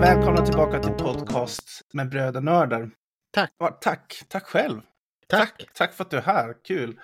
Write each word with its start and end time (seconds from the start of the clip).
Välkomna 0.00 0.46
tillbaka 0.46 0.78
till 0.78 0.92
podcast 0.92 1.82
med 1.92 2.08
bröder 2.08 2.40
Nördar. 2.40 2.90
Tack. 3.32 3.52
Ja, 3.58 3.78
tack, 3.80 4.22
tack 4.28 4.46
själv. 4.46 4.80
Tack. 5.26 5.58
tack. 5.58 5.74
Tack 5.74 5.94
för 5.94 6.04
att 6.04 6.10
du 6.10 6.16
är 6.16 6.22
här, 6.22 6.54
kul. 6.64 7.00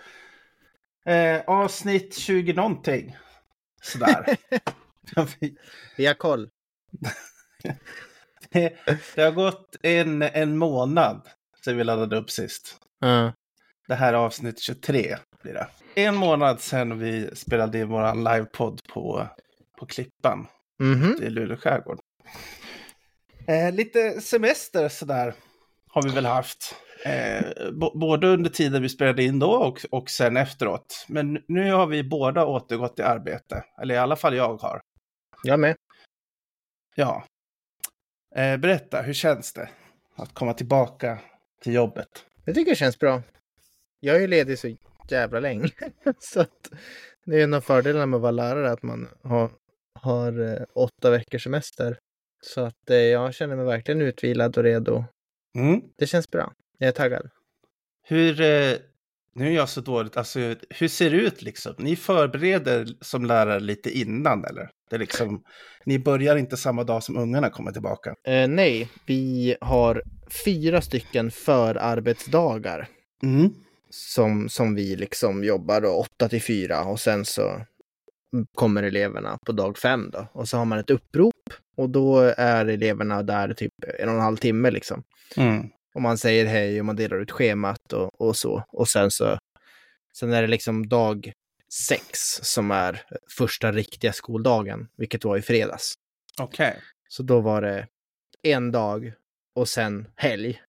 Eh, 1.07 1.41
avsnitt 1.47 2.15
20 2.15 2.53
någonting. 2.53 3.17
Sådär. 3.83 4.37
Vi 5.97 6.07
har 6.07 6.15
koll. 6.15 6.51
det, 8.51 8.77
det 9.15 9.23
har 9.23 9.33
gått 9.33 9.77
en, 9.83 10.23
en 10.23 10.59
månad 10.59 11.29
sedan 11.65 11.77
vi 11.77 11.85
laddade 11.85 12.17
upp 12.17 12.31
sist. 12.31 12.77
Uh. 13.05 13.31
Det 13.89 13.95
här 13.95 14.13
är 14.13 14.17
avsnitt 14.17 14.61
23 14.61 15.17
blir 15.43 15.55
det. 15.55 15.69
En 15.95 16.15
månad 16.15 16.61
sedan 16.61 16.99
vi 16.99 17.37
spelade 17.37 17.79
in 17.79 17.89
vår 17.89 18.15
livepodd 18.15 18.81
på, 18.89 19.29
på 19.79 19.87
Klippan 19.87 20.47
Mm 20.81 21.03
-hmm. 21.03 21.23
i 21.25 21.31
Luleå 21.31 21.57
skärgård. 21.57 21.99
Eh, 23.47 23.73
lite 23.73 24.21
semester 24.21 24.89
sådär 24.89 25.35
har 25.91 26.03
vi 26.03 26.11
väl 26.11 26.27
haft. 26.27 26.75
Eh, 27.05 27.71
både 27.95 28.27
under 28.27 28.51
tiden 28.51 28.83
vi 28.83 28.89
spelade 28.89 29.23
in 29.23 29.39
då 29.39 29.51
och, 29.51 29.81
och 29.91 30.11
sen 30.11 30.37
efteråt. 30.37 31.07
Men 31.09 31.43
nu 31.49 31.73
har 31.73 31.87
vi 31.87 32.05
båda 32.05 32.47
återgått 32.47 32.97
till 32.97 33.05
arbete. 33.05 33.65
Eller 33.83 33.95
i 33.95 33.99
alla 33.99 34.17
fall 34.17 34.37
jag 34.37 34.57
har. 34.57 34.81
Jag 35.45 35.61
med. 35.61 35.77
Ja. 36.95 37.25
Eh, 38.37 38.57
berätta, 38.57 39.03
hur 39.03 39.13
känns 39.13 39.53
det 39.53 39.69
att 40.17 40.35
komma 40.35 40.55
tillbaka 40.55 41.19
till 41.63 41.75
jobbet? 41.75 42.25
Jag 42.45 42.55
tycker 42.55 42.71
det 42.71 42.77
känns 42.77 42.99
bra. 42.99 43.23
Jag 44.01 44.17
är 44.17 44.21
ju 44.21 44.27
ledig 44.27 44.59
så 44.59 44.77
jävla 45.09 45.41
länge. 45.41 45.69
så 46.19 46.41
att 46.41 46.71
det 47.25 47.41
är 47.41 47.45
en 47.45 47.55
av 47.55 47.61
fördelarna 47.61 48.07
med 48.07 48.17
att 48.17 48.23
vara 48.23 48.31
lärare, 48.31 48.71
att 48.71 48.83
man 48.83 49.09
har, 49.23 49.51
har 49.95 50.41
eh, 50.41 50.65
åtta 50.75 51.11
veckors 51.11 51.45
semester. 51.45 51.99
Så 52.41 52.61
att 52.61 52.91
eh, 52.91 52.97
jag 52.97 53.35
känner 53.35 53.57
mig 53.57 53.65
verkligen 53.65 54.01
utvilad 54.01 54.59
och 54.59 54.65
redo. 54.65 55.05
Mm. 55.55 55.81
Det 55.99 56.07
känns 56.07 56.31
bra. 56.31 56.53
Jag 56.79 56.89
är 56.89 56.93
taggad. 56.93 57.31
Hur, 58.03 58.41
eh, 58.41 58.77
nu 59.35 59.49
är 59.49 59.51
jag 59.51 59.69
så 59.69 59.81
dåligt, 59.81 60.17
alltså 60.17 60.55
hur 60.71 60.89
ser 60.89 61.11
det 61.11 61.17
ut 61.17 61.43
liksom? 61.43 61.75
Ni 61.79 61.97
förbereder 61.97 62.87
som 63.01 63.25
lärare 63.25 63.61
lite 63.61 63.99
innan 63.99 64.45
eller? 64.45 64.71
Det 64.91 64.97
är 64.97 65.01
liksom, 65.01 65.43
ni 65.85 65.99
börjar 65.99 66.37
inte 66.37 66.57
samma 66.57 66.85
dag 66.85 67.03
som 67.03 67.17
ungarna 67.17 67.51
kommer 67.51 67.73
tillbaka? 67.73 68.15
Eh, 68.25 68.49
nej, 68.49 68.89
vi 69.07 69.57
har 69.61 70.03
fyra 70.45 70.81
stycken 70.81 71.31
förarbetsdagar. 71.31 72.89
Mm. 73.23 73.51
Som, 73.91 74.49
som 74.49 74.75
vi 74.75 74.97
liksom 74.97 75.45
jobbar 75.45 75.81
då, 75.81 75.89
åtta 75.89 76.29
till 76.29 76.43
fyra 76.43 76.85
och 76.85 77.01
sen 77.01 77.25
så 77.25 77.61
kommer 78.55 78.83
eleverna 78.83 79.39
på 79.47 79.53
dag 79.53 79.79
fem 79.79 80.11
då. 80.13 80.27
Och 80.33 80.49
så 80.49 80.57
har 80.57 80.65
man 80.65 80.79
ett 80.79 80.91
upprop 80.91 81.35
och 81.79 81.91
då 81.91 82.19
är 82.37 82.67
eleverna 82.67 83.23
där 83.23 83.55
typ 83.55 83.73
en 83.99 84.09
och 84.09 84.15
en 84.15 84.21
halv 84.21 84.37
timme 84.37 84.71
liksom. 84.71 85.03
Mm. 85.37 85.69
Och 85.95 86.03
man 86.03 86.19
säger 86.19 86.47
hej 86.47 86.81
och 86.81 86.87
man 86.87 86.97
delar 86.97 87.21
ut 87.21 87.31
schemat 87.31 87.93
och, 87.93 88.21
och 88.21 88.37
så. 88.37 88.65
Och 88.69 88.89
sen 88.89 89.11
så 89.11 89.39
sen 90.15 90.33
är 90.33 90.43
det 90.43 90.49
liksom 90.49 90.89
dag 90.89 91.33
sex 91.89 92.11
som 92.43 92.71
är 92.71 93.03
första 93.39 93.73
riktiga 93.73 94.13
skoldagen, 94.13 94.89
vilket 94.97 95.25
var 95.25 95.37
i 95.37 95.43
fredags. 95.43 95.95
Okej. 96.41 96.69
Okay. 96.69 96.81
Så 97.09 97.23
då 97.23 97.41
var 97.41 97.63
det 97.63 97.87
en 98.43 98.73
dag 98.73 99.13
och 99.55 99.69
sen 99.69 100.09
helg. 100.17 100.63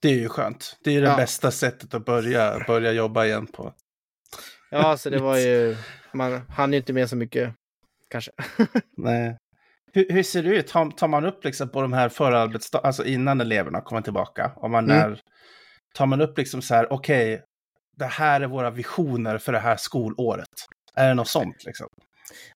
Det 0.00 0.08
är 0.08 0.14
ju 0.14 0.28
skönt. 0.28 0.76
Det 0.84 0.90
är 0.90 0.94
ju 0.94 1.00
det 1.00 1.06
ja. 1.06 1.16
bästa 1.16 1.50
sättet 1.50 1.94
att 1.94 2.04
börja, 2.04 2.64
börja 2.66 2.92
jobba 2.92 3.24
igen 3.24 3.46
på. 3.46 3.74
Ja, 4.70 4.96
så 4.96 5.10
det 5.10 5.18
var 5.18 5.38
ju, 5.38 5.76
man 6.12 6.40
hann 6.48 6.72
ju 6.72 6.78
inte 6.78 6.92
med 6.92 7.10
så 7.10 7.16
mycket 7.16 7.54
kanske. 8.08 8.32
Nej. 8.96 9.36
Hur, 9.92 10.06
hur, 10.12 10.22
ser 10.22 10.42
det 10.42 10.48
ut? 10.48 10.66
Tar, 10.66 10.90
tar 10.90 11.08
man 11.08 11.24
upp 11.24 11.44
liksom 11.44 11.68
på 11.68 11.82
de 11.82 11.92
här 11.92 12.08
förarbetsdagarna, 12.08 12.86
alltså 12.86 13.04
innan 13.04 13.40
eleverna 13.40 13.80
kommer 13.80 14.02
tillbaka? 14.02 14.52
Om 14.56 14.70
man 14.70 14.84
mm. 14.84 15.12
är, 15.12 15.20
tar 15.94 16.06
man 16.06 16.20
upp 16.20 16.38
liksom 16.38 16.62
så 16.62 16.74
här, 16.74 16.92
okej, 16.92 17.34
okay, 17.34 17.44
det 17.96 18.06
här 18.06 18.40
är 18.40 18.46
våra 18.46 18.70
visioner 18.70 19.38
för 19.38 19.52
det 19.52 19.58
här 19.58 19.76
skolåret. 19.76 20.48
Är 20.94 21.08
det 21.08 21.14
något 21.14 21.28
sånt 21.28 21.64
liksom? 21.66 21.86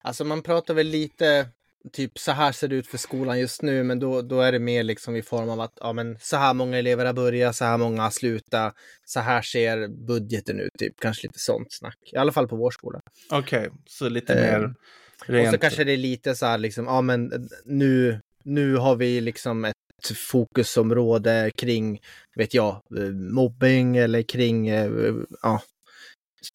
Alltså 0.03 0.25
man 0.25 0.43
pratar 0.43 0.75
väl 0.75 0.87
lite, 0.87 1.49
typ 1.93 2.19
så 2.19 2.33
här 2.33 2.53
ser 2.53 2.69
det 2.69 2.77
ut 2.77 2.87
för 2.87 2.99
skolan 2.99 3.39
just 3.41 3.63
nu, 3.63 3.83
men 3.83 3.99
då, 3.99 4.23
då 4.23 4.41
är 4.41 4.53
det 4.53 4.59
mer 4.59 4.83
liksom 4.83 5.17
i 5.17 5.23
form 5.23 5.51
av 5.51 5.61
att 5.61 5.73
ja, 5.81 5.93
men 5.93 6.19
så 6.21 6.37
här 6.37 6.55
många 6.55 6.79
elever 6.79 7.05
har 7.05 7.13
börjat, 7.13 7.57
så 7.57 7.65
här 7.65 7.79
många 7.79 8.03
har 8.03 8.11
slutat, 8.11 8.75
så 9.05 9.21
här 9.21 9.43
ser 9.43 10.07
budgeten 10.07 10.61
ut, 10.61 10.73
typ 10.79 11.01
kanske 11.01 11.27
lite 11.27 11.39
sånt 11.39 11.73
snack. 11.73 11.99
I 12.13 12.17
alla 12.17 12.33
fall 12.33 12.49
på 12.49 12.57
vår 12.57 12.71
skola. 12.71 13.01
Okej, 13.31 13.59
okay, 13.59 13.71
så 13.87 14.09
lite 14.09 14.35
eh, 14.35 14.61
mer 14.61 14.75
Rent. 15.27 15.49
Och 15.49 15.55
så 15.55 15.59
kanske 15.59 15.85
det 15.85 15.93
är 15.93 15.97
lite 15.97 16.35
så 16.35 16.47
här 16.47 16.59
liksom, 16.59 16.85
ja 16.85 17.01
men 17.01 17.49
nu, 17.65 18.21
nu 18.45 18.77
har 18.77 18.97
vi 18.97 19.21
liksom 19.21 19.65
ett 19.65 19.77
fokusområde 20.17 21.51
kring, 21.57 22.01
vet 22.37 22.55
jag, 22.55 22.83
mobbing 23.33 23.97
eller 23.97 24.23
kring, 24.23 24.69
ja, 25.43 25.63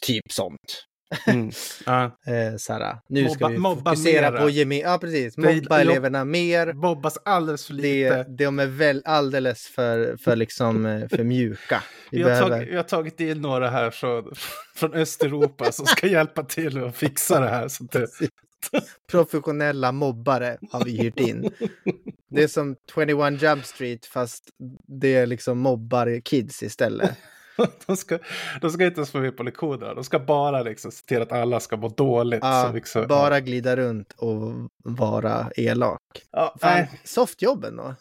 typ 0.02 0.32
sånt. 0.32 0.88
Mm. 1.28 1.52
Uh. 1.88 2.58
så 2.58 2.74
här, 2.74 2.98
nu 3.10 3.24
mobba, 3.24 3.34
ska 3.34 3.48
vi 3.48 3.58
fokusera 3.58 4.32
mera. 4.32 4.42
på 4.42 4.50
geme 4.50 4.80
ja, 4.80 4.98
precis. 5.02 5.38
Mobba 5.38 5.80
eleverna 5.80 6.26
mer. 6.26 6.74
Mobbas 6.74 7.18
alldeles 7.26 7.68
för 7.68 7.74
lite. 7.74 8.24
Det, 8.24 8.46
de 8.46 8.60
är 8.60 8.66
väl 8.66 9.02
alldeles 9.06 9.68
för, 9.68 10.18
för, 10.18 10.36
liksom, 10.36 11.08
för 11.10 11.24
mjuka. 11.24 11.84
Vi, 12.12 12.22
har, 12.22 12.30
behöver... 12.30 12.50
tagit, 12.50 12.70
vi 12.70 12.76
har 12.76 12.84
tagit 12.84 13.20
in 13.20 13.42
några 13.42 13.70
här 13.70 13.92
från, 13.92 14.34
från 14.76 14.94
Östeuropa 14.94 15.72
som 15.72 15.86
ska 15.86 16.08
hjälpa 16.12 16.44
till 16.44 16.84
att 16.84 16.96
fixa 16.96 17.40
det 17.40 17.50
här. 17.50 17.68
Så 17.68 17.84
det, 17.84 18.08
Professionella 19.12 19.92
mobbare 19.92 20.58
har 20.72 20.86
vi 20.86 20.98
hyrt 20.98 21.20
in. 21.20 21.52
Det 22.30 22.44
är 22.44 22.48
som 22.48 22.76
21 22.96 23.42
Jump 23.42 23.66
Street 23.66 24.06
fast 24.06 24.44
det 24.88 25.16
är 25.16 25.26
liksom 25.26 25.60
mobbar 25.60 26.22
kids 26.22 26.64
istället. 26.64 27.18
De 27.88 27.98
ska, 27.98 28.20
de 28.62 28.70
ska 28.72 28.86
inte 28.86 29.00
ens 29.00 29.12
få 29.12 29.18
med 29.18 29.38
på 29.38 29.44
lektionerna. 29.44 29.94
De 29.94 30.04
ska 30.04 30.20
bara 30.20 30.64
liksom 30.64 30.92
se 30.92 31.06
till 31.06 31.22
att 31.22 31.32
alla 31.32 31.60
ska 31.60 31.78
må 31.78 31.90
dåligt. 31.90 32.40
Ja, 32.42 32.72
liksom, 32.74 33.08
bara 33.08 33.34
ja. 33.34 33.40
glida 33.40 33.76
runt 33.76 34.12
och 34.12 34.54
vara 34.84 35.52
elak. 35.56 36.02
Ja, 36.32 36.56
Fan, 36.62 36.86
softjobben 37.04 37.76
då? 37.76 37.96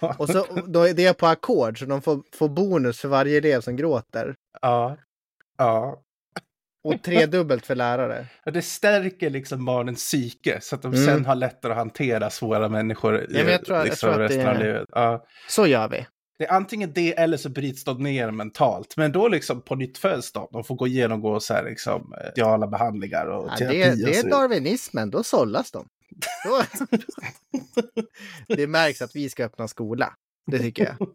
ja. 0.00 0.14
Och 0.18 0.28
så 0.28 0.46
då 0.66 0.82
är 0.82 0.94
det 0.94 1.18
på 1.18 1.26
ackord 1.26 1.78
så 1.78 1.84
de 1.84 2.02
får, 2.02 2.22
får 2.32 2.48
bonus 2.48 3.00
för 3.00 3.08
varje 3.08 3.38
elev 3.38 3.60
som 3.60 3.76
gråter. 3.76 4.34
Ja. 4.62 4.96
Ja. 5.58 6.02
Och 6.86 7.02
tredubbelt 7.02 7.66
för 7.66 7.74
lärare. 7.74 8.26
Ja, 8.44 8.50
det 8.50 8.62
stärker 8.62 9.30
liksom 9.30 9.64
barnens 9.64 9.98
psyke 9.98 10.58
så 10.60 10.74
att 10.74 10.82
de 10.82 10.92
mm. 10.92 11.06
sen 11.06 11.24
har 11.24 11.34
lättare 11.34 11.72
att 11.72 11.78
hantera 11.78 12.30
svåra 12.30 12.68
människor 12.68 13.26
ja, 13.30 13.40
jag 13.40 13.64
tror, 13.64 13.84
liksom, 13.84 14.08
jag 14.08 14.16
tror 14.16 14.22
resten 14.22 14.44
det... 14.44 14.50
av 14.50 14.58
livet. 14.58 14.88
Ja. 14.92 15.26
Så 15.48 15.66
gör 15.66 15.88
vi. 15.88 16.06
Det 16.38 16.44
är 16.44 16.52
antingen 16.52 16.92
det 16.92 17.18
eller 17.18 17.36
så 17.36 17.48
bryts 17.48 17.84
de 17.84 18.02
ner 18.02 18.30
mentalt. 18.30 18.96
Men 18.96 19.12
då 19.12 19.28
liksom 19.28 19.62
på 19.62 19.74
nytt 19.74 19.98
föds 19.98 20.32
de. 20.32 20.48
De 20.52 20.64
får 20.64 20.74
gå 20.74 20.86
igenom 20.86 21.40
så 21.40 21.54
här 21.54 21.64
liksom 21.64 22.14
ideala 22.32 22.66
behandlingar 22.66 23.26
och 23.26 23.48
ja, 23.50 23.56
terapi. 23.56 23.78
Det, 23.78 24.04
det 24.04 24.18
är 24.18 24.30
darwinismen, 24.30 25.10
då 25.10 25.22
sållas 25.22 25.70
de. 25.70 25.88
Då... 26.44 26.62
det 28.56 28.66
märks 28.66 29.02
att 29.02 29.16
vi 29.16 29.28
ska 29.30 29.44
öppna 29.44 29.68
skola. 29.68 30.12
Det 30.46 30.58
tycker 30.58 30.84
jag. 30.84 31.08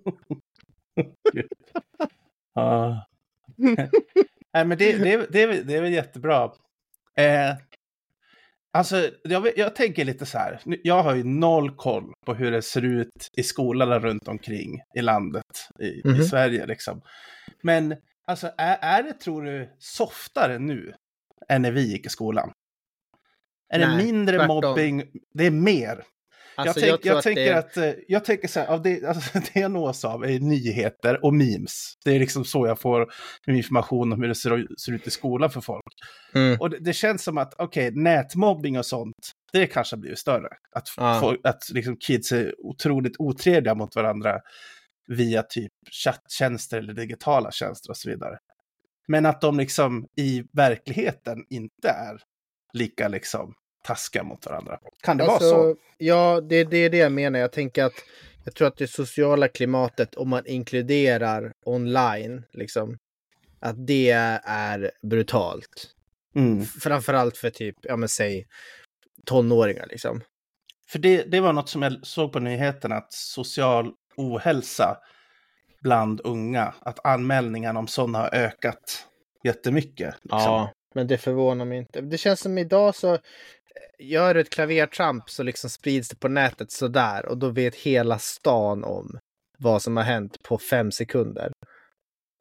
ja. 2.53 3.07
Nej, 4.53 4.65
men 4.65 4.77
det, 4.77 4.97
det, 4.97 5.31
det, 5.31 5.41
är, 5.41 5.63
det 5.63 5.75
är 5.75 5.81
väl 5.81 5.93
jättebra. 5.93 6.51
Eh, 7.17 7.55
alltså, 8.73 9.09
jag, 9.23 9.57
jag 9.57 9.75
tänker 9.75 10.05
lite 10.05 10.25
så 10.25 10.37
här. 10.37 10.61
Jag 10.83 11.03
har 11.03 11.15
ju 11.15 11.23
noll 11.23 11.75
koll 11.75 12.13
på 12.25 12.33
hur 12.33 12.51
det 12.51 12.61
ser 12.61 12.85
ut 12.85 13.29
i 13.37 13.43
skolorna 13.43 13.99
runt 13.99 14.27
omkring 14.27 14.81
i 14.95 15.01
landet, 15.01 15.43
i, 15.79 15.83
mm 15.83 16.01
-hmm. 16.03 16.15
i 16.15 16.19
mhm. 16.19 16.23
Sverige 16.23 16.65
liksom. 16.65 17.01
Men 17.63 17.95
alltså, 18.27 18.51
är, 18.57 18.77
är 18.81 19.03
det, 19.03 19.13
tror 19.13 19.43
du, 19.43 19.75
softare 19.79 20.59
nu 20.59 20.93
än 21.49 21.61
när 21.61 21.71
vi 21.71 21.91
gick 21.91 22.05
i 22.05 22.09
skolan? 22.09 22.51
Är 23.73 23.79
Nej, 23.79 23.87
det 23.87 24.03
mindre 24.03 24.37
tvärtom. 24.37 24.55
mobbing? 24.55 25.03
Det 25.33 25.45
är 25.45 25.51
mer. 25.51 26.03
Alltså, 26.67 26.85
jag, 26.85 27.01
tänk, 27.01 27.05
jag, 27.05 27.15
jag 27.15 27.23
tänker 27.23 27.53
att, 27.53 27.73
det... 27.73 27.89
att, 27.89 27.97
eh, 27.97 28.03
jag 28.07 28.25
tänker 28.25 28.47
så 28.47 28.59
här, 28.59 28.67
av 28.67 28.81
det, 28.81 29.03
alltså, 29.03 29.39
det 29.53 29.59
jag 29.59 29.71
nås 29.71 30.05
av 30.05 30.23
är 30.23 30.39
nyheter 30.39 31.25
och 31.25 31.33
memes. 31.33 31.93
Det 32.05 32.15
är 32.15 32.19
liksom 32.19 32.45
så 32.45 32.67
jag 32.67 32.79
får 32.79 33.11
information 33.47 34.13
om 34.13 34.21
hur 34.21 34.27
det 34.27 34.35
ser, 34.35 34.67
ser 34.77 34.91
ut 34.91 35.07
i 35.07 35.11
skolan 35.11 35.49
för 35.49 35.61
folk. 35.61 35.93
Mm. 36.33 36.59
Och 36.59 36.69
det, 36.69 36.79
det, 36.79 36.93
känns 36.93 37.23
som 37.23 37.37
att, 37.37 37.53
okej, 37.57 37.87
okay, 37.87 38.01
nätmobbing 38.01 38.77
och 38.77 38.85
sånt, 38.85 39.31
det 39.53 39.67
kanske 39.67 39.97
blir 39.97 40.15
större. 40.15 40.47
Att, 40.75 40.87
ah. 40.97 41.19
folk, 41.19 41.39
att 41.43 41.69
liksom 41.71 41.97
kids 41.97 42.31
är 42.31 42.55
otroligt 42.57 43.15
otrevliga 43.19 43.75
mot 43.75 43.95
varandra 43.95 44.39
via 45.07 45.43
typ 45.43 45.71
chatttjänster 46.03 46.77
eller 46.77 46.93
digitala 46.93 47.51
tjänster 47.51 47.89
och 47.89 47.97
så 47.97 48.09
vidare. 48.09 48.37
Men 49.07 49.25
att 49.25 49.41
de 49.41 49.57
liksom 49.57 50.07
i 50.17 50.43
verkligheten 50.53 51.45
inte 51.49 51.89
är 51.89 52.21
lika 52.73 53.07
liksom 53.07 53.53
taskiga 53.83 54.23
mot 54.23 54.45
varandra. 54.45 54.79
Kan 55.03 55.17
det 55.17 55.23
Alltså, 55.23 55.55
vara 55.55 55.73
så? 55.73 55.79
Ja, 55.97 56.41
det, 56.41 56.63
det 56.63 56.77
är 56.77 56.89
det 56.89 56.97
jag 56.97 57.11
menar. 57.11 57.39
Jag 57.39 57.51
tänker 57.51 57.83
att 57.83 57.93
jag 58.43 58.55
tror 58.55 58.67
att 58.67 58.77
det 58.77 58.87
sociala 58.87 59.47
klimatet, 59.47 60.15
om 60.15 60.29
man 60.29 60.47
inkluderar 60.47 61.53
online, 61.65 62.43
liksom, 62.53 62.97
att 63.59 63.87
det 63.87 64.11
är 64.45 64.91
brutalt. 65.01 65.87
Mm. 66.35 66.65
Framförallt 66.65 67.37
för 67.37 67.49
typ, 67.49 67.75
ja 67.81 67.95
men 67.95 68.09
säg 68.09 68.47
tonåringar 69.25 69.87
liksom. 69.89 70.21
För 70.87 70.99
det, 70.99 71.23
det 71.23 71.39
var 71.39 71.53
något 71.53 71.69
som 71.69 71.81
jag 71.81 72.07
såg 72.07 72.33
på 72.33 72.39
nyheterna, 72.39 72.95
att 72.95 73.13
social 73.13 73.91
ohälsa 74.17 74.97
bland 75.81 76.21
unga, 76.23 76.73
att 76.79 77.05
anmälningarna 77.05 77.79
om 77.79 77.87
sådana 77.87 78.19
har 78.19 78.35
ökat 78.35 79.07
jättemycket. 79.43 80.15
Liksom. 80.23 80.67
men 80.93 81.07
det 81.07 81.17
förvånar 81.17 81.65
mig 81.65 81.77
inte. 81.77 82.01
Det 82.01 82.17
känns 82.17 82.39
som 82.39 82.57
idag 82.57 82.95
så 82.95 83.17
gör 84.01 84.33
du 84.33 84.39
ett 84.39 84.49
klavertramp 84.49 85.29
så 85.29 85.43
liksom 85.43 85.69
sprids 85.69 86.09
det 86.09 86.15
på 86.15 86.27
nätet 86.27 86.71
sådär 86.71 87.25
och 87.25 87.37
då 87.37 87.49
vet 87.49 87.75
hela 87.75 88.19
stan 88.19 88.83
om 88.83 89.19
vad 89.57 89.81
som 89.81 89.97
har 89.97 90.03
hänt 90.03 90.43
på 90.43 90.57
fem 90.57 90.91
sekunder. 90.91 91.51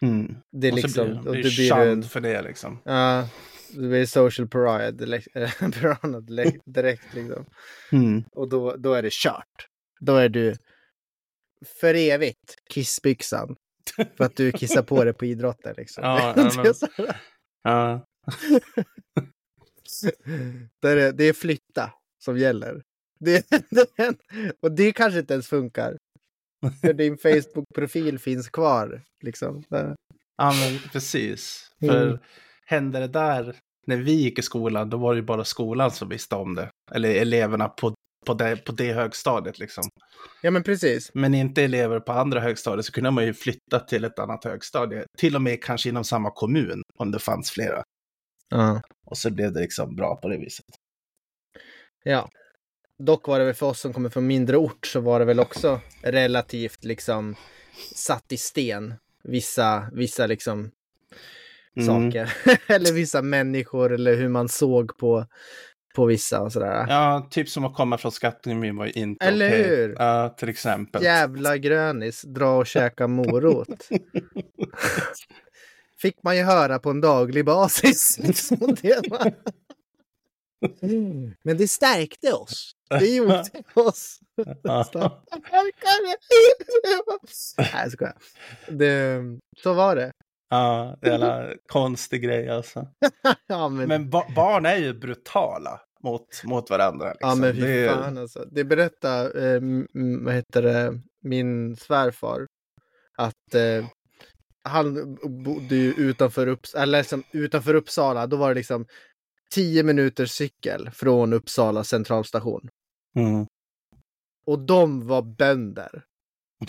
Mm. 0.02 0.36
Det 0.52 0.68
är 0.68 0.72
Och 0.72 0.78
så 0.78 0.86
liksom, 0.86 1.06
blir, 1.06 1.28
och 1.28 1.36
är 1.36 1.42
blir 1.42 1.68
känd 1.68 2.02
du 2.02 2.08
för 2.08 2.20
det 2.20 2.42
liksom. 2.42 2.78
ja, 2.84 3.28
du 3.72 3.88
blir 3.88 4.06
social 4.06 4.48
pariah 4.48 4.92
direkt, 6.22 6.62
direkt, 6.64 7.14
liksom. 7.14 7.46
Mm. 7.92 8.24
Och 8.32 8.48
då, 8.48 8.76
då 8.76 8.94
är 8.94 9.02
det 9.02 9.12
kört. 9.12 9.66
Då 10.00 10.16
är 10.16 10.28
du 10.28 10.54
för 11.80 11.94
evigt 11.94 12.54
kissbyxan. 12.70 13.56
För 14.16 14.24
att 14.24 14.36
du 14.36 14.52
kissar 14.52 14.82
på 14.82 15.04
dig 15.04 15.12
på 15.14 15.24
idrotten 15.26 15.74
liksom. 15.76 16.04
Ja, 16.04 16.34
ja, 16.36 16.50
men-. 16.96 17.06
Ja. 17.62 18.06
det, 20.82 20.88
är, 20.88 21.12
det 21.12 21.25
är 21.25 21.32
flytta 21.32 21.93
som 22.25 22.38
gäller. 22.38 22.82
Det, 23.20 23.47
det, 23.70 23.87
och 24.62 24.73
det 24.73 24.93
kanske 24.93 25.19
inte 25.20 25.35
ens 25.35 25.49
funkar. 25.49 25.97
För 26.81 26.93
din 26.93 27.17
Facebook-profil 27.19 28.19
finns 28.19 28.49
kvar. 28.49 29.02
Liksom. 29.23 29.64
Där. 29.69 29.94
ja, 30.37 30.52
men 30.52 30.79
precis. 30.93 31.70
För 31.81 32.06
Mm. 32.06 32.19
hände 32.67 33.00
det 33.00 33.06
där 33.08 33.56
när 33.87 33.97
vi 33.97 34.12
gick 34.12 34.38
i 34.38 34.43
skolan, 34.43 34.91
då 34.91 34.97
var 34.97 35.14
det 35.14 35.19
ju 35.20 35.26
bara 35.26 35.44
skolan 35.44 35.91
som 35.91 36.08
visste 36.08 36.35
om 36.35 36.55
det. 36.55 36.70
Eller 36.93 37.08
eleverna 37.14 37.69
på, 37.69 37.94
på, 38.26 38.35
det, 38.35 38.56
på 38.56 38.73
det 38.73 38.93
högstadiet 38.93 39.58
liksom. 39.58 39.85
Ja 40.43 40.50
men 40.50 40.62
precis. 40.62 41.11
Men 41.14 41.35
inte 41.35 41.62
elever 41.62 42.00
på 42.00 42.12
andra 42.12 42.41
högstadiet 42.41 42.87
så 42.87 42.93
kunde 42.93 43.11
man 43.11 43.26
ju 43.26 43.35
flytta 43.35 43.81
till 43.81 44.05
ett 44.05 44.19
annat 44.19 44.44
högstadie. 44.44 45.05
Till 45.19 45.35
och 45.37 45.43
med 45.43 45.62
kanske 45.64 45.88
inom 45.88 46.05
samma 46.05 46.31
kommun 46.31 46.82
om 46.99 47.11
det 47.11 47.19
fanns 47.19 47.50
flera. 47.50 47.82
Ja. 48.50 48.82
Och 49.06 49.19
så 49.19 49.31
blev 49.31 49.52
det 49.52 49.61
liksom 49.61 49.97
bra 49.97 50.17
på 50.17 50.29
det 50.29 50.37
viset. 50.38 50.67
ja. 52.05 52.31
Dock 52.99 53.29
var 53.29 53.38
det 53.38 53.44
väl 53.44 53.55
för 53.55 53.67
oss 53.67 53.81
som 53.81 53.93
kommer 53.93 54.08
från 54.08 54.26
mindre 54.26 54.56
ort 54.56 54.87
så 54.87 55.00
var 55.00 55.19
det 55.19 55.25
väl 55.25 55.41
också 55.41 55.81
relativt 56.02 56.85
liksom 56.85 57.35
satt 57.94 58.32
i 58.32 58.37
sten. 58.37 58.94
Vissa, 59.25 59.91
vissa 59.93 60.26
liksom 60.26 60.70
Mm. 61.76 61.87
saker. 62.12 62.32
eller 62.75 62.93
vissa 62.93 63.23
människor 63.23 63.93
eller 63.93 64.14
hur 64.17 64.29
man 64.29 64.49
såg 64.49 64.99
på, 64.99 65.26
på 65.94 66.05
vissa 66.05 66.41
och 66.41 66.53
sådär. 66.53 66.87
Ja, 66.88 67.29
typ 67.31 67.49
som 67.49 67.64
att 67.64 67.75
komma 67.76 67.99
från 67.99 68.12
Skattungemin 68.12 68.76
var 68.76 68.87
ju 68.87 68.93
inte 68.93 69.26
Eller 69.26 69.49
okej. 69.49 69.62
hur? 69.69 69.96
Ja, 69.99 70.29
till 70.38 70.49
exempel. 70.49 71.03
Jävla 71.03 71.56
grönis, 71.56 72.23
dra 72.23 72.56
och 72.58 72.67
käka 72.67 73.06
morot. 73.06 73.69
Fick 76.02 76.23
man 76.23 76.37
ju 76.37 76.43
höra 76.43 76.79
på 76.79 76.91
en 76.91 77.00
daglig 77.00 77.44
basis. 77.44 78.19
Liksom 78.23 78.58
var... 78.58 79.32
Men 81.43 81.56
det 81.56 81.69
stärkte 81.69 82.32
oss. 82.32 82.73
Det 82.91 83.06
gjorde 83.17 83.44
oss. 83.75 84.20
Nej, 87.58 87.91
skojar. 87.91 88.17
Det, 88.69 89.20
så 89.62 89.73
var 89.73 89.97
det. 89.97 90.12
Ja, 90.50 90.99
jävla 91.02 91.52
konstig 91.67 92.23
grej 92.23 92.49
alltså. 92.49 92.88
Ja, 93.46 93.69
men, 93.69 93.88
Men 93.88 94.11
ba 94.11 94.25
barn 94.37 94.67
är 94.67 94.76
ju 94.76 94.94
brutala 94.94 95.81
mot, 96.03 96.44
mot 96.44 96.70
varandra. 96.70 97.08
Liksom. 97.08 97.29
ja, 97.29 97.35
men 97.35 97.55
fy 97.55 97.88
fan 97.88 98.19
alltså. 98.19 98.44
Det 98.50 98.64
berättade, 98.64 99.55
eh, 99.55 99.61
vad 100.25 100.35
heter 100.35 100.62
det, 100.62 101.00
min 101.23 101.76
svärfar. 101.76 102.46
Att 103.17 103.55
eh, 103.55 103.87
han 104.64 105.14
bodde 105.44 105.76
ju 105.76 105.94
utanför, 105.94 106.46
Upps 106.46 106.74
eller 106.74 106.98
liksom, 106.98 107.22
utanför 107.32 107.74
Uppsala. 107.74 108.26
Då 108.26 108.36
var 108.36 108.48
det 108.48 108.54
liksom 108.54 108.86
tio 109.54 109.82
minuters 109.82 110.30
cykel 110.30 110.90
från 110.90 111.32
Uppsala 111.32 111.84
centralstation. 111.84 112.68
Mm. 113.16 113.46
Och 114.46 114.58
de 114.58 115.06
var 115.06 115.22
bönder. 115.22 116.04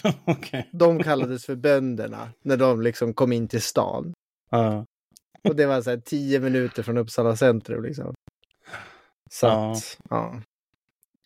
Okej. 0.25 0.69
De 0.73 1.03
kallades 1.03 1.45
för 1.45 1.55
bönderna 1.55 2.29
när 2.43 2.57
de 2.57 2.81
liksom 2.81 3.13
kom 3.13 3.31
in 3.31 3.47
till 3.47 3.61
stan. 3.61 4.13
Ja. 4.51 4.85
Och 5.49 5.55
det 5.55 5.65
var 5.65 5.81
så 5.81 5.89
här 5.89 5.97
tio 5.97 6.39
minuter 6.39 6.83
från 6.83 6.97
Uppsala 6.97 7.35
centrum 7.35 7.83
liksom. 7.83 8.13
Så 9.31 9.45
Ja. 9.45 9.71
att, 9.71 9.97
ja. 10.09 10.41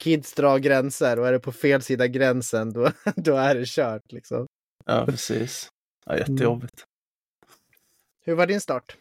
Kids 0.03 0.33
drar 0.33 0.59
gränser 0.59 1.19
och 1.19 1.27
är 1.27 1.31
det 1.31 1.39
på 1.39 1.51
fel 1.51 1.81
sida 1.81 2.07
gränsen 2.07 2.73
då, 2.73 2.89
då 3.15 3.35
är 3.35 3.55
det 3.55 3.67
kört 3.67 4.11
liksom. 4.11 4.45
ja, 4.85 5.05
precis. 5.05 5.69
Ja, 6.05 6.17
jättejobbigt. 6.17 6.85
Hur 8.25 8.35
var 8.35 8.47
din 8.47 8.61
start? 8.61 8.97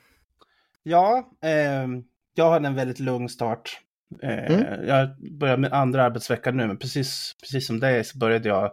Ja, 0.83 1.31
ehm, 1.43 2.05
jag 2.35 2.51
hade 2.51 2.69
en 2.69 2.75
väldigt 2.75 2.99
lugn 3.01 3.29
start. 3.29 3.81
Eh, 4.23 4.53
Mm. 4.53 4.87
Jag 4.89 5.09
började 5.39 5.61
med 5.61 5.73
andra 5.73 6.05
arbetsveckan 6.05 6.56
nu, 6.56 6.67
men 6.67 6.79
precis, 6.79 7.37
precis 7.41 7.67
som 7.67 7.81
dig 7.81 8.05
så 8.05 8.19
började 8.19 8.49
jag 8.49 8.73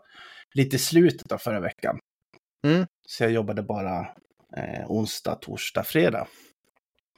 lite 0.53 0.75
i 0.75 0.79
slutet 0.79 1.31
av 1.31 1.37
förra 1.37 1.59
veckan. 1.59 1.99
Mm. 2.63 2.85
Så 3.07 3.23
jag 3.23 3.31
jobbade 3.31 3.61
bara 3.63 3.99
eh, 4.57 4.85
onsdag, 4.91 5.35
torsdag, 5.35 5.83
fredag. 5.83 6.27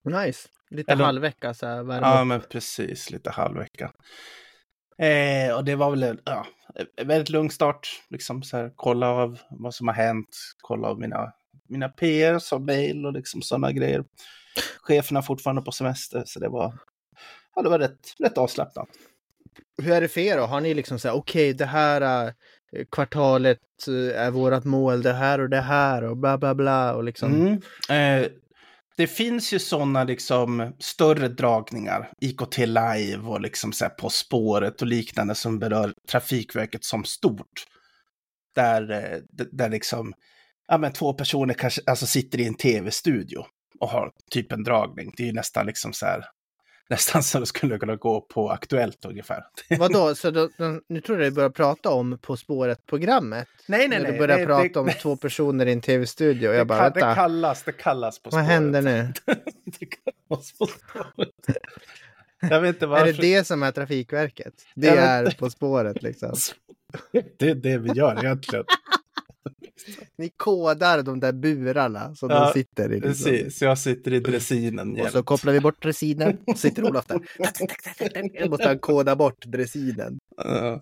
Nice. 0.04 0.50
Lite 0.70 0.92
Eller- 0.92 1.06
halvvecka 1.06 1.54
så 1.54 1.66
här. 1.68 2.02
Ja, 2.02 2.22
upp. 2.22 2.28
men 2.28 2.42
precis, 2.42 3.12
lite 3.12 3.32
halvvecka. 3.32 3.92
Eh, 4.98 5.56
och 5.56 5.66
det 5.66 5.76
var 5.76 5.92
väl 5.92 6.20
ja, 6.24 6.46
en 6.96 7.08
väldigt 7.08 7.30
lugn 7.30 7.50
start, 7.50 7.88
liksom 8.10 8.44
så 8.44 8.58
här, 8.58 8.72
kolla 8.76 9.10
av 9.10 9.40
vad 9.50 9.74
som 9.74 9.88
har 9.88 9.96
hänt, 9.96 10.38
kolla 10.62 10.88
av 10.88 11.00
mina, 11.00 11.34
mina 11.70 11.90
PR 11.90 12.40
som 12.40 12.66
mail 12.66 13.06
och 13.06 13.14
liksom 13.14 13.42
sådana 13.42 13.72
grejer. 13.72 14.04
Cheferna 14.82 15.22
fortfarande 15.22 15.62
på 15.62 15.72
semester, 15.72 16.24
så 16.26 16.40
det 16.40 16.50
var, 16.50 16.74
ja, 17.56 17.62
det 17.62 17.70
var 17.70 17.80
rätt, 17.80 18.00
rätt 18.20 18.38
avslappnat. 18.38 18.88
Hur 19.82 19.92
är 19.92 20.02
det 20.02 20.08
för 20.08 20.22
er 20.22 20.38
då? 20.38 20.44
Har 20.44 20.62
ni 20.62 20.74
liksom 20.74 21.00
så 21.00 21.08
här, 21.08 21.16
okej, 21.16 21.54
det 21.54 21.66
här 21.66 22.26
äh, 22.26 22.32
kvartalet 22.92 23.60
äh, 23.88 24.22
är 24.22 24.32
vårat 24.32 24.66
mål, 24.66 25.02
det 25.02 25.14
här 25.14 25.40
och 25.40 25.50
det 25.50 25.62
här 25.62 26.04
och 26.04 26.18
bla 26.18 26.38
bla 26.38 26.56
bla 26.56 26.94
och 26.94 27.04
liksom. 27.04 27.34
Mm. 27.34 28.24
Eh, 28.24 28.32
det 28.98 29.08
finns 29.08 29.54
ju 29.54 29.60
sådana 29.60 30.04
liksom 30.04 30.74
större 30.80 31.28
dragningar, 31.28 32.12
IKT 32.22 32.58
Live 32.58 33.18
och 33.18 33.42
liksom 33.42 33.74
så 33.74 33.86
här 33.86 33.92
På 33.92 34.10
spåret 34.10 34.82
och 34.82 34.88
liknande 34.88 35.36
som 35.36 35.60
berör 35.60 35.94
Trafikverket 36.10 36.84
som 36.84 37.04
stort. 37.04 37.66
Där, 38.56 38.92
eh, 38.92 39.46
där 39.52 39.70
liksom, 39.70 40.14
ja 40.68 40.78
men 40.78 40.94
två 40.94 41.14
personer 41.14 41.54
kanske 41.54 41.82
alltså 41.88 42.06
sitter 42.06 42.40
i 42.40 42.48
en 42.48 42.56
tv-studio 42.56 43.46
och 43.80 43.90
har 43.90 44.12
typ 44.32 44.52
en 44.52 44.64
dragning. 44.64 45.14
Det 45.18 45.24
är 45.24 45.28
ju 45.28 45.34
nästan 45.34 45.66
liksom 45.66 45.94
så 45.94 46.06
här, 46.06 46.26
nästan 46.90 47.24
så 47.24 47.40
det 47.40 47.46
skulle 47.46 47.78
kunna 47.78 47.96
gå 47.96 48.22
på 48.22 48.50
Aktuellt 48.50 49.06
ungefär. 49.06 49.44
Vadå, 49.80 50.16
så 50.16 50.32
då, 50.32 50.50
nu 50.88 51.02
tror 51.02 51.22
jag 51.22 51.32
du 51.32 51.36
börjar 51.36 51.50
prata 51.50 51.90
om 51.90 52.18
På 52.22 52.38
spåret-programmet? 52.38 53.48
Nej, 53.68 53.88
När 53.88 54.12
du 54.12 54.18
börjar 54.18 54.46
prata 54.46 54.80
om 54.80 54.90
två 55.02 55.16
personer 55.18 55.66
i 55.66 55.72
en 55.72 55.82
tv-studio 55.82 56.54
jag 56.54 56.68
bara, 56.68 56.90
det, 56.90 57.00
det 57.00 57.16
kallas, 57.16 57.64
det 57.64 57.72
kallas 57.72 58.20
På 58.20 58.30
vad 58.30 58.34
spåret. 58.34 58.48
händer 58.48 58.82
nu? 58.82 59.14
det 59.80 59.86
kallas 59.86 60.18
På 60.30 60.36
spåret. 60.36 61.30
Jag 62.50 62.62
vet 62.62 62.76
inte 62.76 62.86
Är 62.86 62.90
varför. 62.90 63.06
det 63.14 63.22
det 63.22 63.48
som 63.48 63.64
är 63.64 63.72
Trafikverket? 63.72 64.54
Det 64.76 64.88
är. 64.90 65.32
På 65.40 65.50
spåret 65.50 66.04
liksom. 66.04 66.34
Det 67.40 67.50
är 67.50 67.56
det 67.56 67.78
vi 67.78 67.92
gör 67.92 68.24
egentligen. 68.26 68.66
Ni 70.18 70.30
kodar 70.38 71.04
de 71.04 71.20
där 71.20 71.32
burarna 71.34 72.16
som 72.16 72.30
Ja, 72.30 72.46
de 72.46 72.54
sitter 72.60 72.92
i. 72.94 73.00
Liksom. 73.00 73.12
Precis, 73.32 73.62
jag 73.62 73.78
sitter 73.78 74.14
i 74.14 74.20
dressinen 74.20 74.92
Och 74.92 74.98
jämt. 74.98 75.12
så 75.12 75.24
kopplar 75.24 75.54
vi 75.54 75.60
bort 75.60 75.82
dressinen. 75.82 76.38
Och 76.48 76.60
sitter 76.60 76.84
Olof 76.84 77.06
där. 77.08 77.20
Jag 78.34 78.50
måste 78.50 78.68
han 78.68 78.80
koda 78.80 79.16
bort 79.16 79.46
dressinen. 79.46 80.18
Ja. 80.38 80.80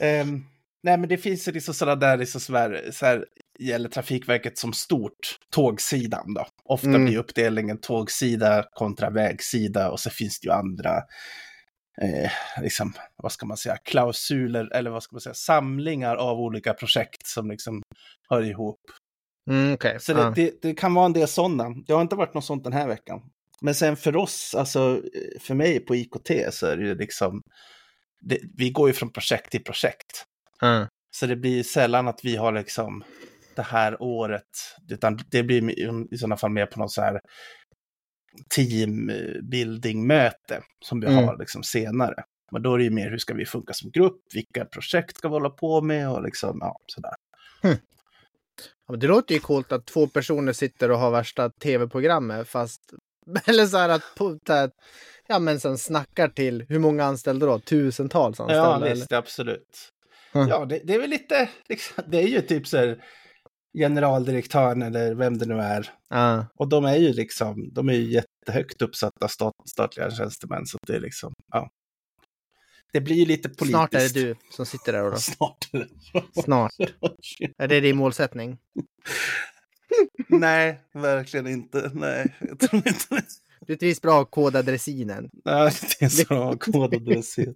Ehm, 0.00 0.44
nej, 0.82 0.98
men 0.98 1.08
det 1.08 1.16
finns 1.18 1.48
ju 1.48 1.52
liksom 1.52 1.74
sådana 1.74 1.96
där, 2.00 2.16
liksom 2.16 2.40
så 2.40 2.56
här, 2.56 2.88
så 2.92 3.06
här 3.06 3.24
gäller 3.58 3.88
Trafikverket 3.88 4.58
som 4.58 4.72
stort, 4.72 5.38
tågsidan 5.50 6.34
då. 6.34 6.46
Ofta 6.64 6.88
Mm. 6.88 7.04
blir 7.04 7.18
uppdelningen 7.18 7.78
tågsida 7.80 8.64
kontra 8.74 9.10
vägsida 9.10 9.90
och 9.90 10.00
så 10.00 10.10
finns 10.10 10.40
det 10.40 10.46
ju 10.46 10.52
andra 10.52 11.02
eh, 12.02 12.30
liksom, 12.62 12.92
vad 13.16 13.32
ska 13.32 13.46
man 13.46 13.56
säga, 13.56 13.76
klausuler 13.76 14.74
eller 14.74 14.90
vad 14.90 15.02
ska 15.02 15.14
man 15.14 15.20
säga, 15.20 15.34
samlingar 15.34 16.16
av 16.16 16.40
olika 16.40 16.74
projekt 16.74 17.26
som 17.26 17.50
liksom 17.50 17.82
hör 18.28 18.42
ihop. 18.42 18.80
Mm, 19.50 19.72
okay. 19.72 19.98
Så 19.98 20.14
det, 20.14 20.32
det, 20.36 20.62
det, 20.62 20.74
kan 20.74 20.94
vara 20.94 21.06
en 21.06 21.12
del 21.12 21.28
sådana. 21.28 21.70
Det 21.86 21.92
har 21.92 22.02
inte 22.02 22.16
varit 22.16 22.34
något 22.34 22.44
sånt 22.44 22.64
den 22.64 22.72
här 22.72 22.88
veckan. 22.88 23.20
Men 23.60 23.74
sen 23.74 23.96
för 23.96 24.16
oss, 24.16 24.54
alltså 24.54 25.00
för 25.40 25.54
mig 25.54 25.80
på 25.80 25.96
IKT 25.96 26.30
så 26.50 26.66
är 26.66 26.76
det 26.76 26.84
ju 26.84 26.94
liksom, 26.94 27.40
det, 28.20 28.38
vi 28.56 28.70
går 28.70 28.88
ju 28.88 28.92
från 28.94 29.12
projekt 29.12 29.50
till 29.50 29.64
projekt. 29.64 30.24
Mm. 30.62 30.86
Så 31.16 31.26
det 31.26 31.36
blir 31.36 31.62
sällan 31.62 32.08
att 32.08 32.20
vi 32.24 32.36
har 32.36 32.52
liksom 32.52 33.04
det 33.56 33.62
här 33.62 34.02
året, 34.02 34.76
utan 34.90 35.18
det 35.30 35.42
blir 35.42 35.70
i 36.14 36.18
sådana 36.18 36.36
fall 36.36 36.50
mer 36.50 36.66
på 36.66 36.78
något 36.78 36.92
så 36.92 37.02
här 37.02 37.20
teambuilding-möte 38.56 40.62
som 40.84 41.00
vi 41.00 41.06
mm. 41.06 41.24
har 41.24 41.38
liksom 41.38 41.62
senare. 41.62 42.24
Men 42.50 42.62
då 42.62 42.74
är 42.74 42.78
det 42.78 42.84
ju 42.84 42.90
mer 42.90 43.10
hur 43.10 43.18
ska 43.18 43.34
vi 43.34 43.46
funka 43.46 43.72
som 43.72 43.90
grupp, 43.90 44.20
vilka 44.34 44.64
projekt 44.64 45.16
ska 45.16 45.28
vi 45.28 45.32
hålla 45.32 45.50
på 45.50 45.80
med 45.80 46.10
och 46.10 46.22
liksom, 46.22 46.58
ja, 46.60 46.78
sådär. 46.86 47.14
Mm. 47.62 47.76
Ja, 48.88 48.96
det 48.96 49.06
låter 49.06 49.34
ju 49.34 49.40
coolt 49.40 49.72
att 49.72 49.86
två 49.86 50.06
personer 50.06 50.52
sitter 50.52 50.90
och 50.90 50.98
har 50.98 51.10
värsta 51.10 51.50
tv-programmet 51.50 52.48
fast 52.48 52.80
eller 53.44 53.66
så 53.66 53.76
här 53.76 53.88
att, 53.88 54.02
ja 55.26 55.38
men 55.38 55.60
sen 55.60 55.78
snackar 55.78 56.28
till, 56.28 56.64
hur 56.68 56.78
många 56.78 57.04
anställda 57.04 57.46
då? 57.46 57.58
Tusentals 57.58 58.40
anställda? 58.40 58.88
Ja, 58.88 58.94
visst, 58.94 59.12
eller? 59.12 59.18
absolut. 59.18 59.90
Mm. 60.34 60.48
Ja, 60.48 60.64
det, 60.64 60.80
det, 60.84 60.94
är 60.94 60.98
väl 60.98 61.10
lite, 61.10 61.48
liksom, 61.68 62.04
det 62.06 62.18
är 62.18 62.26
ju 62.26 62.40
typ 62.40 62.66
så 62.66 62.76
här 62.76 63.04
generaldirektören 63.74 64.82
eller 64.82 65.14
vem 65.14 65.38
det 65.38 65.46
nu 65.46 65.60
är. 65.60 65.90
Uh. 66.14 66.44
Och 66.54 66.68
de 66.68 66.84
är 66.84 66.96
ju 66.96 67.12
liksom, 67.12 67.70
de 67.72 67.88
är 67.88 67.92
ju 67.92 68.12
jättehögt 68.12 68.82
uppsatta 68.82 69.28
stat, 69.28 69.54
statliga 69.66 70.10
tjänstemän, 70.10 70.66
så 70.66 70.78
det 70.86 70.96
är 70.96 71.00
liksom, 71.00 71.32
ja. 71.52 71.70
Det 72.92 73.00
blir 73.00 73.16
ju 73.16 73.26
lite 73.26 73.48
politiskt. 73.48 73.70
Snart 73.70 73.94
är 73.94 73.98
det 73.98 74.12
du 74.14 74.34
som 74.50 74.66
sitter 74.66 74.92
där 74.92 75.10
då. 75.10 75.16
Snart. 75.18 75.70
Snart. 76.44 76.72
är 77.58 77.68
det 77.68 77.80
din 77.80 77.96
målsättning? 77.96 78.58
Nej, 80.28 80.80
verkligen 80.92 81.46
inte. 81.46 81.90
Nej, 81.94 82.36
jag 82.40 82.58
tror 82.58 82.88
inte 82.88 83.06
det. 83.08 83.22
Du 83.66 83.76
trivs 83.76 84.02
bra 84.02 84.22
att 84.22 84.30
koda 84.30 84.62
dressinen. 84.62 85.30
Nej, 85.44 85.72
det 85.98 86.04
är 86.04 86.08
så 86.08 86.24
bra 86.24 86.52
att 86.52 86.60
koda 86.60 86.98
dressin. 86.98 87.54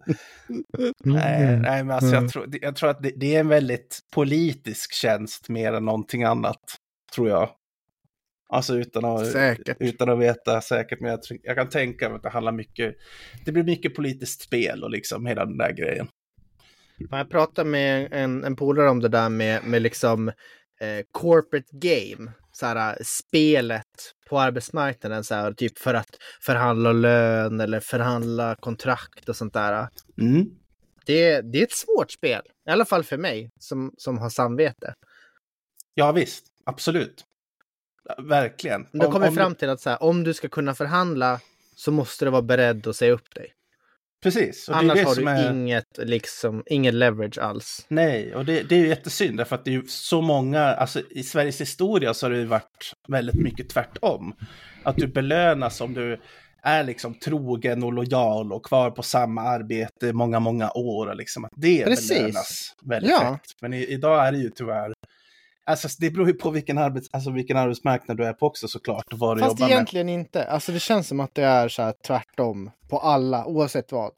nej, 1.05 1.57
nej, 1.57 1.85
men 1.85 1.91
alltså 1.91 2.15
jag 2.15 2.29
tror, 2.29 2.49
jag 2.63 2.77
tror 2.77 2.91
att 2.91 3.03
det, 3.03 3.13
det, 3.17 3.37
är 3.37 3.41
en 3.41 3.49
väldigt 3.49 4.01
politisk 4.15 4.93
tjänst 4.93 5.49
mer 5.49 5.73
än 5.73 5.85
någonting 5.85 6.25
annat, 6.25 6.61
tror 7.15 7.29
jag. 7.29 7.51
Alltså 8.49 8.79
utan 8.79 9.05
att, 9.05 9.33
säkert. 9.33 9.77
utan 9.81 10.09
att 10.11 10.19
veta 10.19 10.61
säkert, 10.61 11.01
men 11.01 11.11
jag, 11.11 11.21
jag 11.43 11.57
kan 11.57 11.69
tänka 11.69 12.09
mig 12.09 12.17
att 12.17 12.23
det 12.23 12.29
handlar 12.29 12.53
mycket, 12.53 12.97
det 13.45 13.53
blir 13.53 13.65
mycket 13.65 13.95
politiskt 13.95 14.43
spel 14.43 14.85
och 14.85 14.91
liksom 14.91 15.27
hela 15.27 15.45
den 15.45 15.59
där 15.59 15.73
grejen. 15.73 16.09
Jag 17.11 17.31
pratade 17.31 17.71
med 17.71 18.09
en, 18.11 18.45
en 18.45 18.57
polare 18.57 18.91
om 18.91 19.01
det 19.01 19.09
där 19.09 19.29
med, 19.29 19.65
med 19.65 19.83
liksom 19.83 20.29
eh, 20.81 21.05
corporate 21.13 21.69
game, 21.73 22.33
så 22.59 22.67
här, 22.67 22.99
spelet 23.05 23.85
på 24.29 24.41
arbetsmarknaden, 24.41 25.25
så 25.25 25.35
här, 25.35 25.53
typ 25.53 25.79
för 25.79 25.95
att 25.95 26.11
förhandla 26.43 26.93
lön 26.93 27.61
eller 27.61 27.81
förhandla 27.81 28.57
kontrakt 28.61 29.29
och 29.29 29.37
sånt 29.37 29.53
där. 29.55 29.89
Mm. 30.21 30.51
Det, 31.07 31.41
det 31.41 31.59
är 31.59 31.63
ett 31.63 31.73
svårt 31.73 32.11
spel, 32.11 32.43
i 32.69 32.71
alla 32.71 32.85
fall 32.85 33.05
för 33.05 33.17
mig 33.17 33.51
som, 33.61 33.93
som 33.97 34.19
har 34.19 34.31
samvete. 34.31 34.95
Ja 35.95 36.13
visst, 36.13 36.47
absolut. 36.65 37.25
Verkligen. 38.19 38.87
Du 38.93 39.07
kommer 39.07 39.31
fram 39.31 39.55
till 39.55 39.69
att 39.69 39.81
så 39.81 39.91
här, 39.91 40.03
om 40.03 40.25
du 40.25 40.35
ska 40.35 40.49
kunna 40.49 40.75
förhandla 40.75 41.41
så 41.77 41.93
måste 41.93 42.25
du 42.25 42.31
vara 42.31 42.43
beredd 42.43 42.87
att 42.87 42.97
säga 42.97 43.13
upp 43.13 43.35
dig. 43.35 43.53
Precis. 44.23 44.69
Annars 44.69 44.95
det 44.95 45.01
är 45.01 45.05
det 45.05 45.09
har 45.09 45.15
du 45.15 45.29
är... 45.29 45.51
inget, 45.53 45.99
liksom, 45.99 46.63
inget 46.67 46.95
leverage 46.95 47.39
alls. 47.39 47.87
Nej, 47.89 48.35
och 48.35 48.45
det, 48.45 48.63
det 48.63 48.75
är 48.75 48.79
ju 48.79 48.89
jättesynd 48.89 49.37
därför 49.37 49.57
att 49.57 49.65
det 49.65 49.71
är 49.71 49.73
ju 49.73 49.87
så 49.87 50.21
många, 50.21 50.61
alltså 50.61 51.01
i 51.11 51.23
Sveriges 51.23 51.61
historia 51.61 52.15
så 52.15 52.27
har 52.27 52.31
det 52.31 52.39
ju 52.39 52.45
varit 52.45 52.93
väldigt 53.09 53.43
mycket 53.43 53.69
tvärtom. 53.69 54.35
Att 54.83 54.97
du 54.97 55.07
belönas 55.07 55.81
om 55.81 55.95
du 55.95 56.21
är 56.63 56.85
liksom 56.85 57.15
trogen 57.15 57.83
och 57.83 57.93
lojal 57.93 58.53
och 58.53 58.65
kvar 58.65 58.91
på 58.91 59.03
samma 59.03 59.43
arbete 59.43 60.13
många, 60.13 60.41
många 60.41 60.71
år. 60.71 61.07
Och 61.07 61.17
liksom 61.17 61.45
att 61.45 61.51
det 61.57 61.85
Precis. 61.85 62.09
belönas 62.09 62.75
väldigt 62.85 63.11
ja. 63.11 63.25
högt. 63.25 63.63
Men 63.63 63.75
i, 63.75 63.85
idag 63.85 64.27
är 64.27 64.33
det 64.33 64.39
ju 64.39 64.51
tyvärr 64.51 64.93
Alltså 65.69 65.89
det 65.99 66.11
beror 66.11 66.27
ju 66.27 66.35
på 66.35 66.51
vilken, 66.51 66.79
arbets, 66.79 67.09
alltså, 67.13 67.31
vilken 67.31 67.57
arbetsmarknad 67.57 68.17
du 68.17 68.25
är 68.25 68.33
på 68.33 68.47
också 68.47 68.69
såklart. 68.69 69.05
Vad 69.11 69.37
du 69.37 69.41
Fast 69.41 69.61
egentligen 69.61 70.07
med. 70.07 70.15
inte. 70.15 70.45
Alltså 70.45 70.73
det 70.73 70.81
känns 70.81 71.09
som 71.09 71.21
att 71.21 71.35
det 71.35 71.45
är 71.45 71.69
så 71.69 71.83
här 71.83 71.95
tvärtom 72.07 72.71
på 72.89 72.99
alla, 72.99 73.47
oavsett 73.47 73.93
vad. 73.93 74.13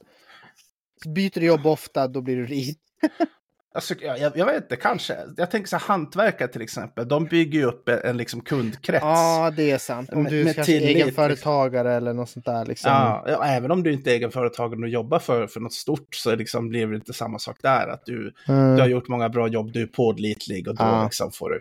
Byter 1.15 1.41
du 1.41 1.47
jobb 1.47 1.67
ofta, 1.67 2.09
då 2.09 2.21
blir 2.21 2.37
du 2.37 2.47
rik. 2.47 2.79
Alltså, 3.75 3.95
jag, 4.01 4.37
jag, 4.37 4.47
vet 4.47 4.63
inte, 4.63 4.77
kanske. 4.77 5.17
Jag 5.37 5.51
tänker 5.51 5.69
så 5.69 5.77
här, 5.77 5.85
hantverkare 5.85 6.49
till 6.49 6.63
exempel, 6.63 7.09
de 7.09 7.25
bygger 7.25 7.59
ju 7.59 7.65
upp 7.65 7.89
en, 7.89 8.01
en 8.05 8.17
liksom 8.17 8.41
kundkrets. 8.41 9.03
Ja, 9.03 9.53
det 9.57 9.71
är 9.71 9.79
sant. 9.79 10.13
Om 10.13 10.25
du 10.25 10.41
är 10.41 10.45
kanske 10.45 10.65
tillit, 10.65 10.97
egenföretagare 10.97 11.89
liksom. 11.89 11.97
eller 11.97 12.13
något 12.13 12.31
sånt 12.31 12.47
där. 12.47 12.65
Liksom. 12.65 12.91
Ja, 12.91 13.25
ja, 13.29 13.45
även 13.45 13.71
om 13.71 13.83
du 13.83 13.93
inte 13.93 14.11
är 14.11 14.15
egenföretagare 14.15 14.83
och 14.83 14.89
jobbar 14.89 15.19
för, 15.19 15.47
för 15.47 15.61
något 15.61 15.73
stort 15.73 16.15
så 16.15 16.35
liksom 16.35 16.69
blir 16.69 16.87
det 16.87 16.97
inte 16.97 17.13
samma 17.13 17.39
sak 17.39 17.57
där. 17.63 17.89
Att 17.89 18.07
du, 18.07 18.35
mm. 18.49 18.75
du 18.75 18.81
har 18.81 18.89
gjort 18.89 19.09
många 19.09 19.29
bra 19.29 19.49
jobb, 19.49 19.73
du 19.73 19.83
är 19.83 19.87
pålitlig 19.87 20.69
och 20.69 20.75
då 20.75 20.85
ja. 20.85 21.05
liksom 21.05 21.33
får 21.33 21.51
du. 21.51 21.61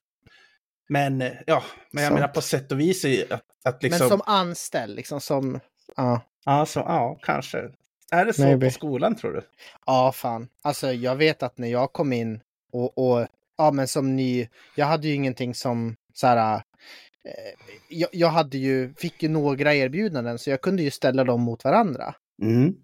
Men 0.90 1.24
ja, 1.46 1.64
men 1.92 2.04
jag 2.04 2.12
så. 2.12 2.14
menar 2.14 2.28
på 2.28 2.42
sätt 2.42 2.72
och 2.72 2.80
vis 2.80 3.06
att, 3.06 3.42
att 3.64 3.84
liksom... 3.84 4.08
Men 4.08 4.10
som 4.10 4.22
anställd, 4.26 4.96
liksom 4.96 5.22
som... 5.22 5.60
Ja. 5.96 6.22
Ja, 6.46 6.66
så, 6.66 6.80
ja, 6.80 7.20
kanske. 7.22 7.70
Är 8.12 8.26
det 8.26 8.34
så 8.34 8.42
Maybe. 8.42 8.66
på 8.66 8.72
skolan 8.72 9.16
tror 9.16 9.34
du? 9.34 9.42
Ja, 9.86 10.12
fan. 10.12 10.48
Alltså 10.62 10.94
jag 10.94 11.16
vet 11.16 11.44
att 11.44 11.58
när 11.58 11.68
jag 11.68 11.94
kom 11.94 12.14
in 12.14 12.42
och, 12.72 12.98
och 12.98 13.28
ja 13.58 13.72
men 13.72 13.88
som 13.88 14.16
ny, 14.16 14.48
jag 14.76 14.86
hade 14.86 15.08
ju 15.08 15.14
ingenting 15.14 15.56
som 15.56 15.96
så 16.14 16.28
här, 16.28 16.56
eh, 16.56 16.62
jag, 17.90 18.10
jag, 18.14 18.28
hade 18.28 18.58
ju, 18.58 18.94
fick 18.94 19.24
ju 19.24 19.30
några 19.30 19.76
erbjudanden 19.76 20.40
så 20.40 20.50
jag 20.50 20.62
kunde 20.62 20.84
ju 20.84 20.92
ställa 20.92 21.24
dem 21.24 21.42
mot 21.42 21.64
varandra. 21.64 22.16
Mm. 22.42 22.76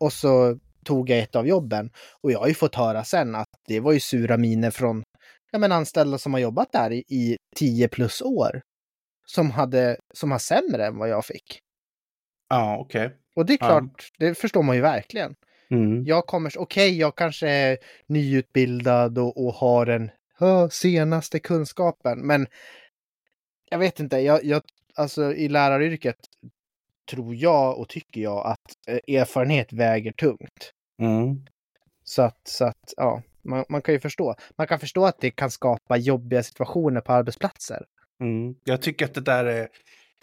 Och 0.00 0.12
så 0.12 0.58
tog 0.84 1.10
jag 1.10 1.18
ett 1.18 1.36
av 1.36 1.46
jobben 1.46 1.90
och 2.22 2.32
jag 2.32 2.38
har 2.38 2.48
ju 2.48 2.54
fått 2.54 2.74
höra 2.74 3.04
sen 3.04 3.34
att 3.34 3.48
det 3.66 3.80
var 3.80 3.92
ju 3.92 4.00
sura 4.00 4.36
miner 4.36 4.70
från 4.70 5.02
ja, 5.52 5.58
men 5.58 5.72
anställda 5.72 6.18
som 6.18 6.32
har 6.32 6.40
jobbat 6.40 6.72
där 6.72 6.92
i, 6.92 7.04
i 7.08 7.36
10 7.56 7.88
plus 7.88 8.22
år. 8.22 8.62
Som, 9.26 9.50
hade, 9.50 9.96
som 10.14 10.30
har 10.30 10.38
sämre 10.38 10.86
än 10.86 10.98
vad 10.98 11.08
jag 11.08 11.24
fick. 11.24 11.58
Ja, 12.48 12.76
okej. 12.80 13.06
Okay. 13.06 13.18
Och 13.34 13.46
det 13.46 13.52
är 13.52 13.56
klart, 13.56 14.12
ja. 14.18 14.26
det 14.26 14.34
förstår 14.34 14.62
man 14.62 14.76
ju 14.76 14.82
verkligen. 14.82 15.34
Mm. 15.70 16.04
Jag 16.04 16.26
kommer, 16.26 16.48
okej, 16.58 16.88
okay, 16.88 16.98
jag 16.98 17.16
kanske 17.16 17.48
är 17.48 17.78
nyutbildad 18.06 19.18
och, 19.18 19.46
och 19.46 19.54
har 19.54 19.86
den 19.86 20.10
senaste 20.70 21.38
kunskapen, 21.38 22.26
men 22.26 22.46
jag 23.70 23.78
vet 23.78 24.00
inte, 24.00 24.16
jag, 24.16 24.44
jag, 24.44 24.62
alltså 24.94 25.32
i 25.32 25.48
läraryrket 25.48 26.16
tror 27.10 27.34
jag 27.34 27.78
och 27.78 27.88
tycker 27.88 28.20
jag 28.20 28.46
att 28.46 28.88
eh, 28.88 29.16
erfarenhet 29.16 29.72
väger 29.72 30.12
tungt. 30.12 30.72
Mm. 31.02 31.46
Så 32.04 32.22
att, 32.22 32.40
så 32.48 32.64
att 32.64 32.94
ja, 32.96 33.22
man, 33.42 33.64
man, 33.68 33.82
kan 33.82 33.94
ju 33.94 34.00
förstå. 34.00 34.34
Man 34.56 34.66
kan 34.66 34.80
förstå 34.80 35.04
att 35.04 35.20
det 35.20 35.30
kan 35.30 35.50
skapa 35.50 35.96
jobbiga 35.96 36.42
situationer 36.42 37.00
på 37.00 37.12
arbetsplatser. 37.12 37.84
Mm. 38.20 38.54
Jag 38.64 38.82
tycker 38.82 39.04
att 39.04 39.14
det 39.14 39.20
där 39.20 39.44
är 39.44 39.68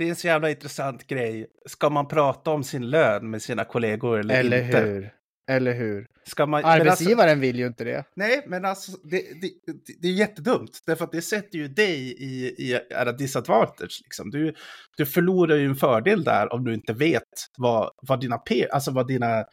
det 0.01 0.07
är 0.07 0.09
en 0.09 0.15
så 0.15 0.27
jävla 0.27 0.49
intressant 0.49 1.07
grej. 1.07 1.47
Ska 1.65 1.89
man 1.89 2.07
prata 2.07 2.51
om 2.51 2.63
sin 2.63 2.89
lön 2.89 3.29
med 3.29 3.41
sina 3.41 3.63
kollegor 3.63 4.19
eller, 4.19 4.39
eller 4.39 4.65
inte? 4.65 4.79
Hur? 4.79 5.11
Eller 5.49 5.73
hur? 5.73 6.07
Ska 6.23 6.45
man, 6.45 6.65
Arbetsgivaren 6.65 7.29
alltså, 7.29 7.41
vill 7.41 7.59
ju 7.59 7.67
inte 7.67 7.83
det. 7.83 8.03
Nej, 8.15 8.43
men 8.47 8.65
alltså 8.65 8.91
det, 9.03 9.17
det, 9.41 9.51
det, 10.01 10.07
är 10.07 10.11
jättedumt. 10.11 10.79
Därför 10.85 11.05
att 11.05 11.11
det 11.11 11.21
sätter 11.21 11.57
ju 11.57 11.67
dig 11.67 11.97
i, 12.23 12.45
i 12.45 12.79
era 12.89 13.11
disadvantage. 13.11 14.01
Liksom. 14.03 14.29
Du, 14.29 14.53
du 14.97 15.05
förlorar 15.05 15.55
ju 15.55 15.65
en 15.65 15.75
fördel 15.75 16.23
där 16.23 16.53
om 16.53 16.63
du 16.63 16.73
inte 16.73 16.93
vet 16.93 17.23
vad, 17.57 17.91
vad 18.01 18.21
dina 18.21 18.41
alltså 18.71 18.91
vad 18.91 19.07
dina 19.07 19.45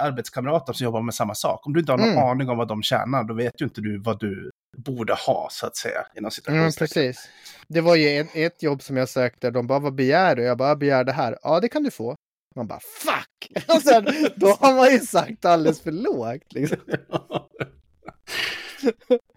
arbetskamrater 0.00 0.72
som 0.72 0.84
jobbar 0.84 1.02
med 1.02 1.14
samma 1.14 1.34
sak. 1.34 1.66
Om 1.66 1.72
du 1.72 1.80
inte 1.80 1.92
har 1.92 1.98
någon 1.98 2.08
mm. 2.08 2.24
aning 2.24 2.48
om 2.48 2.58
vad 2.58 2.68
de 2.68 2.82
tjänar, 2.82 3.24
då 3.24 3.34
vet 3.34 3.60
ju 3.60 3.64
inte 3.64 3.80
du 3.80 3.98
vad 3.98 4.20
du 4.20 4.50
borde 4.76 5.14
ha, 5.26 5.48
så 5.50 5.66
att 5.66 5.76
säga. 5.76 6.06
Inom 6.16 6.30
mm, 6.48 6.72
precis. 6.78 7.28
Det 7.68 7.80
var 7.80 7.96
ju 7.96 8.20
ett, 8.20 8.28
ett 8.34 8.62
jobb 8.62 8.82
som 8.82 8.96
jag 8.96 9.08
sökte, 9.08 9.50
de 9.50 9.66
bara, 9.66 9.78
vad 9.78 9.94
begär 9.94 10.36
du? 10.36 10.42
Jag 10.42 10.58
bara, 10.58 10.68
jag 10.68 10.78
begär 10.78 11.04
det 11.04 11.12
här. 11.12 11.38
Ja, 11.42 11.60
det 11.60 11.68
kan 11.68 11.82
du 11.82 11.90
få. 11.90 12.16
Man 12.56 12.66
bara, 12.66 12.80
fuck! 12.80 13.64
Och 13.76 13.82
sen, 13.82 14.06
då 14.36 14.46
har 14.46 14.74
man 14.74 14.90
ju 14.90 14.98
sagt 14.98 15.44
alldeles 15.44 15.80
för 15.80 15.92
lågt. 15.92 16.52
Liksom. 16.52 16.78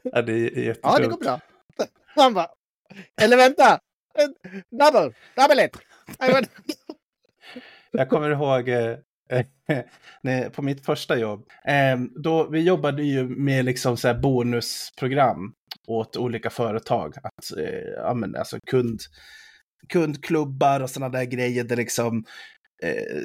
ja, 0.04 0.22
det 0.22 0.34
är 0.34 0.60
jättedumt. 0.60 0.80
Ja, 0.84 1.00
det 1.00 1.08
går 1.08 1.18
bra. 1.18 1.40
Man 2.16 2.34
bara, 2.34 2.48
eller 3.22 3.38
vänta! 3.38 3.80
Double! 4.72 5.14
Double 5.36 5.66
it! 5.66 5.78
Jag 7.92 8.10
kommer 8.10 8.30
ihåg 8.30 8.70
eh, 8.70 8.98
på 10.52 10.62
mitt 10.62 10.86
första 10.86 11.18
jobb. 11.18 11.46
Ehm, 11.66 12.10
då, 12.24 12.50
vi 12.50 12.62
jobbade 12.62 13.04
ju 13.04 13.24
med 13.30 13.66
liksom 13.66 13.98
så 13.98 14.14
bonusprogram 14.14 15.54
åt 15.88 16.18
olika 16.18 16.50
företag. 16.50 17.14
Att, 17.24 17.58
eh, 17.58 17.90
ja, 17.96 18.14
men 18.14 18.36
alltså 18.36 18.58
kund, 18.72 19.00
kundklubbar 19.90 20.80
och 20.80 20.90
sådana 20.90 21.18
där 21.18 21.24
grejer 21.26 21.64
där 21.64 21.76
liksom 21.76 22.24
eh, 22.84 23.22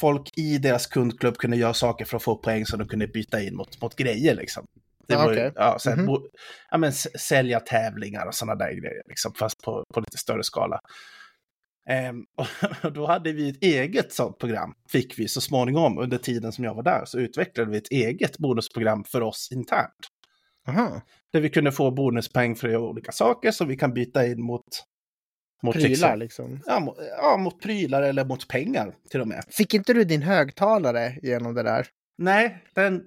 folk 0.00 0.38
i 0.38 0.58
deras 0.58 0.86
kundklubb 0.86 1.36
kunde 1.36 1.56
göra 1.56 1.74
saker 1.74 2.04
för 2.04 2.16
att 2.16 2.22
få 2.22 2.36
poäng 2.36 2.66
som 2.66 2.78
de 2.78 2.88
kunde 2.88 3.06
byta 3.06 3.42
in 3.42 3.56
mot, 3.56 3.80
mot 3.82 3.96
grejer 3.96 4.34
liksom. 4.34 4.64
Det 5.08 5.14
Ah, 5.14 5.24
var 5.24 5.32
ju, 5.32 5.38
okej. 5.38 5.52
ja, 5.54 5.78
så 5.78 5.90
här, 5.90 5.96
Mhm. 5.96 6.06
bo, 6.06 6.26
ja, 6.70 6.78
men, 6.78 6.92
sälja 6.92 7.60
tävlingar 7.60 8.26
och 8.26 8.34
sådana 8.34 8.54
där 8.54 8.72
grejer, 8.72 9.02
liksom, 9.08 9.32
fast 9.34 9.62
på, 9.64 9.84
på 9.94 10.00
lite 10.00 10.18
större 10.18 10.42
skala. 10.44 10.80
Ehm, 11.90 12.24
och 12.82 12.92
då 12.92 13.06
hade 13.06 13.32
vi 13.32 13.48
ett 13.50 13.62
eget 13.62 14.12
sånt 14.12 14.38
program, 14.38 14.74
fick 14.92 15.18
vi 15.18 15.28
så 15.28 15.40
småningom 15.40 15.98
under 15.98 16.18
tiden 16.18 16.52
som 16.52 16.64
jag 16.64 16.74
var 16.74 16.82
där, 16.82 17.02
så 17.04 17.18
utvecklade 17.18 17.70
vi 17.70 17.76
ett 17.78 17.90
eget 17.90 18.38
bonusprogram 18.38 19.04
för 19.04 19.20
oss 19.20 19.48
internt. 19.52 20.08
Aha. 20.68 21.00
Där 21.32 21.40
vi 21.40 21.48
kunde 21.50 21.72
få 21.72 21.90
bonuspoäng 21.90 22.56
för 22.56 22.76
olika 22.76 23.12
saker 23.12 23.50
som 23.50 23.68
vi 23.68 23.76
kan 23.76 23.94
byta 23.94 24.26
in 24.26 24.42
mot... 24.42 24.62
mot 25.62 25.74
Prylar 25.74 25.90
exempel- 25.90 26.18
liksom. 26.18 26.60
Ja, 26.66 26.80
mot, 26.80 26.96
ja, 27.22 27.36
mot 27.36 27.62
prylar 27.62 28.02
eller 28.02 28.24
mot 28.24 28.48
pengar 28.48 28.94
till 29.10 29.20
och 29.20 29.28
med. 29.28 29.44
Fick 29.50 29.74
inte 29.74 29.92
du 29.92 30.04
din 30.04 30.22
högtalare 30.22 31.16
genom 31.22 31.54
det 31.54 31.62
där? 31.62 31.86
Nej, 32.18 32.58
den, 32.74 33.06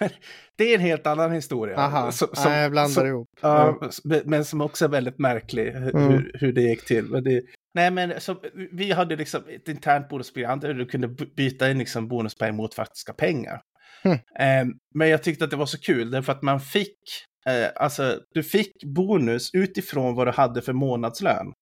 det 0.56 0.64
är 0.64 0.74
en 0.74 0.80
helt 0.80 1.06
annan 1.06 1.32
historia. 1.32 1.76
Aha, 1.76 2.12
Som- 2.12 2.28
Nej, 2.44 2.62
jag 2.62 2.70
blandar 2.70 2.94
som- 2.94 3.06
ihop. 3.06 3.28
Ja, 3.40 3.80
men 4.24 4.44
som 4.44 4.60
också 4.60 4.84
är 4.84 4.88
väldigt 4.88 5.18
märklig 5.18 5.64
hur, 5.72 5.96
Mm. 5.96 6.12
hur, 6.12 6.36
hur 6.40 6.52
det 6.52 6.60
gick 6.62 6.84
till. 6.86 7.04
Men 7.04 7.24
det, 7.24 7.42
nej, 7.76 7.90
men 7.90 8.20
så, 8.20 8.36
vi 8.72 8.92
hade 8.92 9.16
liksom 9.16 9.42
ett 9.48 9.68
internt 9.68 10.08
bonusprogram 10.08 10.60
där 10.60 10.74
du 10.74 10.86
kunde 10.86 11.08
byta 11.08 11.70
in 11.70 11.78
liksom 11.78 12.08
bonuspoäng 12.08 12.56
mot 12.56 12.74
faktiska 12.74 13.12
pengar. 13.12 13.60
Mm. 14.02 14.18
Eh, 14.38 14.74
men 14.94 15.08
jag 15.08 15.22
tyckte 15.22 15.44
att 15.44 15.50
det 15.50 15.56
var 15.56 15.66
så 15.66 15.80
kul 15.80 16.10
därför 16.10 16.32
att 16.32 16.42
man 16.42 16.60
fick, 16.60 16.98
eh, 17.46 17.68
alltså 17.76 18.20
du 18.34 18.42
fick 18.42 18.84
bonus 18.84 19.50
utifrån 19.54 20.14
vad 20.14 20.26
du 20.26 20.30
hade 20.30 20.62
för 20.62 20.72
månadslön. 20.72 21.52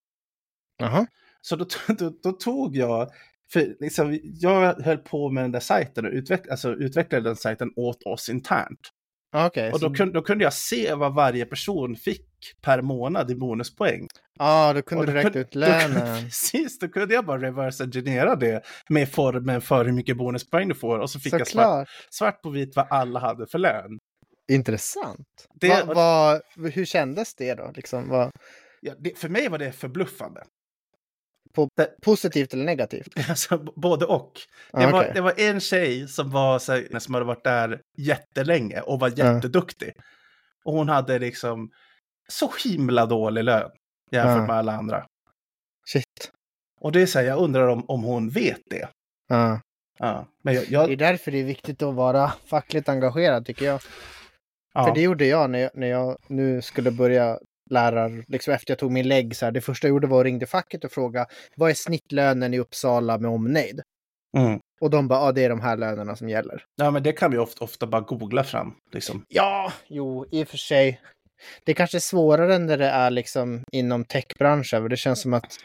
Jaha. 0.79 1.07
Så 1.41 1.57
då, 1.57 1.67
då, 1.99 2.13
då 2.23 2.33
tog 2.33 2.77
jag, 2.77 3.11
för 3.53 3.77
liksom, 3.81 4.21
jag 4.23 4.75
höll 4.83 4.99
på 4.99 5.31
med 5.31 5.45
den 5.45 5.53
där 5.53 5.61
sajten 5.61 6.07
och 6.07 6.13
utveck, 6.13 6.49
alltså, 6.49 6.73
utvecklade 6.75 7.25
den 7.29 7.37
sajten 7.37 7.71
åt 7.77 8.03
oss 8.03 8.29
internt. 8.29 8.81
Okej. 9.37 9.73
Och 9.73 9.81
då 9.81 9.89
så- 9.89 9.95
kunde, 9.95 10.15
då 10.15 10.23
kunde 10.23 10.45
jag 10.45 10.53
se 10.53 10.95
vad 10.95 11.15
varje 11.15 11.45
person 11.47 11.97
fick 11.97 12.29
per 12.63 12.83
månad 12.83 13.31
i 13.31 13.35
bonuspoäng. 13.35 14.09
Ja, 14.39 14.73
då 14.73 14.83
kunde 14.83 15.01
Och 15.01 15.07
du 15.07 15.13
räkna 15.13 15.31
kunde- 15.31 15.41
ut 15.41 15.55
lönen. 15.55 16.23
Precis, 16.25 16.79
då 16.79 16.89
kunde 16.89 17.15
jag 17.15 17.27
bara 17.27 17.39
reverse 17.43 17.85
engineera 17.85 18.37
det 18.37 18.63
med 18.89 19.09
formen 19.13 19.61
för 19.61 19.85
hur 19.85 19.93
mycket 19.93 20.17
bonuspoäng 20.17 20.69
du 20.69 20.75
får. 20.75 20.99
Och 20.99 21.11
så 21.11 21.21
fick 21.21 21.33
jag 21.33 21.47
svart, 21.47 21.89
svart 22.11 22.43
på 22.43 22.51
vitt 22.51 22.77
vad 22.77 22.87
alla 22.91 23.21
hade 23.21 23.47
för 23.47 23.59
lön. 23.59 23.99
Intressant. 24.53 25.27
Det- 25.61 25.85
Va, 25.87 25.95
va, 25.95 26.41
hur 26.71 26.85
kändes 26.85 27.35
det 27.35 27.55
då? 27.55 27.73
Liksom, 27.75 28.09
vad, 28.09 28.31
Ja, 28.81 28.93
det, 28.99 29.19
för 29.19 29.29
mig 29.29 29.49
var 29.49 29.59
det 29.59 29.73
förbluffande. 29.73 30.45
positivt 32.03 32.55
eller 32.55 32.65
negativt? 32.65 33.09
Alltså, 33.29 33.59
både 33.77 34.05
och. 34.05 34.33
Det, 34.73 34.79
Ah, 34.87 34.91
var, 34.91 35.01
okej. 35.01 35.11
det 35.15 35.21
var 35.21 35.35
en 35.41 35.61
tjej 35.61 36.09
som, 36.09 36.31
var, 36.31 36.59
så 36.59 36.73
här, 36.73 36.99
som 36.99 37.15
hade 37.15 37.27
varit 37.27 37.45
där 37.45 37.81
jättelänge 37.99 38.81
och 38.81 39.01
var 39.01 39.13
Ja. 39.17 39.35
jätteduktig. 39.35 39.93
Och 40.65 40.73
hon 40.73 40.89
hade 40.89 41.19
liksom 41.19 41.71
så 42.29 42.51
himla 42.65 43.07
dålig 43.07 43.45
lön 43.45 43.71
jämfört 44.11 44.37
Ja. 44.37 44.47
med 44.47 44.57
alla 44.57 44.73
andra. 44.77 45.07
Shit. 45.87 46.31
Och 46.81 46.93
det 46.93 47.03
är 47.03 47.07
så 47.07 47.19
här, 47.19 47.27
jag 47.27 47.39
undrar 47.39 47.69
om, 47.69 47.85
om 47.89 48.03
hon 48.03 48.29
vet 48.31 48.61
det. 48.71 48.89
Ja. 49.29 49.61
Ja, 49.99 50.27
men 50.43 50.55
jag, 50.55 50.63
Det 50.65 50.71
jag, 50.71 50.93
är 50.93 50.97
därför 50.97 51.31
det 51.31 51.39
är 51.39 51.45
viktigt 51.45 51.83
att 51.83 51.95
vara 51.95 52.33
fackligt 52.47 52.89
engagerad 52.89 53.47
tycker 53.47 53.65
jag. 53.65 53.81
ja. 54.75 54.87
För 54.87 54.95
det 54.95 55.01
gjorde 55.01 55.27
jag 55.27 55.51
när, 55.51 55.59
jag 55.59 55.71
när 55.75 55.87
jag 55.87 56.17
nu 56.29 56.63
skulle 56.63 56.91
börja 56.91 57.39
lära, 57.71 58.09
liksom 58.09 58.55
efter 58.55 58.71
jag 58.71 58.79
tog 58.79 58.91
min 58.93 59.09
lägg 59.09 59.37
så 59.37 59.45
här, 59.45 59.53
det 59.53 59.61
första 59.61 59.87
jag 59.87 59.91
gjorde 59.91 60.07
var 60.07 60.21
att 60.21 60.25
ringde 60.25 60.47
facket 60.47 60.85
och 60.85 60.93
fråga 60.93 61.27
vad 61.57 61.71
är 61.71 61.75
snittlönen 61.75 62.55
i 62.55 62.59
Uppsala 62.59 63.19
med 63.19 63.31
omnejd? 63.31 63.81
Mm. 64.37 64.61
Och 64.81 64.91
de 64.91 65.09
bara, 65.09 65.21
ja 65.27 65.33
det 65.33 65.45
är 65.45 65.49
de 65.49 65.61
här 65.61 65.77
lönerna 65.77 66.17
som 66.17 66.29
gäller. 66.29 66.65
ja, 66.77 66.91
men 66.91 67.03
det 67.03 67.13
kan 67.13 67.31
vi 67.31 67.39
ofta, 67.39 67.65
ofta 67.65 67.87
bara 67.87 68.01
googla 68.03 68.45
fram. 68.45 68.75
Liksom. 68.93 69.25
Ja, 69.29 69.73
jo, 69.87 70.27
i 70.31 70.45
och 70.45 70.49
för 70.49 70.57
sig. 70.57 71.01
Det 71.65 71.75
kanske 71.75 71.99
är 71.99 72.01
svårare 72.01 72.59
när 72.59 72.79
det 72.79 72.87
är 72.87 73.11
liksom 73.11 73.65
inom 73.73 74.05
techbranschen, 74.05 74.83
för 74.83 74.89
det 74.89 74.97
känns 74.97 75.21
som 75.21 75.35
att 75.35 75.57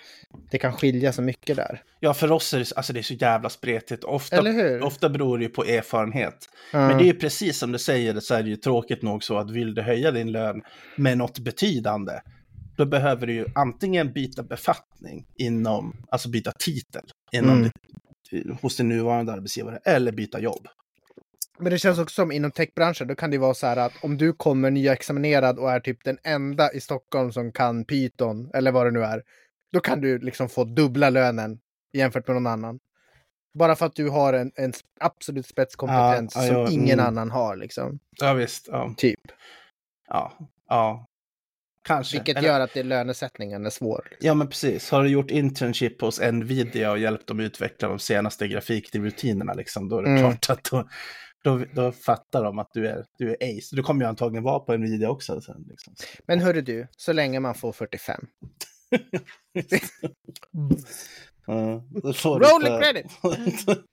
det 0.52 0.58
kan 0.58 0.74
skilja 0.74 1.14
så 1.14 1.22
mycket 1.22 1.56
där. 1.56 1.82
Ja, 2.00 2.14
för 2.14 2.32
oss 2.32 2.54
är 2.54 2.60
det, 2.60 2.72
alltså, 2.76 2.94
det 2.94 3.00
är 3.00 3.04
så 3.04 3.14
jävla 3.14 3.50
spretigt. 3.50 4.04
Ofta, 4.04 4.44
ofta 4.82 5.10
beror 5.10 5.38
det 5.38 5.44
ju 5.44 5.50
på 5.50 5.64
erfarenhet. 5.66 6.36
Ja. 6.74 6.88
Men 6.88 6.98
det 6.98 7.04
är 7.04 7.14
ju 7.14 7.20
precis 7.20 7.58
som 7.60 7.72
du 7.72 7.80
säger, 7.80 8.20
så 8.20 8.34
är 8.34 8.44
det 8.44 8.50
ju 8.50 8.56
tråkigt 8.56 9.02
nog 9.02 9.24
så 9.24 9.38
att 9.38 9.52
vill 9.52 9.74
du 9.76 9.82
höja 9.82 10.12
din 10.12 10.32
lön 10.32 10.62
med 10.96 11.18
något 11.18 11.40
betydande, 11.40 12.14
då 12.78 12.86
behöver 12.86 13.28
du 13.28 13.34
ju 13.34 13.46
antingen 13.56 14.14
byta 14.14 14.44
befattning 14.44 15.26
inom, 15.38 15.94
alltså 16.12 16.30
byta 16.30 16.52
titel 16.60 17.04
inom 17.32 17.50
Mm. 17.58 17.64
ditt, 17.64 17.74
hos 18.62 18.78
din 18.78 18.90
nuvarande 18.90 19.34
arbetsgivare, 19.34 19.80
eller 19.86 20.12
byta 20.12 20.40
jobb. 20.40 20.68
Men 21.60 21.72
det 21.72 21.78
känns 21.80 22.00
också 22.00 22.14
som 22.22 22.32
inom 22.32 22.52
techbranschen, 22.52 23.08
då 23.08 23.16
kan 23.16 23.32
det 23.32 23.38
vara 23.38 23.54
så 23.54 23.68
här 23.68 23.78
att 23.78 23.94
om 24.02 24.18
du 24.18 24.34
kommer 24.34 24.72
nyexaminerad 24.72 25.60
och 25.60 25.72
är 25.72 25.80
typ 25.80 26.04
den 26.04 26.18
enda 26.24 26.74
i 26.74 26.82
Stockholm 26.82 27.32
som 27.32 27.52
kan 27.52 27.86
Python, 27.86 28.52
eller 28.54 28.72
vad 28.72 28.88
det 28.88 28.92
nu 28.92 29.04
är, 29.04 29.24
då 29.74 29.80
kan 29.80 30.02
du 30.02 30.20
liksom 30.20 30.50
få 30.50 30.64
dubbla 30.64 31.10
lönen 31.10 31.60
jämfört 31.94 32.28
med 32.28 32.36
någon 32.36 32.48
annan. 32.48 32.80
Bara 33.60 33.76
för 33.76 33.86
att 33.86 33.96
du 33.96 34.10
har 34.10 34.34
en, 34.34 34.52
en 34.56 34.74
absolut 35.00 35.46
spetskompetens 35.48 36.36
Ja, 36.36 36.42
ja, 36.42 36.48
som 36.48 36.58
ja, 36.62 36.70
ingen 36.70 37.00
mm. 37.00 37.06
annan 37.06 37.32
har, 37.32 37.56
liksom. 37.56 38.00
Ja, 38.22 38.34
visst. 38.34 38.68
Ja, 38.72 38.94
Typ. 38.98 39.20
ja. 40.08 40.38
ja. 40.68 41.06
Kanske. 41.88 42.18
Vilket 42.18 42.38
Eller- 42.38 42.48
gör 42.48 42.60
att 42.60 42.74
det, 42.74 42.84
lönesättningen 42.84 43.66
är 43.66 43.70
svår. 43.70 44.08
Liksom. 44.12 44.28
Ja, 44.28 44.34
men 44.34 44.48
precis. 44.48 44.92
Har 44.92 45.04
du 45.04 45.10
gjort 45.10 45.32
internship 45.32 46.02
hos 46.02 46.22
Nvidia 46.22 46.92
och 46.92 47.00
hjälpt 47.00 47.28
dem 47.28 47.40
utveckla 47.40 47.88
de 47.88 48.00
senaste 48.00 48.48
grafikrutinerna, 48.48 49.54
liksom, 49.54 49.90
då 49.90 49.98
är 49.98 50.04
det 50.04 50.10
Mm. 50.10 50.22
klart 50.22 50.50
att 50.50 50.64
då, 50.72 50.90
då, 51.44 51.66
då 51.74 51.92
fattar 51.92 52.44
de 52.44 52.60
att 52.60 52.70
du 52.74 52.88
är, 52.88 53.06
du 53.18 53.30
är 53.30 53.36
ace. 53.36 53.76
Du 53.76 53.84
kommer 53.84 54.06
ju 54.06 54.10
antagligen 54.10 54.44
vara 54.44 54.60
på 54.60 54.78
Nvidia 54.78 55.10
också. 55.10 55.42
Sen, 55.42 55.66
liksom. 55.70 55.94
Men 56.28 56.40
hörru 56.40 56.62
du, 56.62 56.88
så 56.98 57.14
länge 57.14 57.40
man 57.40 57.56
får 57.56 57.72
45. 57.72 58.26
Ja, 61.50 61.84
då 61.90 62.14
får 62.14 62.40
du 62.40 62.46
Roll 62.46 62.82
credit! 62.82 63.06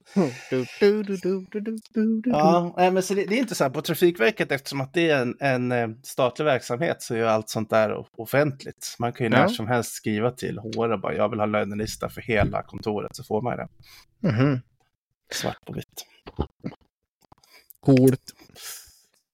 Ja, 2.25 2.75
nej, 2.77 2.91
men 2.91 3.03
så 3.03 3.15
det, 3.15 3.25
det 3.25 3.35
är 3.35 3.39
inte 3.39 3.55
så 3.55 3.65
här 3.65 3.71
på 3.71 3.83
Trafikverket 3.83 4.53
eftersom 4.53 4.81
att 4.81 4.95
det 4.95 5.11
är 5.11 5.23
en, 5.23 5.37
en 5.41 5.73
eh, 5.73 5.89
statlig 6.03 6.45
verksamhet 6.45 7.03
så 7.03 7.15
är 7.15 7.19
ju 7.19 7.27
allt 7.27 7.49
sånt 7.49 7.71
där 7.71 8.07
offentligt. 8.21 8.97
Man 8.99 9.13
kan 9.13 9.25
ju 9.25 9.31
när 9.31 9.49
som 9.49 9.67
helst 9.67 9.93
skriva 9.93 10.31
till 10.31 10.59
HR 10.59 10.93
och 10.93 11.01
bara 11.01 11.15
jag 11.15 11.29
vill 11.29 11.39
ha 11.39 11.47
lönelista 11.47 12.09
för 12.09 12.21
hela 12.21 12.63
kontoret 12.63 13.17
så 13.17 13.25
får 13.25 13.43
man 13.43 13.57
det. 13.57 13.69
Mhm. 14.29 14.61
Svart 15.33 15.65
på 15.67 15.73
vitt. 15.73 16.07
Coolt. 17.87 18.33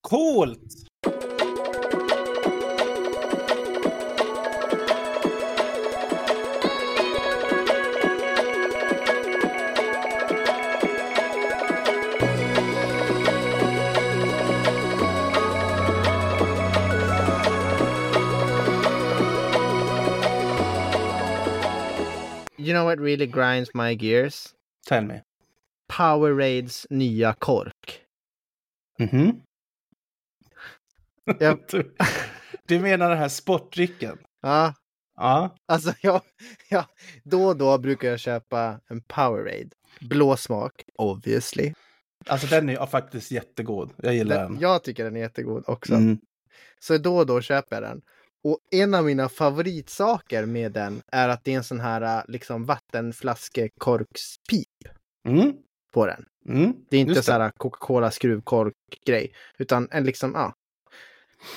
Coolt! 0.02 0.58
You 22.58 22.74
know 22.74 22.84
what 22.84 22.98
really 23.00 23.26
grinds 23.26 23.70
my 23.72 23.94
gears? 23.94 24.52
Tell 24.84 25.00
me. 25.00 25.22
Powerades 25.88 26.86
nya 26.90 27.34
kork. 27.40 28.02
Mhm. 29.10 29.40
Ja. 31.38 31.58
du, 31.70 31.94
du 32.66 32.80
menar 32.80 33.08
den 33.10 33.18
här 33.18 33.28
sportdrycken? 33.28 34.18
Ja, 34.42 34.74
Ja. 35.14 35.56
alltså 35.66 35.92
jag, 36.02 36.20
ja, 36.68 36.86
då 37.24 37.44
och 37.44 37.56
då 37.56 37.78
brukar 37.78 38.08
jag 38.08 38.20
köpa 38.20 38.80
en 38.88 39.02
Powerade. 39.02 39.70
Blå 40.00 40.36
smak, 40.36 40.84
obviously. 40.98 41.72
Alltså 42.26 42.46
den 42.46 42.68
är 42.68 42.86
faktiskt 42.86 43.30
jättegod. 43.30 43.92
Jag 43.96 44.14
gillar 44.14 44.42
den. 44.42 44.52
Den, 44.52 44.60
jag 44.60 44.84
tycker 44.84 45.04
den 45.04 45.16
är 45.16 45.20
jättegod 45.20 45.64
också. 45.66 45.94
Mm. 45.94 46.18
Så 46.80 46.98
då 46.98 47.16
och 47.16 47.26
då 47.26 47.40
köper 47.40 47.76
jag 47.76 47.82
den. 47.82 48.02
Och 48.44 48.58
en 48.70 48.94
av 48.94 49.04
mina 49.04 49.28
favoritsaker 49.28 50.46
med 50.46 50.72
den 50.72 51.02
är 51.12 51.28
att 51.28 51.44
det 51.44 51.52
är 51.52 51.56
en 51.56 51.64
sån 51.64 51.80
här 51.80 52.24
liksom 52.28 52.64
vattenflaskekorkspip 52.64 54.68
Mm. 55.28 55.52
På 55.92 56.06
den. 56.06 56.24
Mm. 56.48 56.74
Det 56.90 56.96
är 56.96 57.00
inte 57.00 57.22
så 57.22 57.32
här 57.32 57.50
Coca-Cola 57.50 58.10
skruvkork-grej, 58.10 59.34
utan 59.58 59.88
en 59.90 60.04
liksom, 60.04 60.32
ja. 60.34 60.54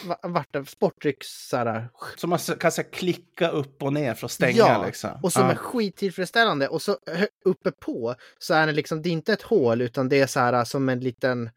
va- 0.06 0.19
Vatten, 0.24 0.65
sportdrycks, 0.65 1.28
så 1.50 1.58
här, 1.58 1.89
Så 2.17 2.28
man 2.28 2.39
kan 2.60 2.71
så 2.71 2.82
här, 2.82 2.91
klicka 2.91 3.50
upp 3.50 3.84
och 3.84 3.93
ner 3.93 4.13
för 4.13 4.26
att 4.26 4.32
stänga 4.32 4.58
Ja, 4.58 4.86
liksom. 4.86 5.10
och 5.24 5.34
som 5.34 5.43
ja. 5.45 5.52
är 5.52 5.56
skittillfredsställande. 5.56 6.67
Och 6.67 6.82
så 6.82 6.98
hö- 7.06 7.28
uppe 7.45 7.71
på 7.71 8.15
så 8.39 8.54
är 8.54 8.67
det 8.67 8.74
liksom, 8.74 9.02
det 9.02 9.10
är 9.10 9.13
inte 9.13 9.34
ett 9.34 9.41
hål 9.41 9.82
utan 9.82 10.10
det 10.10 10.19
är 10.19 10.28
så 10.28 10.39
här 10.39 10.63
som 10.65 10.89
en 10.89 11.00
liten 11.00 11.50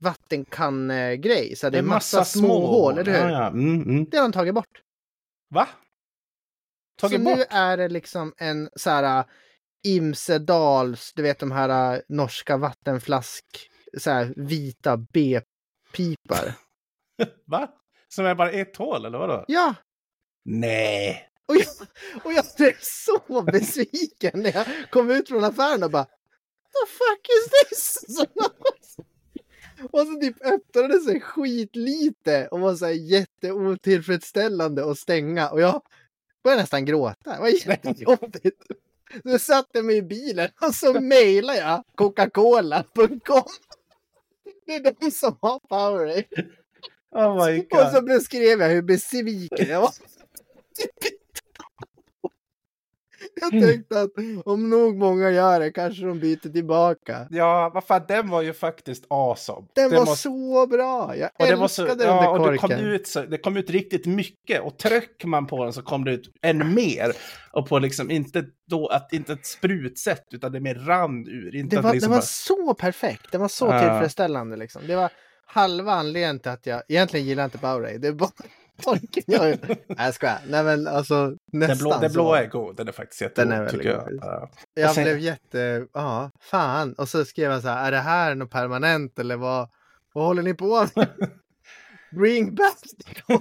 vattenkanngrej. 0.00 1.56
Så 1.56 1.70
det 1.70 1.78
är 1.78 1.82
En 1.82 1.88
massa, 1.88 2.24
små 2.24 2.66
hål, 2.66 2.98
eller 2.98 3.12
hur? 3.12 3.28
Ja, 3.30 3.30
ja. 3.30 3.46
Mm, 3.48 3.82
mm. 3.82 4.04
Det 4.10 4.16
har 4.16 4.24
de 4.24 4.32
tagit 4.32 4.54
bort. 4.54 4.82
Va? 5.50 5.68
Så 7.00 7.08
Tagit 7.08 7.24
bort? 7.24 7.36
nu 7.38 7.44
är 7.50 7.76
det 7.76 7.88
liksom 7.88 8.32
en 8.36 8.70
så 8.76 8.90
här 8.90 9.24
Imsedals, 9.84 11.12
du 11.14 11.22
vet 11.22 11.38
de 11.38 11.52
här 11.52 11.94
äh, 11.94 12.00
norska 12.08 12.56
vattenflask, 12.56 13.44
så 13.98 14.10
här 14.10 14.34
vita 14.36 14.96
B-pipar. 14.96 16.52
Va? 17.46 17.68
Som 18.08 18.26
är 18.26 18.34
bara 18.34 18.50
ett 18.50 18.76
hål 18.76 19.04
eller 19.04 19.18
vadå? 19.18 19.44
Ja, 19.48 19.74
Nej. 20.44 21.28
och 21.48 21.56
jag, 21.56 21.66
och 22.24 22.32
jag 22.32 22.44
blev 22.56 22.72
så 22.80 23.42
besviken 23.42 24.42
när 24.42 24.54
jag 24.54 24.66
kom 24.90 25.10
ut 25.10 25.28
från 25.28 25.44
affären 25.44 25.82
och 25.82 25.90
bara 25.90 26.04
The 26.04 26.86
fuck 26.86 27.26
is 27.28 27.68
this? 27.68 27.98
Och 29.90 30.06
så 30.06 30.20
typ 30.20 30.46
öppnade 30.46 30.88
det 30.88 31.00
sig 31.00 31.20
skitlite 31.20 32.48
och 32.48 32.60
var 32.60 32.74
så 32.74 32.84
här 32.84 32.92
jätteotillfredsställande 32.92 34.90
att 34.90 34.98
stänga 34.98 35.50
och 35.50 35.60
jag 35.60 35.82
började 36.44 36.62
nästan 36.62 36.84
gråta. 36.84 37.34
Det 37.34 37.40
var 37.40 37.48
jättejobbigt. 37.48 38.62
Jag 39.24 39.40
satte 39.40 39.82
mig 39.82 39.96
i 39.96 40.02
bilen 40.02 40.48
och 40.60 40.74
så 40.74 41.00
mejlade 41.00 41.58
jag 41.58 41.84
Coca-Cola.com. 41.94 43.42
Det 44.66 44.74
är 44.74 44.94
de 45.00 45.10
som 45.10 45.36
har 45.40 45.58
Powerade. 45.58 46.24
Oh 47.10 47.46
my 47.46 47.60
Och 47.60 47.66
god. 47.70 47.92
så 47.92 48.02
beskrev 48.02 48.60
jag 48.60 48.68
hur 48.68 48.82
besviken 48.82 49.68
jag 49.68 49.80
var. 49.80 49.92
Jag 53.40 53.50
tänkte 53.50 54.00
att 54.00 54.10
om 54.44 54.70
nog 54.70 54.96
många 54.96 55.30
gör 55.30 55.60
det 55.60 55.70
kanske 55.70 56.04
de 56.04 56.18
byter 56.20 56.52
tillbaka. 56.52 57.26
Ja, 57.30 57.70
vad 57.74 57.84
fan, 57.84 58.02
den 58.08 58.28
var 58.28 58.42
ju 58.42 58.52
faktiskt 58.52 59.04
awesome. 59.08 59.66
Den 59.74 59.90
Det 59.90 59.96
var 59.96 60.02
måste- 60.06 60.22
så 60.22 60.66
bra! 60.66 61.16
Jag 61.16 61.30
Och 61.38 61.46
det 61.46 61.56
var 61.56 61.68
så, 61.68 61.82
älskade 61.82 62.04
den 62.04 62.14
ja, 62.16 62.22
där 62.22 62.28
och 62.40 62.52
det 62.52 62.58
kom, 62.58 62.68
korken. 62.70 62.86
ut, 62.86 63.06
så, 63.08 63.22
det 63.22 63.38
kom 63.38 63.56
ut 63.56 63.70
riktigt 63.70 64.06
mycket 64.06 64.60
och 64.60 64.78
tryck 64.78 65.24
man 65.24 65.46
på 65.46 65.64
den 65.64 65.72
så 65.72 65.82
kom 65.82 66.04
det 66.04 66.10
ut 66.12 66.30
ännu 66.42 66.64
mer. 66.64 67.12
Och 67.52 67.68
på 67.68 67.78
liksom 67.78 68.10
inte 68.10 68.44
då, 68.70 68.86
att 68.88 69.12
inte 69.12 69.32
ett 69.32 69.46
sprutsätt 69.46 70.24
utan 70.30 70.52
det 70.52 70.60
mer 70.60 70.74
rann 70.74 71.26
ur. 71.28 71.56
Inte 71.56 71.76
Det 71.76 71.82
var, 71.82 71.92
liksom 71.92 72.10
det 72.10 72.14
var 72.16 72.20
bara- 72.20 72.26
så 72.26 72.74
perfekt. 72.74 73.32
Det 73.32 73.38
var 73.38 73.48
så 73.48 73.66
Ja. 73.66 73.80
tillfredsställande. 73.80 74.56
Liksom. 74.56 74.82
Det 74.86 74.96
var 74.96 75.10
halva 75.46 75.92
anledningen 75.92 76.38
till 76.38 76.50
att 76.50 76.66
jag 76.66 76.82
egentligen 76.88 77.26
gillar 77.26 77.44
inte 77.44 77.58
Powerade. 77.58 77.98
Det 77.98 78.08
är 78.08 78.12
bara 78.12 78.30
korken 78.84 79.22
jag... 79.26 79.58
Nej, 79.68 79.78
jag 79.96 80.14
skojar. 80.14 80.38
Nej, 80.48 80.64
men 80.64 80.86
alltså 80.86 81.26
den 81.26 81.36
nästan 81.60 81.78
blå, 81.78 81.98
den 82.00 82.12
blå 82.12 82.34
är 82.34 82.46
god, 82.46 82.76
den 82.76 82.88
är 82.88 82.92
faktiskt 82.92 83.20
jättegod 83.22 83.50
Den 83.50 83.58
är 83.58 83.64
väldigt 83.64 83.80
tycker 83.80 83.94
jag. 83.94 84.04
god. 84.08 84.18
Ja. 84.22 84.50
Jag 84.74 84.88
Och 84.88 84.94
sen- 84.94 85.04
blev 85.04 85.18
jätte... 85.18 85.86
Ja, 85.92 86.30
fan. 86.40 86.92
Och 86.92 87.08
så 87.08 87.24
skrev 87.24 87.50
jag 87.50 87.62
så 87.62 87.68
här, 87.68 87.86
är 87.86 87.90
det 87.90 87.98
här 87.98 88.34
något 88.34 88.50
permanent 88.50 89.18
eller 89.18 89.36
vad, 89.36 89.68
vad 90.14 90.24
håller 90.24 90.42
ni 90.42 90.54
på 90.54 90.86
med? 90.94 91.08
Bring 92.12 92.54
back. 92.54 92.78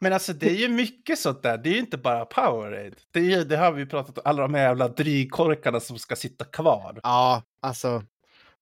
Men 0.00 0.12
alltså 0.12 0.32
det 0.32 0.50
är 0.50 0.54
ju 0.54 0.68
mycket 0.68 1.18
sånt 1.18 1.42
där. 1.42 1.58
Det 1.58 1.68
är 1.68 1.72
ju 1.72 1.78
inte 1.78 1.98
bara 1.98 2.24
Powerade. 2.24 2.92
Det, 3.10 3.32
är 3.32 3.44
det 3.44 3.56
har 3.56 3.72
vi 3.72 3.86
pratat 3.86 4.18
om, 4.18 4.22
alla 4.24 4.42
de 4.42 4.54
här 4.54 4.62
jävla 4.62 4.88
drygkorkarna 4.88 5.80
som 5.80 5.98
ska 5.98 6.16
sitta 6.16 6.44
kvar. 6.44 7.00
Ja, 7.02 7.42
alltså. 7.62 8.02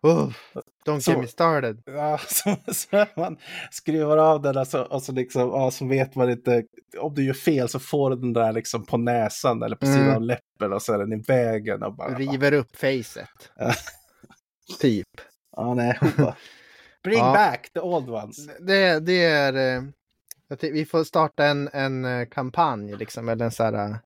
Oh, 0.06 0.32
don't 0.86 1.00
Så- 1.00 1.10
get 1.10 1.20
me 1.20 1.26
started. 1.26 1.82
Ja, 1.86 2.18
så, 2.28 2.56
så 2.72 3.06
man 3.16 3.36
skruvar 3.70 4.16
av 4.18 4.42
den 4.42 4.56
alltså, 4.58 4.82
och 4.82 5.02
så, 5.02 5.12
liksom, 5.12 5.48
ja, 5.48 5.70
så 5.70 5.86
vet 5.86 6.14
man 6.14 6.30
inte. 6.30 6.64
Om 6.98 7.14
du 7.14 7.24
gör 7.24 7.34
fel 7.34 7.68
så 7.68 7.78
får 7.78 8.10
du 8.10 8.16
den 8.16 8.32
där 8.32 8.52
liksom 8.52 8.86
på 8.86 8.96
näsan 8.96 9.62
eller 9.62 9.76
på 9.76 9.86
sidan 9.86 10.02
Mm. 10.02 10.16
av 10.16 10.22
läppen 10.22 10.72
och 10.72 10.82
så 10.82 10.92
är 10.94 10.98
den 10.98 11.12
i 11.12 11.22
vägen. 11.22 11.82
Och 11.82 11.94
bara, 11.96 12.14
River 12.18 12.52
upp 12.52 12.76
facet. 12.76 13.28
Typ. 14.80 15.08
Ja, 15.56 15.74
nej. 15.74 15.98
bara, 16.18 16.36
Bring 17.04 17.18
Ja. 17.18 17.32
back 17.32 17.70
the 17.74 17.80
old 17.80 18.10
ones. 18.10 18.46
Det, 18.60 19.00
det 19.00 19.24
är... 19.24 19.76
eh, 19.76 19.82
vi 20.60 20.84
får 20.84 21.04
starta 21.04 21.44
en, 21.46 21.68
en 21.72 22.04
eh, 22.04 22.26
kampanj 22.28 22.96
liksom, 22.96 23.28
eller 23.28 23.44
en 23.44 23.50
sån 23.50 23.66
här 23.74 23.90
eh, 23.90 23.96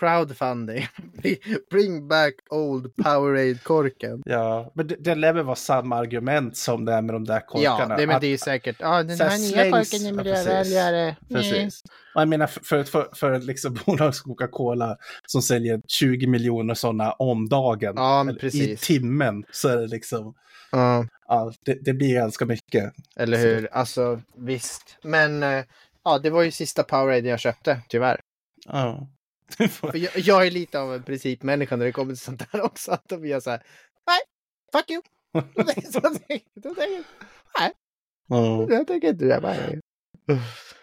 crowdfunding. 0.00 0.86
Bring 1.70 2.08
back 2.08 2.34
old 2.50 2.96
Powerade-korken. 2.96 4.22
Ja, 4.24 4.72
men 4.74 4.86
det, 4.86 4.96
det 4.98 5.14
lär 5.14 5.32
väl 5.32 5.44
vara 5.44 5.56
samma 5.56 5.96
argument 5.96 6.56
som 6.56 6.84
det 6.84 6.92
är 6.92 7.02
med 7.02 7.14
de 7.14 7.24
där 7.24 7.40
korkarna. 7.46 7.94
Ja, 7.94 7.96
det, 7.96 8.06
men 8.06 8.20
det 8.20 8.26
är 8.26 8.38
säkert. 8.38 8.76
Ja, 8.78 9.02
den 9.02 9.20
här 9.20 9.28
här 9.28 9.38
nya 9.38 9.50
slängs- 9.50 9.90
korken 9.90 10.06
är 10.06 10.10
ja, 10.10 10.16
miljövänligare. 10.16 11.16
Precis. 11.28 11.82
Och 12.14 12.20
jag 12.20 12.28
menar 12.28 12.46
för, 12.46 12.84
för, 12.84 13.08
för, 13.14 13.32
ett 13.32 13.44
liksom 13.44 13.78
bolag 13.86 14.14
som 14.14 14.34
Coca-Cola 14.34 14.96
som 15.26 15.42
säljer 15.42 15.80
20 15.88 16.26
miljoner 16.26 16.74
sådana 16.74 17.12
om 17.12 17.48
dagen. 17.48 17.92
Ja, 17.96 18.30
I 18.30 18.34
precis. 18.34 18.80
timmen 18.80 19.44
så 19.50 19.68
är 19.68 19.76
det 19.76 19.86
liksom, 19.86 20.34
Ja, 20.72 21.06
ja, 21.28 21.52
det, 21.64 21.84
det 21.84 21.92
blir 21.92 22.14
ganska 22.14 22.46
mycket. 22.46 22.92
eller 23.16 23.38
hur? 23.38 23.68
Alltså, 23.72 24.20
visst. 24.36 24.96
Men 25.02 25.42
eh, 25.42 25.64
ja, 26.04 26.18
det 26.18 26.30
var 26.30 26.42
ju 26.42 26.50
sista 26.50 26.82
Powerade 26.82 27.28
jag 27.28 27.40
köpte, 27.40 27.80
tyvärr. 27.88 28.20
Ja. 28.66 29.08
För 29.70 29.96
jag, 29.96 30.10
jag 30.18 30.46
är 30.46 30.50
lite 30.50 30.80
av 30.80 30.94
en 30.94 31.02
principmänniska 31.02 31.76
när 31.76 31.84
det 31.84 31.92
kommer 31.92 32.12
till 32.14 32.20
sånt 32.24 32.52
där 32.52 32.60
också. 32.62 32.92
Att 32.92 33.08
då 33.08 33.18
blir 33.18 33.30
jag 33.30 33.42
så 33.42 33.50
här, 33.50 33.62
nej, 34.06 34.18
fuck 34.72 34.90
you. 34.90 35.02
Då 35.54 35.62
tänker 35.64 35.92
då 35.92 36.00
tänker 36.74 36.94
jag- 36.94 37.04
då 38.68 38.84
tänker 38.84 39.08
jag 39.08 39.14
inte 39.14 39.24
det. 39.24 39.48
här. 39.48 39.80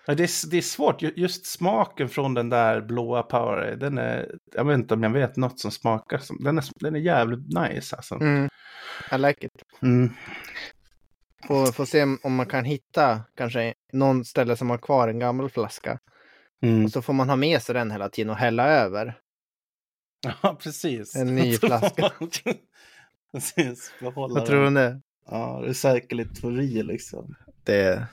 Ja, 0.05 0.15
Det, 0.15 0.23
är, 0.23 0.49
det 0.49 0.57
är 0.57 0.61
svårt, 0.61 1.01
Ju- 1.01 1.13
just 1.15 1.45
smaken 1.45 2.09
från 2.09 2.33
den 2.33 2.49
där 2.49 2.81
blåa 2.81 3.23
Powerade, 3.23 3.75
den 3.75 3.97
är, 3.97 4.35
jag 4.55 4.65
vet 4.65 4.75
inte 4.75 4.93
om 4.93 5.03
jag 5.03 5.09
vet 5.09 5.37
något 5.37 5.59
som 5.59 5.71
smakar 5.71 6.17
som, 6.17 6.43
den 6.43 6.57
är, 6.57 6.63
den 6.75 6.95
är 6.95 6.99
jävligt 6.99 7.47
nice 7.47 7.95
alltså. 7.95 8.15
Mm. 8.15 8.49
I 9.11 9.17
like 9.17 9.45
it. 9.45 9.51
Mm. 9.81 10.13
Får, 11.47 11.71
får 11.71 11.85
se 11.85 12.03
om 12.23 12.35
man 12.35 12.45
kan 12.45 12.65
hitta 12.65 13.21
kanske 13.35 13.73
någon 13.93 14.25
ställe 14.25 14.55
som 14.55 14.69
har 14.69 14.77
kvar 14.77 15.07
en 15.07 15.19
gammal 15.19 15.49
flaska. 15.49 15.99
Mm. 16.61 16.85
Och 16.85 16.91
så 16.91 17.01
får 17.01 17.13
man 17.13 17.29
ha 17.29 17.35
med 17.35 17.61
sig 17.61 17.75
den 17.75 17.91
hela 17.91 18.09
tiden 18.09 18.29
och 18.29 18.37
hälla 18.37 18.67
över. 18.67 19.19
Ja, 20.41 20.55
precis. 20.63 21.15
En 21.15 21.35
ny 21.35 21.57
flaska. 21.57 22.11
precis, 23.31 23.91
behålla 23.99 24.33
Vad 24.33 24.45
tror 24.45 24.65
du 24.65 24.69
det? 24.69 25.01
Ja, 25.25 25.61
recycle 25.63 26.21
it 26.21 26.39
for 26.39 26.51
real 26.51 26.87
liksom. 26.87 27.35
Det... 27.63 28.07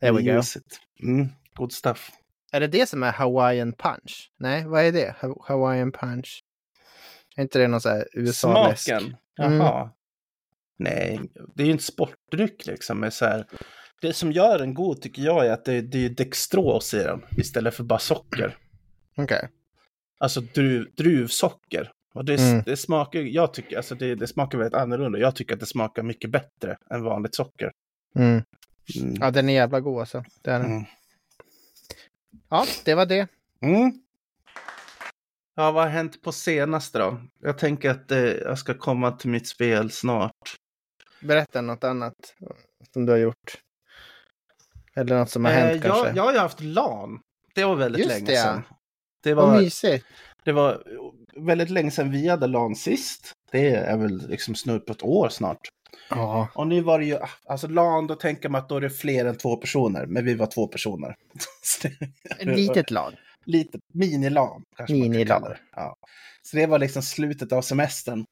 There 0.00 0.12
we 0.12 0.22
go. 0.22 0.42
Mm, 1.02 1.28
good 1.54 1.72
stuff. 1.72 2.10
Är 2.52 2.60
det 2.60 2.66
det 2.66 2.88
som 2.88 3.02
är 3.02 3.12
Hawaiian 3.12 3.72
punch? 3.72 4.32
Nej, 4.38 4.66
vad 4.66 4.84
är 4.84 4.92
det? 4.92 5.16
Ha- 5.20 5.44
Hawaiian 5.48 5.92
punch? 5.92 6.44
Är 7.36 7.42
inte 7.42 7.58
det 7.58 7.68
någon 7.68 7.80
sån 7.80 7.92
här 7.92 8.08
USA-läsk? 8.12 8.84
Smaken? 8.84 9.16
Mm. 9.38 9.52
Jaha. 9.52 9.90
Nej, 10.78 11.20
det 11.54 11.62
är 11.62 11.66
ju 11.66 11.72
en 11.72 11.78
sportdryck 11.78 12.66
liksom. 12.66 13.00
Med 13.00 13.12
så 13.12 13.24
här, 13.24 13.46
det 14.02 14.12
som 14.12 14.32
gör 14.32 14.58
den 14.58 14.74
god 14.74 15.00
tycker 15.02 15.22
jag 15.22 15.46
är 15.46 15.50
att 15.52 15.64
det, 15.64 15.80
det 15.80 16.04
är 16.04 16.08
dextros 16.10 16.94
i 16.94 16.98
den 16.98 17.22
istället 17.36 17.74
för 17.74 17.84
bara 17.84 17.98
socker. 17.98 18.56
Okej. 19.16 19.48
Alltså 20.18 20.40
druv, 20.40 20.90
druvsocker. 20.96 21.92
Och 22.14 22.24
det, 22.24 22.36
Mm. 22.40 22.62
det 22.66 22.76
smakar, 22.76 23.20
jag 23.20 23.54
tycker, 23.54 23.76
alltså 23.76 23.94
det, 23.94 24.14
det 24.14 24.26
smakar 24.26 24.58
väldigt 24.58 24.74
annorlunda. 24.74 25.18
Jag 25.18 25.36
tycker 25.36 25.54
att 25.54 25.60
det 25.60 25.66
smakar 25.66 26.02
mycket 26.02 26.30
bättre 26.30 26.76
än 26.90 27.02
vanligt 27.02 27.34
socker. 27.34 27.72
Mm. 28.16 28.42
Mm. 29.00 29.14
Ja, 29.20 29.30
den 29.30 29.48
är 29.48 29.52
jävla 29.54 29.80
god 29.80 30.00
alltså. 30.00 30.24
Det 30.42 30.50
är 30.50 30.58
den. 30.58 30.70
Mm. 30.72 30.84
Ja, 32.48 32.66
det 32.84 32.94
var 32.94 33.06
det. 33.06 33.28
Mm. 33.60 33.92
Ja, 35.54 35.72
vad 35.72 35.82
har 35.82 35.90
hänt 35.90 36.22
på 36.22 36.32
senaste 36.32 36.98
då? 36.98 37.20
Jag 37.40 37.58
tänker 37.58 37.90
att 37.90 38.10
eh, 38.10 38.18
jag 38.18 38.58
ska 38.58 38.74
komma 38.74 39.12
till 39.12 39.30
mitt 39.30 39.48
spel 39.48 39.90
snart. 39.90 40.56
Berätta 41.20 41.60
något 41.60 41.84
annat 41.84 42.14
som 42.92 43.06
du 43.06 43.12
har 43.12 43.18
gjort. 43.18 43.58
Eller 44.96 45.18
något 45.18 45.30
som 45.30 45.44
har 45.44 45.52
Eh, 45.52 45.58
hänt 45.58 45.82
kanske. 45.82 46.06
jag, 46.06 46.16
jag 46.16 46.22
har 46.22 46.32
ju 46.32 46.38
haft 46.38 46.60
LAN. 46.60 47.20
Det 47.54 47.64
var 47.64 47.74
väldigt 47.76 47.98
Just 47.98 48.10
länge 48.10 48.26
det, 48.26 48.32
ja. 48.32 48.42
sedan. 48.42 48.62
Det 49.22 49.34
Vad 49.34 49.48
var, 49.48 49.60
mysigt. 49.60 50.06
det 50.44 50.52
var 50.52 50.82
väldigt 51.36 51.70
länge 51.70 51.90
sedan 51.90 52.10
vi 52.10 52.28
hade 52.28 52.46
LAN 52.46 52.76
sist. 52.76 53.32
Det 53.50 53.74
är 53.74 53.96
väl 53.96 54.28
liksom 54.28 54.54
snudd 54.54 54.86
på 54.86 54.92
ett 54.92 55.02
år 55.02 55.28
snart. 55.28 55.58
Ja. 56.10 56.48
Och 56.54 56.66
nu 56.66 56.80
var 56.80 56.98
det 56.98 57.04
ju, 57.04 57.18
alltså 57.46 57.68
LAN, 57.68 58.06
då 58.06 58.14
tänker 58.14 58.48
man 58.48 58.58
att 58.60 58.68
då 58.68 58.76
är 58.76 58.80
det 58.80 58.90
fler 58.90 59.24
än 59.24 59.36
två 59.38 59.56
personer. 59.56 60.06
Men 60.06 60.24
vi 60.24 60.34
var 60.34 60.46
två 60.46 60.66
personer. 60.66 61.14
Litet 62.40 62.90
lag. 62.90 63.14
lite 63.44 63.78
mini-LAN. 63.94 64.62
kanske 64.76 64.94
man 64.94 65.02
kan 65.02 65.12
Mini-LAN. 65.12 65.54
Ja. 65.76 65.96
Så 66.42 66.56
det 66.56 66.66
var 66.66 66.78
liksom 66.78 67.02
slutet 67.02 67.52
av 67.52 67.62
semestern. 67.62 68.24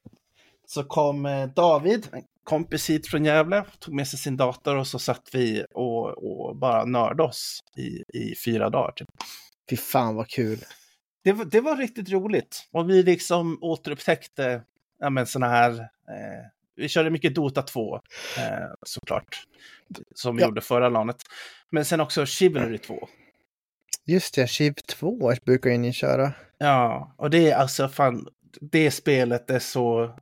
Så 0.66 0.84
kom 0.84 1.26
eh, 1.26 1.46
David, 1.46 2.06
kompis 2.50 2.90
hit 2.90 3.06
från 3.06 3.24
Gävle, 3.24 3.64
tog 3.78 3.94
med 3.94 4.08
sig 4.08 4.18
sin 4.18 4.36
dator 4.36 4.76
och 4.76 4.86
så 4.86 4.98
satt 4.98 5.28
vi 5.32 5.64
och, 5.74 6.06
och 6.06 6.56
bara 6.56 6.84
nördade 6.84 7.22
oss 7.22 7.60
i, 7.76 8.18
i 8.18 8.34
fyra 8.44 8.70
dagar. 8.70 8.92
Typ. 8.92 9.08
Fy 9.70 9.76
fan 9.76 10.14
vad 10.14 10.28
kul. 10.28 10.58
Det, 11.24 11.32
var, 11.32 11.44
det 11.44 11.60
var 11.60 11.76
riktigt 11.76 12.10
roligt. 12.10 12.68
Och 12.72 12.90
vi 12.90 13.02
liksom 13.02 13.58
återupptäckte 13.60 14.62
ja, 15.00 15.10
men 15.10 15.26
såna 15.26 15.48
här... 15.48 15.70
Eh, 15.80 16.46
vi 16.76 16.88
körde 16.88 17.10
mycket 17.10 17.34
Dota 17.34 17.62
2, 17.62 17.94
eh, 17.96 18.00
såklart. 18.82 19.42
Som 20.14 20.36
vi 20.36 20.42
Ja. 20.42 20.48
gjorde 20.48 20.60
förra 20.60 20.88
lanet. 20.88 21.16
Men 21.70 21.84
sen 21.84 22.00
också 22.00 22.26
Chivalry 22.26 22.78
2. 22.78 23.08
Just 24.06 24.34
det, 24.34 24.46
Shiv 24.50 24.72
2 24.72 25.32
brukar 25.44 25.70
ju 25.70 25.78
ni 25.78 25.92
köra. 25.92 26.32
Ja, 26.58 27.14
och 27.18 27.30
det 27.30 27.50
är 27.50 27.56
alltså 27.56 27.88
fan, 27.88 28.28
det 28.60 28.90
spelet 28.90 29.50
är 29.50 29.58
så, 29.58 30.16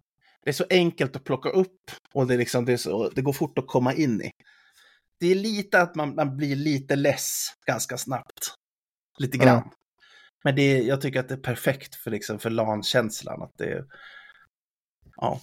det 0.48 0.50
är 0.50 0.52
så 0.52 0.66
enkelt 0.70 1.16
att 1.16 1.24
plocka 1.24 1.48
upp 1.48 1.90
och 2.12 2.26
det, 2.26 2.36
liksom, 2.36 2.64
det, 2.64 2.78
så, 2.78 3.08
det 3.08 3.22
går 3.22 3.32
fort 3.32 3.58
att 3.58 3.66
komma 3.66 3.94
in 3.94 4.22
i. 4.22 4.30
Det 5.20 5.26
är 5.26 5.34
lite 5.34 5.80
att 5.80 5.94
man, 5.94 6.14
man 6.14 6.36
blir 6.36 6.56
lite 6.56 6.96
less 6.96 7.46
ganska 7.66 7.98
snabbt. 7.98 8.54
Lite 9.18 9.38
grann. 9.38 9.70
Men 10.44 10.56
det 10.56 10.62
är, 10.62 10.82
jag 10.82 11.00
tycker 11.00 11.20
att 11.20 11.28
det 11.28 11.34
är 11.34 11.38
perfekt 11.38 11.94
för, 11.94 12.10
liksom, 12.10 12.38
för 12.38 12.50
LAN-känslan. 12.50 13.42
Att 13.42 13.52
det 13.58 13.64
är, 13.64 13.84
ja. 15.16 15.40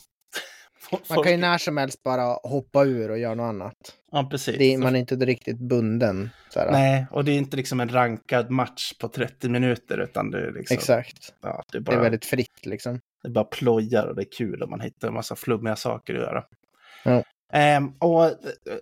Man 1.09 1.23
kan 1.23 1.31
ju 1.31 1.37
när 1.37 1.57
som 1.57 1.77
helst 1.77 2.03
bara 2.03 2.23
hoppa 2.43 2.85
ur 2.85 3.11
och 3.11 3.19
göra 3.19 3.35
något 3.35 3.49
annat. 3.49 3.95
Ja, 4.11 4.27
precis. 4.31 4.57
Det 4.57 4.77
man 4.77 4.95
är 4.95 4.99
inte 4.99 5.15
riktigt 5.15 5.59
bunden. 5.59 6.29
Såhär. 6.49 6.71
Nej, 6.71 7.07
och 7.11 7.25
det 7.25 7.31
är 7.31 7.37
inte 7.37 7.57
liksom 7.57 7.79
en 7.79 7.89
rankad 7.89 8.49
match 8.49 8.93
på 8.99 9.07
30 9.07 9.49
minuter, 9.49 9.97
utan 9.97 10.31
det 10.31 10.47
är 10.47 10.51
liksom... 10.51 10.77
Exakt. 10.77 11.33
Ja, 11.41 11.63
det, 11.71 11.77
är 11.77 11.79
Det 11.79 11.85
bara, 11.85 11.95
är 11.95 12.01
väldigt 12.01 12.25
fritt 12.25 12.65
liksom. 12.65 12.99
Det 13.25 13.31
bara 13.31 13.45
plojar 13.45 14.07
och 14.07 14.15
det 14.15 14.21
är 14.21 14.31
kul 14.31 14.61
och 14.61 14.69
man 14.69 14.81
hittar 14.81 15.07
en 15.07 15.13
massa 15.13 15.35
flummiga 15.35 15.75
saker 15.75 16.13
att 16.13 16.21
göra. 16.21 16.43
Ja. 17.03 17.23
Ehm, 17.53 17.89
och 17.99 18.31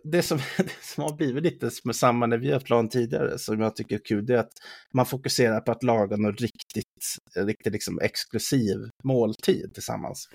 det 0.04 0.22
som, 0.22 0.38
det 0.58 0.82
som 0.82 1.04
har 1.04 1.14
blivit 1.14 1.44
lite 1.44 1.70
med 1.84 1.96
samma 1.96 2.26
när 2.26 2.38
vi 2.38 2.52
har 2.52 2.60
plan 2.60 2.90
tidigare, 2.90 3.38
som 3.38 3.62
jag 3.62 3.76
tycker 3.76 3.96
är 3.96 4.06
kul, 4.06 4.26
det 4.26 4.34
är 4.34 4.38
att 4.38 4.54
man 4.94 5.06
fokuserar 5.06 5.60
på 5.60 5.72
att 5.72 5.84
laga 5.84 6.18
något 6.18 6.42
riktigt, 6.42 7.16
riktigt 7.36 7.74
liksom 7.74 8.00
exklusiv 8.00 8.78
måltid 9.04 9.74
tillsammans. 9.74 10.30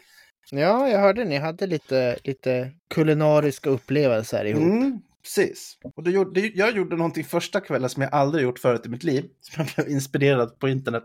Ja, 0.51 0.89
jag 0.89 1.01
hörde 1.01 1.25
ni 1.25 1.37
hade 1.37 1.67
lite, 1.67 2.19
lite 2.25 2.73
kulinariska 2.95 3.71
upplevelser 3.71 4.45
ihop. 4.45 4.63
Mm, 4.63 5.01
precis. 5.23 5.79
Och 5.97 6.03
det 6.03 6.11
gjorde, 6.11 6.41
det, 6.41 6.53
jag 6.55 6.77
gjorde 6.77 6.97
någonting 6.97 7.25
första 7.25 7.61
kvällen 7.61 7.89
som 7.89 8.03
jag 8.03 8.15
aldrig 8.15 8.45
gjort 8.45 8.59
förut 8.59 8.87
i 8.87 8.89
mitt 8.89 9.05
liv, 9.05 9.25
som 9.41 9.65
jag 9.65 9.75
blev 9.75 9.95
inspirerad 9.97 10.59
på 10.59 10.69
internet. 10.69 11.05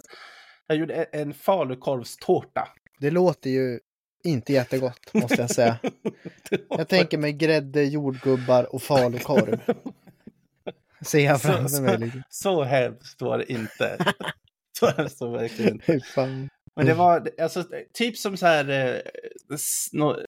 Jag 0.67 0.77
gjorde 0.77 0.93
en, 0.93 1.21
en 1.21 1.33
falukorvstårta. 1.33 2.67
Det 3.03 3.11
låter 3.11 3.49
ju 3.49 3.79
inte 4.23 4.53
jättegott, 4.53 5.13
måste 5.13 5.41
jag 5.41 5.49
säga. 5.49 5.77
Jag 6.69 6.87
tänker 6.87 7.17
mig 7.17 7.33
grädde, 7.33 7.83
jordgubbar 7.83 8.75
och 8.75 8.81
falukorv. 8.83 9.59
Ser 11.05 11.19
jag 11.25 11.41
Så- 11.41 11.47
framför 11.47 11.67
så- 11.67 11.81
mig. 11.81 11.97
Liksom. 11.97 12.23
Så 12.29 12.63
hemskt 12.63 13.21
var 13.21 13.37
det 13.37 13.51
inte. 13.51 13.97
Så 14.79 14.87
hemskt 14.87 15.21
var 15.21 15.31
det 15.31 15.37
verkligen 15.37 15.73
inte. 15.73 16.49
Men 16.75 16.85
det 16.85 16.93
var 16.93 17.29
alltså, 17.41 17.63
typ 17.93 18.17
som 18.17 18.37
så 18.37 18.45
här, 18.45 18.69
eh, 18.69 19.01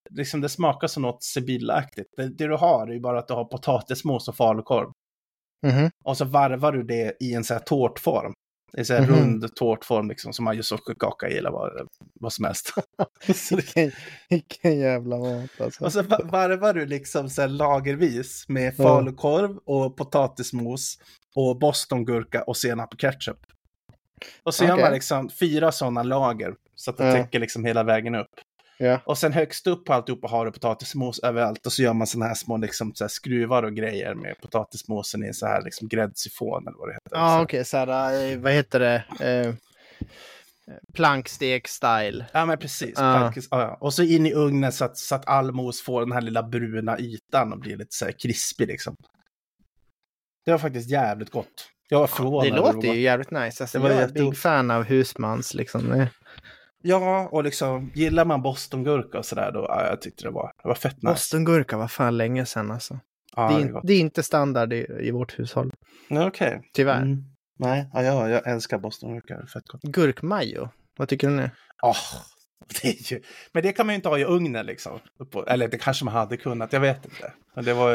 liksom 0.10 0.42
det 0.42 0.50
smakar 0.50 0.88
som 0.88 1.04
något 1.04 1.24
Sibylla-aktigt. 1.24 2.08
Det, 2.18 2.28
det 2.38 2.48
du 2.48 2.56
har 2.56 2.88
är 2.88 2.94
ju 2.94 3.00
bara 3.00 3.20
att 3.20 3.28
du 3.28 3.34
har 3.34 3.46
potatismos 3.46 4.28
och 4.28 4.36
falukorv. 4.36 4.88
Mhm. 5.68 5.90
Och 6.04 6.18
så 6.18 6.26
varvar 6.26 6.72
du 6.72 6.84
det 6.84 7.18
i 7.20 7.34
en 7.34 7.44
så 7.44 7.54
här 7.54 7.62
tårtform. 7.62 8.34
Det 8.76 8.82
är 8.82 8.84
så 8.84 8.94
här 8.94 9.02
Mhm. 9.02 9.16
rund 9.16 9.56
tårtform 9.56 10.10
liksom 10.10 10.34
som 10.34 10.46
man 10.46 10.56
gör 10.56 10.62
sockerkaka 10.64 11.30
i 11.30 11.38
eller 11.38 11.52
vad, 11.52 11.88
vad 12.14 12.34
som 12.34 12.46
helst. 12.46 12.74
Så 13.36 13.56
det- 13.56 13.62
Vilken, 13.62 13.92
vilken 14.30 14.80
jävla 14.80 15.18
mat 15.18 15.50
alltså. 15.62 15.84
och 15.86 15.94
så 15.94 16.02
va- 16.02 16.20
varvar 16.24 16.74
du 16.74 16.86
liksom 16.86 17.30
så 17.30 17.48
lagervis 17.48 18.46
med 18.48 18.76
falukorv 18.76 19.58
och 19.66 19.98
potatismos 19.98 20.98
och 21.36 21.60
bostongurka 21.60 22.42
och 22.44 22.58
senap 22.58 22.94
och 22.94 23.00
ketchup. 23.00 23.38
Och 24.44 24.54
så 24.56 24.64
gör 24.64 24.74
Okej. 24.74 24.84
man 24.84 24.94
liksom 24.94 25.30
fyra 25.30 25.72
sådana 25.72 26.04
lager 26.04 26.54
så 26.76 26.92
att 26.92 26.98
det 26.98 27.06
Ja. 27.08 27.14
täcker 27.14 27.40
liksom 27.40 27.66
hela 27.66 27.84
vägen 27.84 28.16
upp. 28.16 28.30
Ja. 28.78 29.02
Och 29.06 29.18
sen 29.18 29.34
högst 29.34 29.68
upp 29.68 29.86
på 29.86 29.94
alltihopa 29.94 30.28
har 30.28 30.46
du 30.46 30.52
potatismos 30.52 31.20
överallt 31.20 31.66
och 31.66 31.74
så 31.74 31.82
gör 31.82 31.94
man 31.94 32.08
sådana 32.08 32.28
här 32.28 32.36
små 32.36 32.58
liksom, 32.58 32.96
så 32.96 33.04
här 33.04 33.10
skruvar 33.10 33.64
och 33.64 33.74
grejer 33.76 34.16
med 34.16 34.36
potatismosen 34.42 35.24
i 35.24 35.34
så 35.34 35.46
här 35.48 35.62
liksom 35.64 35.88
gräddsifon 35.88 36.68
eller 36.68 36.78
vad 36.78 36.90
det 36.90 36.94
heter. 36.94 37.18
Ja, 37.18 37.38
Så- 37.38 37.44
okej, 37.44 37.66
så 37.66 37.78
här, 37.78 38.32
eh, 38.32 38.38
vad 38.40 38.52
heter 38.52 38.80
det? 38.80 39.04
Eh, 39.20 39.54
Plankstek-style. 40.94 42.26
Ja, 42.34 42.46
men 42.46 42.58
precis. 42.58 42.94
Ja. 42.96 43.02
Plankis- 43.18 43.48
ja. 43.52 43.78
Och 43.82 43.94
så 43.94 44.04
in 44.04 44.26
i 44.26 44.34
ugnen 44.34 44.72
så 44.72 44.86
att, 44.86 44.98
så 44.98 45.16
att 45.16 45.28
all 45.28 45.52
mos 45.52 45.82
får 45.82 46.02
den 46.02 46.12
här 46.12 46.22
lilla 46.22 46.44
bruna 46.44 47.00
ytan 47.00 47.54
och 47.54 47.60
blir 47.60 47.78
lite 47.78 47.96
så 47.96 48.06
här 48.06 48.12
krispig 48.12 48.68
liksom. 48.68 48.96
Det 50.46 50.52
var 50.52 50.58
faktiskt 50.58 50.90
jävligt 50.90 51.30
gott. 51.30 51.70
Jag 51.90 52.00
var 52.00 52.08
förvånad. 52.08 52.52
Det 52.52 52.56
låter 52.58 52.94
ju 52.94 53.02
jävligt 53.02 53.32
nice. 53.32 53.64
Alltså, 53.64 53.78
Det 53.78 53.84
var 53.84 53.90
jag 53.90 53.98
är 53.98 54.02
jättegott. 54.08 54.30
big 54.32 54.38
fan 54.40 54.72
av 54.72 54.84
husmans 54.84 55.54
liksom. 55.54 56.08
Ja, 56.88 57.28
och 57.32 57.44
liksom 57.44 57.92
gillar 57.94 58.26
man 58.26 58.42
bostongurka 58.42 59.18
och 59.18 59.26
sådär 59.26 59.52
då, 59.52 59.66
ja, 59.70 59.88
jag 59.88 60.02
tyckte 60.02 60.24
det 60.24 60.32
var, 60.32 60.52
det 60.64 60.68
var 60.68 60.76
fett 60.76 60.96
nice. 60.96 61.08
Bostongurka 61.08 61.78
var 61.78 61.88
fan 61.88 62.18
länge 62.18 62.46
sedan 62.46 62.72
alltså. 62.72 63.00
Ja, 63.36 63.50
det, 63.50 63.64
är, 63.64 63.74
det 63.74 63.82
det 63.84 63.94
är 63.94 64.00
inte 64.00 64.24
standard 64.24 64.74
i, 64.74 64.88
i 65.02 65.12
vårt 65.12 65.40
hushåll. 65.40 65.72
Okej. 66.10 66.62
Tyvärr. 66.74 67.02
Mm. 67.02 67.24
Nej, 67.60 67.90
ja, 67.94 68.04
ja, 68.04 68.30
jag 68.30 68.48
älskar 68.48 68.78
bostongurka, 68.78 69.46
fett 69.54 69.68
gott. 69.68 69.82
Gurkmajo, 69.82 70.70
vad 70.98 71.08
tycker 71.08 71.28
du 71.28 71.36
nu? 71.36 71.50
Åh, 71.84 71.96
det 72.82 72.88
är 72.88 73.14
ju... 73.14 73.22
Men 73.52 73.64
det 73.64 73.72
kan 73.72 73.86
man 73.86 73.94
ju 73.94 73.96
inte 73.96 74.10
ha 74.10 74.20
i 74.20 74.26
ugnen 74.26 74.66
liksom. 74.66 75.00
Eller 75.48 75.68
det 75.68 75.78
kanske 75.78 76.06
man 76.06 76.14
hade 76.14 76.38
kunnat, 76.38 76.74
jag 76.74 76.80
vet 76.80 77.06
inte. 77.06 77.34
Men 77.56 77.66
det 77.66 77.74
var 77.74 77.94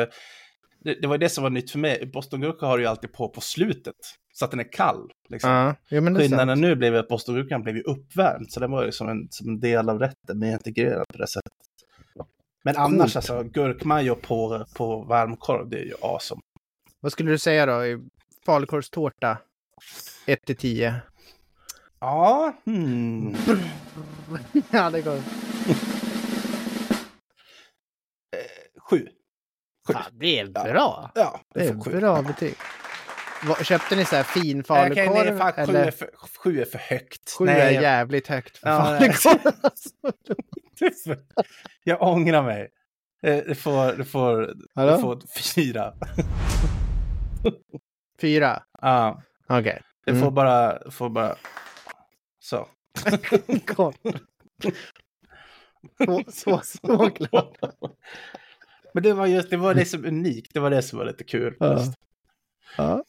det, 0.85 0.95
det, 1.01 1.07
var 1.07 1.19
det 1.19 1.29
som 1.29 1.43
var 1.43 1.51
nytt 1.51 1.71
för 1.71 1.79
mig. 1.79 2.11
Bostongurka 2.13 2.67
har 2.67 2.79
du 2.79 2.85
ju 2.85 2.89
alltid 2.89 3.13
på 3.13 3.29
på 3.29 3.41
slutet. 3.41 3.95
Så 4.33 4.45
att 4.45 4.51
den 4.51 4.61
är 4.61 4.73
kall. 4.73 5.13
Liksom. 5.29 5.51
Ja, 5.51 5.75
det 5.89 5.97
är 5.97 6.15
Skillnaden 6.15 6.61
nu 6.61 6.77
blev 6.77 6.95
att 6.97 7.09
bostongurkan 7.09 7.63
blev 7.63 7.77
ju 7.77 7.83
uppvärmd. 7.83 8.53
Så 8.53 8.61
den 8.61 8.71
var 8.71 8.85
ju 8.85 8.93
som 8.93 9.09
en, 9.09 9.29
som 9.31 9.49
en 9.49 9.61
del 9.61 9.89
av 9.89 9.99
rätten, 9.99 10.39
mer 10.39 10.53
integrerad 10.53 11.09
på 11.09 11.19
det 11.19 11.27
sättet. 11.27 11.53
Men 12.65 12.77
annars 12.77 13.17
alltså, 13.17 13.43
gurkmajo 13.43 14.15
på, 14.15 14.67
på 14.75 15.03
varmkorv, 15.03 15.69
det 15.69 15.79
är 15.79 15.85
ju 15.85 15.95
awesome. 16.03 16.41
Vad 17.01 17.13
skulle 17.13 17.31
du 17.31 17.39
säga 17.39 17.67
då? 17.67 17.81
Falukorvstårta? 18.47 19.39
1 20.27 20.45
till 20.47 20.57
10. 20.57 20.95
Ja, 22.01 22.53
hmm. 22.65 23.35
ja, 24.71 24.91
det 24.91 25.03
går. 25.03 25.19
Sju. 28.91 29.09
Sju. 29.87 29.93
Fan, 29.93 30.03
det 30.13 30.39
är 30.39 30.47
bra. 30.47 31.11
Ja, 31.15 31.41
Det 31.55 31.69
är 31.69 31.75
får 31.75 31.85
sju. 31.85 32.01
bra 32.01 32.23
betyg. 32.23 32.55
Köpte 33.63 33.97
ni 33.97 34.05
så 34.05 34.17
här 34.17 34.23
fin 34.23 34.65
Okej, 34.69 34.95
nej, 34.95 35.07
falukorv? 35.07 35.39
fan, 35.39 35.53
sju, 35.53 35.61
eller? 35.63 35.87
är 35.87 35.91
för, 35.91 36.11
sju 36.39 36.61
är 36.61 36.65
för 36.65 36.79
högt. 36.79 37.31
Sju 37.39 37.45
nej, 37.45 37.61
är 37.61 37.71
jag- 37.71 37.83
jävligt 37.83 38.27
högt 38.29 38.57
för 38.59 38.69
Ja, 38.69 38.85
falukorv. 38.85 39.53
Jag 41.85 42.03
ångrar 42.03 42.43
mig. 42.43 42.69
Eh, 43.23 43.37
Du 43.47 43.55
får, 43.55 43.93
du 43.97 44.05
får, 44.05 44.55
Hallå? 44.75 44.97
du 44.97 45.03
får 45.03 45.21
fyra. 45.55 45.95
Fyra? 48.21 48.63
Ja, 48.81 49.23
Okej. 49.49 49.83
du 50.05 50.11
Mm. 50.13 50.23
får 50.23 50.31
bara, 50.31 50.91
får 50.91 51.09
bara... 51.09 51.37
Så. 52.39 52.69
Så, 55.99 56.23
så, 56.33 56.61
så 56.65 57.07
glad. 57.09 57.57
Men 58.95 59.03
det 59.03 59.13
var 59.13 59.27
just 59.27 59.51
det 59.51 59.57
var 59.57 59.75
det 59.75 59.85
som 59.85 60.05
unikt. 60.05 60.51
Det 60.55 60.61
var 60.61 60.71
det 60.71 60.83
som 60.83 60.99
var 60.99 61.07
lite 61.07 61.25
kul. 61.25 61.57
Ja. 61.61 61.85
Ja. 62.77 63.05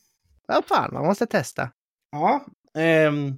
Ja, 0.52 0.62
fan, 0.68 0.90
man 0.94 1.06
måste 1.06 1.26
testa. 1.26 1.72
Ja. 2.12 2.46
ehm, 2.82 3.34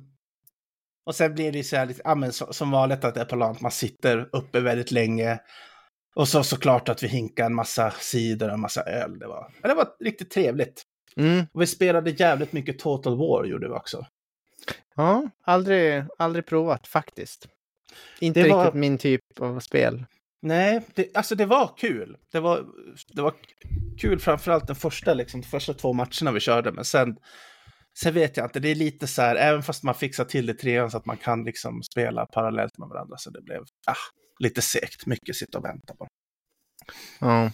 och 1.06 1.15
sen 1.15 1.34
blir 1.34 1.52
det 1.52 1.63
så 1.63 1.76
här, 1.76 1.86
lite, 1.86 2.02
ja, 2.04 2.15
men 2.15 2.34
så, 2.34 2.54
som 2.54 2.71
vanligt 2.71 3.04
att 3.04 3.13
det 3.15 3.21
är 3.21 3.26
på 3.26 3.36
land, 3.36 3.58
man 3.62 3.71
sitter 3.71 4.30
uppe 4.32 4.60
väldigt 4.60 4.91
länge. 4.91 5.39
Och 6.15 6.28
så 6.28 6.43
såklart 6.43 6.89
att 6.89 7.04
vi 7.04 7.08
hinkade 7.08 7.45
en 7.45 7.56
massa 7.56 7.91
cider 7.91 8.47
och 8.47 8.54
en 8.54 8.60
massa 8.62 8.82
öl. 8.84 9.19
Det 9.19 9.28
var, 9.28 9.54
men 9.62 9.69
det 9.69 9.76
var 9.76 9.88
riktigt 9.99 10.32
trevligt. 10.32 10.84
Mm. 11.17 11.45
Och 11.54 11.62
vi 11.62 11.67
spelade 11.67 12.10
jävligt 12.10 12.54
mycket 12.54 12.80
Total 12.80 13.17
War 13.17 13.45
gjorde 13.45 13.67
vi 13.67 13.73
också. 13.73 14.06
Ja, 14.95 15.30
aldrig, 15.43 16.04
aldrig 16.17 16.45
provat 16.45 16.88
faktiskt. 16.88 17.47
Inte 18.19 18.43
Det 18.43 18.49
var- 18.49 18.63
riktigt 18.65 18.80
min 18.80 18.97
typ 18.97 19.21
av 19.39 19.60
spel. 19.60 20.06
Nej, 20.43 20.82
det, 20.93 21.17
alltså 21.17 21.36
det 21.36 21.45
var 21.45 21.73
kul. 21.77 22.17
Det 22.32 22.39
var, 22.39 22.65
det 23.08 23.21
var 23.21 23.34
kul 23.97 24.19
framförallt 24.19 24.67
den 24.67 24.75
första, 24.75 25.13
liksom, 25.13 25.41
de 25.41 25.47
första 25.47 25.73
två 25.73 25.93
matcherna 25.93 26.32
vi 26.32 26.39
körde. 26.39 26.71
Men 26.71 26.86
sen, 26.86 27.17
sen 27.99 28.13
vet 28.13 28.38
jag 28.38 28.45
inte, 28.45 28.60
det 28.60 28.69
är 28.69 28.75
lite 28.75 29.08
så 29.08 29.21
här, 29.21 29.36
även 29.36 29.63
fast 29.63 29.84
man 29.84 29.95
fixar 29.95 30.25
till 30.25 30.45
det 30.45 30.53
trean 30.53 30.91
så 30.91 30.97
att 30.97 31.06
man 31.06 31.17
kan 31.17 31.43
liksom 31.43 31.84
spela 31.84 32.25
parallellt 32.25 32.77
med 32.77 32.88
varandra. 32.88 33.17
Så 33.17 33.29
det 33.29 33.41
blev 33.41 33.62
ah, 33.86 33.95
lite 34.39 34.62
segt, 34.62 35.06
mycket 35.06 35.36
sitta 35.36 35.58
och 35.58 35.65
vänta 35.65 35.95
på. 35.95 36.08
Ja. 37.19 37.51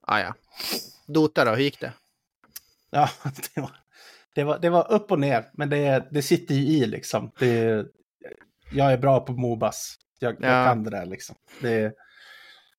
Ah, 0.00 0.20
ja. 0.20 0.34
Dota 1.06 1.44
då, 1.44 1.50
hur 1.50 1.62
gick 1.62 1.80
det? 1.80 1.92
Ja, 2.90 3.10
det 3.54 3.60
var, 3.60 3.76
det 4.34 4.44
var, 4.44 4.58
det 4.58 4.70
var 4.70 4.92
upp 4.92 5.10
och 5.10 5.20
ner, 5.20 5.50
men 5.52 5.70
det, 5.70 6.08
det 6.10 6.22
sitter 6.22 6.54
ju 6.54 6.60
i 6.60 6.86
liksom. 6.86 7.30
Det, 7.38 7.86
jag 8.72 8.92
är 8.92 8.98
bra 8.98 9.20
på 9.20 9.32
Mobas. 9.32 9.98
Jag, 10.24 10.36
Ja. 10.40 10.48
jag 10.48 10.66
kan 10.66 10.84
det 10.84 10.90
där 10.90 11.06
liksom. 11.06 11.36
Det, 11.60 11.92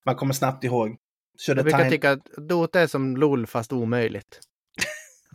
man 0.05 0.15
kommer 0.15 0.33
snabbt 0.33 0.63
ihåg. 0.63 0.95
Körde 1.45 1.59
Jag 1.59 1.63
brukar 1.65 1.79
time- 1.79 1.89
tycka 1.89 2.11
att 2.11 2.25
Dota 2.37 2.79
är 2.81 2.87
som 2.87 3.17
LOL 3.17 3.47
fast 3.47 3.73
omöjligt. 3.73 4.39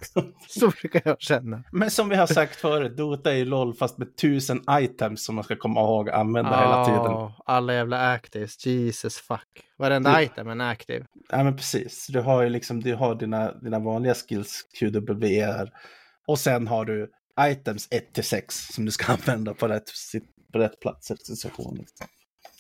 Så 0.48 0.68
brukar 0.68 1.02
jag 1.04 1.20
känna. 1.20 1.64
Men 1.72 1.90
som 1.90 2.08
vi 2.08 2.16
har 2.16 2.26
sagt 2.26 2.56
förut, 2.56 2.96
Dota 2.96 3.30
är 3.32 3.36
ju 3.36 3.44
LOL 3.44 3.74
fast 3.74 3.98
med 3.98 4.16
tusen 4.16 4.62
items 4.70 5.24
som 5.24 5.34
man 5.34 5.44
ska 5.44 5.56
komma 5.56 5.80
ihåg 5.80 6.08
att 6.08 6.14
använda 6.14 6.50
hela 6.60 6.84
tiden. 6.84 7.30
Alla 7.46 7.74
jävla 7.74 8.12
actives, 8.12 8.66
Jesus 8.66 9.16
fuck. 9.18 9.48
Varenda 9.78 10.16
Du- 10.16 10.22
item 10.22 10.46
är 10.48 10.52
en 10.52 10.60
active. 10.60 11.06
Ja 11.30 11.44
men 11.44 11.56
precis, 11.56 12.06
du 12.06 12.20
har 12.20 12.42
ju 12.42 12.48
liksom, 12.48 12.80
du 12.80 12.94
har 12.94 13.14
dina, 13.14 13.52
dina 13.52 13.78
vanliga 13.78 14.14
skills, 14.14 14.62
QWR, 14.80 15.70
och 16.26 16.38
sen 16.38 16.66
har 16.66 16.84
du 16.84 17.10
items 17.40 17.88
1 17.90 18.14
till 18.14 18.24
6 18.24 18.54
som 18.72 18.84
du 18.84 18.90
ska 18.90 19.12
använda 19.12 19.54
på 19.54 19.68
rätt, 19.68 19.88
på 20.52 20.58
rätt 20.58 20.80
plats 20.80 21.10
efter. 21.10 21.32
Liksom. 21.32 22.06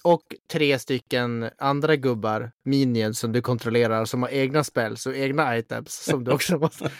Och 0.02 0.22
tre 0.52 0.78
stycken 0.78 1.50
andra 1.58 1.96
gubbar, 1.96 2.52
minions, 2.64 3.18
som 3.18 3.32
du 3.32 3.42
kontrollerar 3.42 4.04
som 4.04 4.22
har 4.22 4.30
egna 4.30 4.64
spells 4.64 5.06
och 5.06 5.16
egna 5.16 5.58
items 5.58 6.04
som 6.04 6.24
du 6.24 6.32
också 6.32 6.58
måste... 6.58 6.90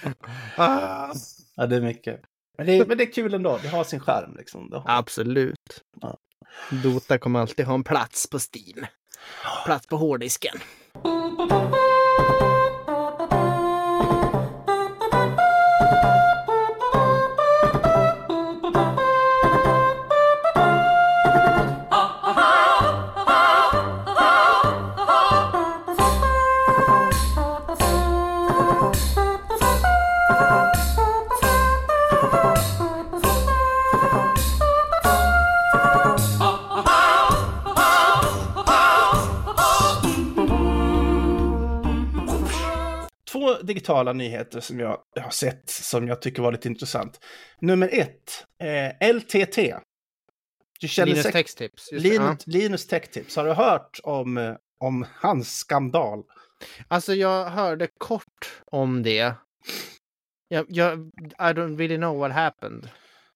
ah. 0.56 1.14
Ja, 1.56 1.66
det 1.66 1.76
är 1.76 1.80
mycket. 1.80 2.20
Men 2.58 2.66
det, 2.66 2.78
är, 2.78 2.86
men 2.86 2.98
det 2.98 3.04
är 3.04 3.12
kul 3.12 3.34
ändå, 3.34 3.58
det 3.62 3.68
har 3.68 3.84
sin 3.84 4.00
skärm 4.00 4.36
liksom. 4.36 4.70
Det 4.70 4.76
har... 4.76 4.98
Absolut. 4.98 5.84
Ja. 6.00 6.16
Dota 6.82 7.18
kommer 7.18 7.40
alltid 7.40 7.66
ha 7.66 7.74
en 7.74 7.84
plats 7.84 8.30
på 8.30 8.38
Steam. 8.38 8.86
Plats 9.64 9.86
på 9.86 9.96
hårddisken. 9.96 10.58
Digitala 43.62 44.12
nyheter 44.12 44.60
som 44.60 44.80
jag 44.80 44.98
har 45.20 45.30
sett 45.30 45.70
som 45.70 46.08
jag 46.08 46.22
tycker 46.22 46.42
var 46.42 46.52
lite 46.52 46.68
intressant. 46.68 47.20
Nummer 47.60 47.88
ett, 47.92 48.46
eh, 48.62 49.08
LTT. 49.14 49.56
Linus 50.98 51.22
säkert- 51.22 51.32
texttips. 51.32 51.92
just 51.92 52.04
det, 52.04 52.14
ja. 52.14 52.22
Linus, 52.22 52.46
Linus 52.46 52.86
Tech 52.86 53.10
Tips. 53.10 53.36
Har 53.36 53.44
du 53.44 53.52
hört 53.52 54.00
om, 54.02 54.36
eh, 54.38 54.54
om 54.80 55.06
hans 55.14 55.56
skandal? 55.56 56.22
Alltså 56.88 57.14
jag 57.14 57.46
hörde 57.50 57.88
kort 57.98 58.62
om 58.70 59.02
det. 59.02 59.34
Jag, 60.48 60.66
jag, 60.68 60.98
I 61.22 61.52
don't 61.52 61.76
really 61.78 61.96
know 61.96 62.18
what 62.18 62.32
happened. 62.32 62.88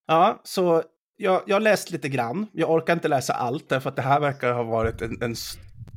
Ja, 0.07 0.41
så 0.43 0.83
jag, 1.17 1.43
jag 1.47 1.61
läst 1.61 1.91
lite 1.91 2.09
grann. 2.09 2.47
Jag 2.53 2.71
orkar 2.71 2.93
inte 2.93 3.07
läsa 3.07 3.33
allt 3.33 3.69
därför 3.69 3.89
att 3.89 3.95
det 3.95 4.01
här 4.01 4.19
verkar 4.19 4.53
ha 4.53 4.63
varit 4.63 5.01
en, 5.01 5.21
en, 5.21 5.35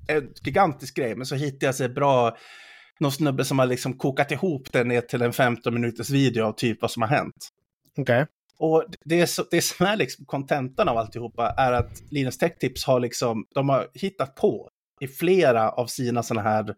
en 0.09 0.33
gigantisk 0.43 0.97
grej. 0.97 1.17
Men 1.17 1.27
så 1.27 1.35
hittade 1.35 1.67
jag 1.67 1.75
sig 1.75 1.88
bra, 1.88 2.37
någon 3.01 3.13
snubbe 3.13 3.45
som 3.45 3.59
har 3.59 3.67
liksom 3.67 3.99
kokat 3.99 4.31
ihop 4.33 4.73
det 4.73 4.85
ner 4.85 5.01
till 5.01 5.23
en 5.23 5.33
15 5.33 5.75
minuters 5.75 6.11
video 6.11 6.45
av 6.45 6.53
typ 6.53 6.83
vad 6.83 6.91
som 6.91 7.03
har 7.03 7.09
hänt. 7.09 7.49
Okej. 7.99 8.27
Och 8.59 8.85
det, 9.05 9.21
är 9.21 9.27
så, 9.27 9.45
det 9.51 9.63
som 9.63 9.87
är 9.87 9.97
liksom 9.97 10.25
kontentan 10.25 10.89
av 10.89 10.99
alltihopa 10.99 11.55
är 11.57 11.73
att 11.73 12.03
Linus 12.11 12.39
Tech 12.39 12.59
Tips 12.59 12.85
har 12.85 13.01
liksom, 13.01 13.45
de 13.55 13.69
har 13.69 13.87
hittat 13.95 14.35
på 14.35 14.71
i 15.01 15.09
flera 15.09 15.71
av 15.71 15.87
sina 15.87 16.23
sådana 16.23 16.51
här 16.51 16.75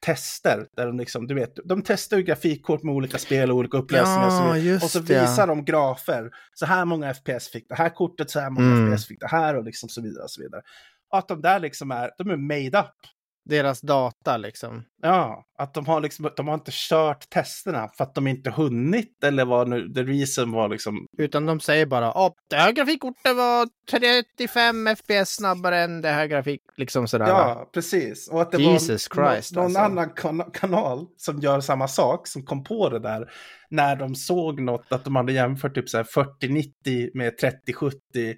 tester, 0.00 0.66
där 0.76 0.86
de 0.86 0.98
liksom, 0.98 1.26
du 1.26 1.34
vet, 1.34 1.58
de 1.64 1.82
testar 1.82 2.16
ju 2.16 2.22
grafikkort 2.22 2.82
med 2.82 2.94
olika 2.94 3.18
spel 3.18 3.50
och 3.50 3.56
olika 3.56 3.76
upplösningar 3.76 4.26
och 4.26 4.32
så, 4.32 4.38
Ja, 4.38 4.52
vidare. 4.52 4.58
just 4.72 4.84
och 4.84 4.90
så 4.90 5.00
visar 5.00 5.46
de 5.46 5.64
grafer, 5.64 6.30
så 6.54 6.66
här 6.66 6.84
många 6.84 7.14
FPS 7.14 7.48
fick 7.48 7.68
det 7.68 7.74
här 7.74 7.88
kortet, 7.88 8.30
så 8.30 8.40
här 8.40 8.50
många 8.50 8.66
Mm. 8.76 8.92
FPS 8.96 9.06
fick 9.06 9.20
det 9.20 9.26
här 9.28 9.56
och 9.56 9.64
liksom 9.64 9.88
så 9.88 10.02
vidare 10.02 10.22
och 10.24 10.30
så 10.30 10.42
vidare. 10.42 10.62
Och 11.12 11.18
att 11.18 11.28
de 11.28 11.40
där 11.42 11.60
liksom 11.60 11.90
är, 11.90 12.10
de 12.18 12.30
är 12.30 12.36
made 12.36 12.78
up. 12.80 12.94
Deras 13.44 13.80
data 13.80 14.36
liksom. 14.36 14.84
Ja, 15.02 15.44
att 15.58 15.74
de 15.74 15.86
har 15.86 16.00
liksom, 16.00 16.30
de 16.36 16.48
har 16.48 16.54
inte 16.54 16.70
kört 16.74 17.30
testerna 17.30 17.88
för 17.96 18.04
att 18.04 18.14
de 18.14 18.26
inte 18.26 18.50
hunnit 18.50 19.24
eller 19.24 19.44
vad 19.44 19.68
nu, 19.68 19.92
the 19.94 20.02
reason 20.02 20.52
var 20.52 20.68
liksom, 20.68 21.06
Utan 21.18 21.46
de 21.46 21.60
säger 21.60 21.86
bara 21.86 22.12
att 22.12 22.34
det 22.48 22.56
här 22.56 22.72
grafikkortet 22.72 23.36
var 23.36 23.68
35 23.90 24.96
FPS 24.96 25.34
snabbare 25.34 25.78
än 25.78 26.00
det 26.00 26.08
här 26.08 26.26
grafik... 26.26 26.60
Liksom 26.76 27.08
sådär. 27.08 27.26
Ja, 27.26 27.70
precis. 27.74 28.28
Och 28.28 28.42
att 28.42 28.52
det 28.52 28.62
Jesus 28.62 29.08
var 29.14 29.32
Christ, 29.32 29.54
någon 29.54 29.64
alltså. 29.64 29.80
annan 29.80 30.10
kan 30.10 30.50
kanal 30.52 31.06
som 31.16 31.40
gör 31.40 31.60
samma 31.60 31.88
sak, 31.88 32.26
som 32.26 32.42
kom 32.42 32.64
på 32.64 32.88
det 32.88 32.98
där, 32.98 33.30
när 33.70 33.96
de 33.96 34.14
såg 34.14 34.60
något, 34.60 34.92
att 34.92 35.04
de 35.04 35.16
hade 35.16 35.32
jämfört 35.32 35.74
typ 35.74 35.88
så 35.88 35.96
här 35.96 36.04
4090 36.04 37.10
med 37.14 37.38
3070 37.38 38.34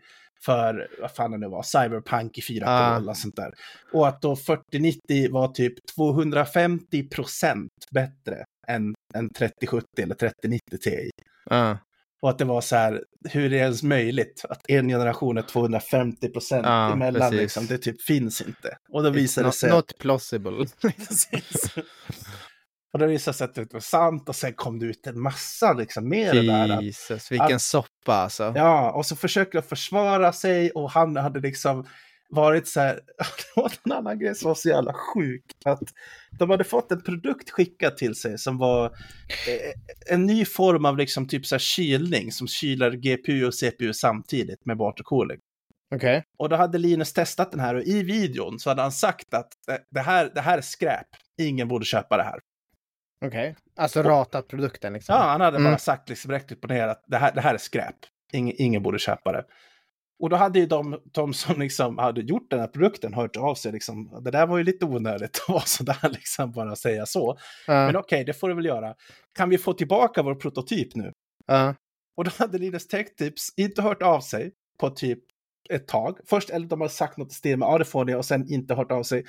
för, 0.46 0.88
vad 1.00 1.11
fan 1.11 1.30
det 1.30 1.38
nu 1.38 1.48
var, 1.48 1.62
Cyberpunk 1.62 2.38
i 2.38 2.40
4K 2.40 2.62
Ah. 2.66 2.96
eller 2.96 3.14
sånt 3.14 3.37
där. 3.37 3.52
Och 3.92 4.09
att 4.09 4.22
då 4.22 4.37
4090 4.37 5.33
var 5.33 5.48
typ 5.48 5.74
250 5.96 7.09
procent 7.09 7.70
bättre 7.90 8.44
än, 8.68 8.94
än 9.14 9.30
3070 9.33 9.87
eller 10.02 10.14
3090 10.14 10.78
Ti. 10.85 11.11
Ja. 11.50 11.78
Och 12.22 12.30
att 12.30 12.38
det 12.38 12.44
var 12.44 12.61
så 12.61 12.76
här, 12.76 13.02
hur 13.28 13.44
är 13.44 13.50
det 13.50 13.57
ens 13.57 13.83
möjligt 13.83 14.44
att 14.48 14.61
en 14.70 14.88
generation 14.88 15.38
är 15.38 15.42
250 15.42 16.28
procent 16.28 16.66
Ja, 16.66 16.92
emellan? 16.92 17.20
precis. 17.30 17.40
Liksom, 17.40 17.66
det 17.66 17.78
typ 17.78 18.02
finns 18.02 18.40
inte. 18.40 18.76
Och 18.92 19.02
då 19.02 19.11
visar 19.11 19.42
det 19.42 19.48
not, 19.48 19.54
sig... 19.54 19.70
not 19.70 19.98
plausible. 19.98 20.50
Och 22.94 23.00
det 23.00 23.07
visade 23.07 23.37
sig 23.37 23.44
att 23.44 23.54
det 23.54 23.72
var 23.72 23.80
sant 23.80 24.28
och 24.28 24.37
sen 24.37 24.52
kom 24.52 24.78
det 24.78 24.87
ut 24.87 25.07
en 25.07 25.20
massa 25.20 25.72
liksom 25.72 26.09
med 26.09 26.35
det 26.37 26.42
där. 26.42 26.83
Jesus, 26.83 27.33
vilken 27.33 27.57
att- 27.57 27.62
soppa 27.62 28.14
alltså. 28.14 28.52
ja, 28.57 28.92
och 28.92 29.07
så 29.07 29.16
försöker 29.16 29.61
de 29.61 29.68
försvara 29.68 30.33
sig 30.33 30.70
och 30.70 30.90
han 30.90 31.16
hade 31.16 31.40
liksom 31.40 31.87
varit 32.28 32.68
så 32.68 32.80
här, 32.80 32.94
det 33.18 33.61
var 33.61 33.72
en 33.85 33.92
annan 33.92 34.18
grej 34.18 34.35
som 34.35 34.48
var 34.48 34.54
så 34.54 34.68
jävla 34.68 34.92
sjuk. 34.92 35.44
Att 35.64 35.83
de 36.38 36.50
hade 36.50 36.64
fått 36.64 36.92
en 36.92 37.02
produkt 37.02 37.50
skickad 37.50 37.96
till 37.96 38.14
sig 38.14 38.38
som 38.38 38.59
var 38.59 38.85
eh, 38.87 40.12
en 40.14 40.26
ny 40.26 40.44
form 40.44 40.85
av 40.85 40.96
liksom 40.96 41.28
typ 41.28 41.46
så 41.46 41.54
här 41.54 41.61
kylning 41.61 42.33
som 42.33 42.46
kyler 42.48 42.90
GPU 42.90 43.46
och 43.46 43.54
CPU 43.54 43.92
samtidigt 43.92 44.66
med 44.66 44.76
watercooling. 44.76 45.38
Okej. 45.94 46.24
Och 46.38 46.48
då 46.48 46.57
hade 46.57 46.78
Linus 46.78 47.12
testat 47.12 47.50
den 47.50 47.61
här 47.61 47.74
och 47.74 47.83
i 47.83 48.02
videon 48.02 48.59
så 48.59 48.70
hade 48.70 48.83
han 48.83 48.92
sagt 48.92 49.35
att 49.35 49.68
eh, 49.70 49.76
det 49.90 50.00
här, 50.00 50.30
det 50.35 50.40
här 50.40 50.59
är 50.59 50.62
skräp, 50.62 51.07
ingen 51.40 51.68
borde 51.68 51.85
köpa 51.85 52.16
det 52.16 52.22
här. 52.22 52.40
Okej. 53.26 53.56
Alltså 53.76 54.02
ratat 54.02 54.48
produkten 54.48 54.92
liksom. 54.92 55.14
Ja, 55.14 55.22
han 55.22 55.40
hade 55.40 55.56
Mm. 55.56 55.72
bara 55.72 55.78
sagt 55.78 56.08
liksom 56.08 56.30
rätt 56.30 56.52
upp 56.52 56.64
och 56.64 56.70
ner 56.70 56.88
att 56.88 57.04
det 57.06 57.16
här, 57.16 57.34
det 57.34 57.40
här 57.40 57.54
är 57.54 57.58
skräp. 57.58 57.94
Ingen, 58.32 58.54
ingen 58.58 58.82
borde 58.82 58.98
köpa 58.98 59.32
det. 59.32 59.44
Och 60.22 60.30
då 60.30 60.37
hade 60.37 60.58
ju 60.58 60.66
de, 60.66 61.00
de 61.12 61.34
som 61.34 61.60
liksom 61.60 61.98
hade 61.98 62.20
gjort 62.20 62.50
den 62.50 62.60
här 62.60 62.66
produkten 62.66 63.14
hört 63.14 63.37
av 63.37 63.54
sig 63.54 63.72
liksom. 63.72 64.20
Det 64.24 64.30
där 64.30 64.46
var 64.46 64.58
ju 64.58 64.64
lite 64.64 64.84
onödigt 64.84 65.40
att 65.42 65.48
vara 65.48 65.60
sådär 65.60 65.98
liksom, 66.12 66.52
bara 66.52 66.76
säga 66.76 67.06
så. 67.06 67.38
Ja. 67.66 67.87
Men 67.87 67.96
okej, 67.96 68.24
det 68.24 68.32
får 68.32 68.48
du 68.48 68.54
väl 68.54 68.64
göra. 68.64 68.94
Kan 69.38 69.48
vi 69.48 69.58
få 69.58 69.72
tillbaka 69.72 70.22
vår 70.22 70.34
prototyp 70.34 70.94
nu? 70.94 71.12
Ja. 71.46 71.74
Och 72.16 72.24
då 72.24 72.30
hade 72.38 72.58
Linus 72.58 72.87
Tech 72.88 73.14
Tips 73.16 73.48
inte 73.56 73.82
hört 73.82 74.02
av 74.02 74.20
sig 74.20 74.52
på 74.80 74.90
typ 74.90 75.18
ett 75.70 75.88
tag. 75.88 76.18
Först, 76.26 76.50
eller 76.50 76.66
de 76.66 76.80
har 76.80 76.88
sagt 76.88 77.16
något 77.18 77.32
i 77.32 77.34
stil 77.34 77.56
med 77.58 77.66
ja 77.66 77.78
det 77.78 77.84
får 77.84 78.04
ni 78.04 78.14
och 78.14 78.24
sen 78.24 78.52
inte 78.52 78.74
hört 78.74 78.92
av 78.92 79.02
sig. 79.02 79.24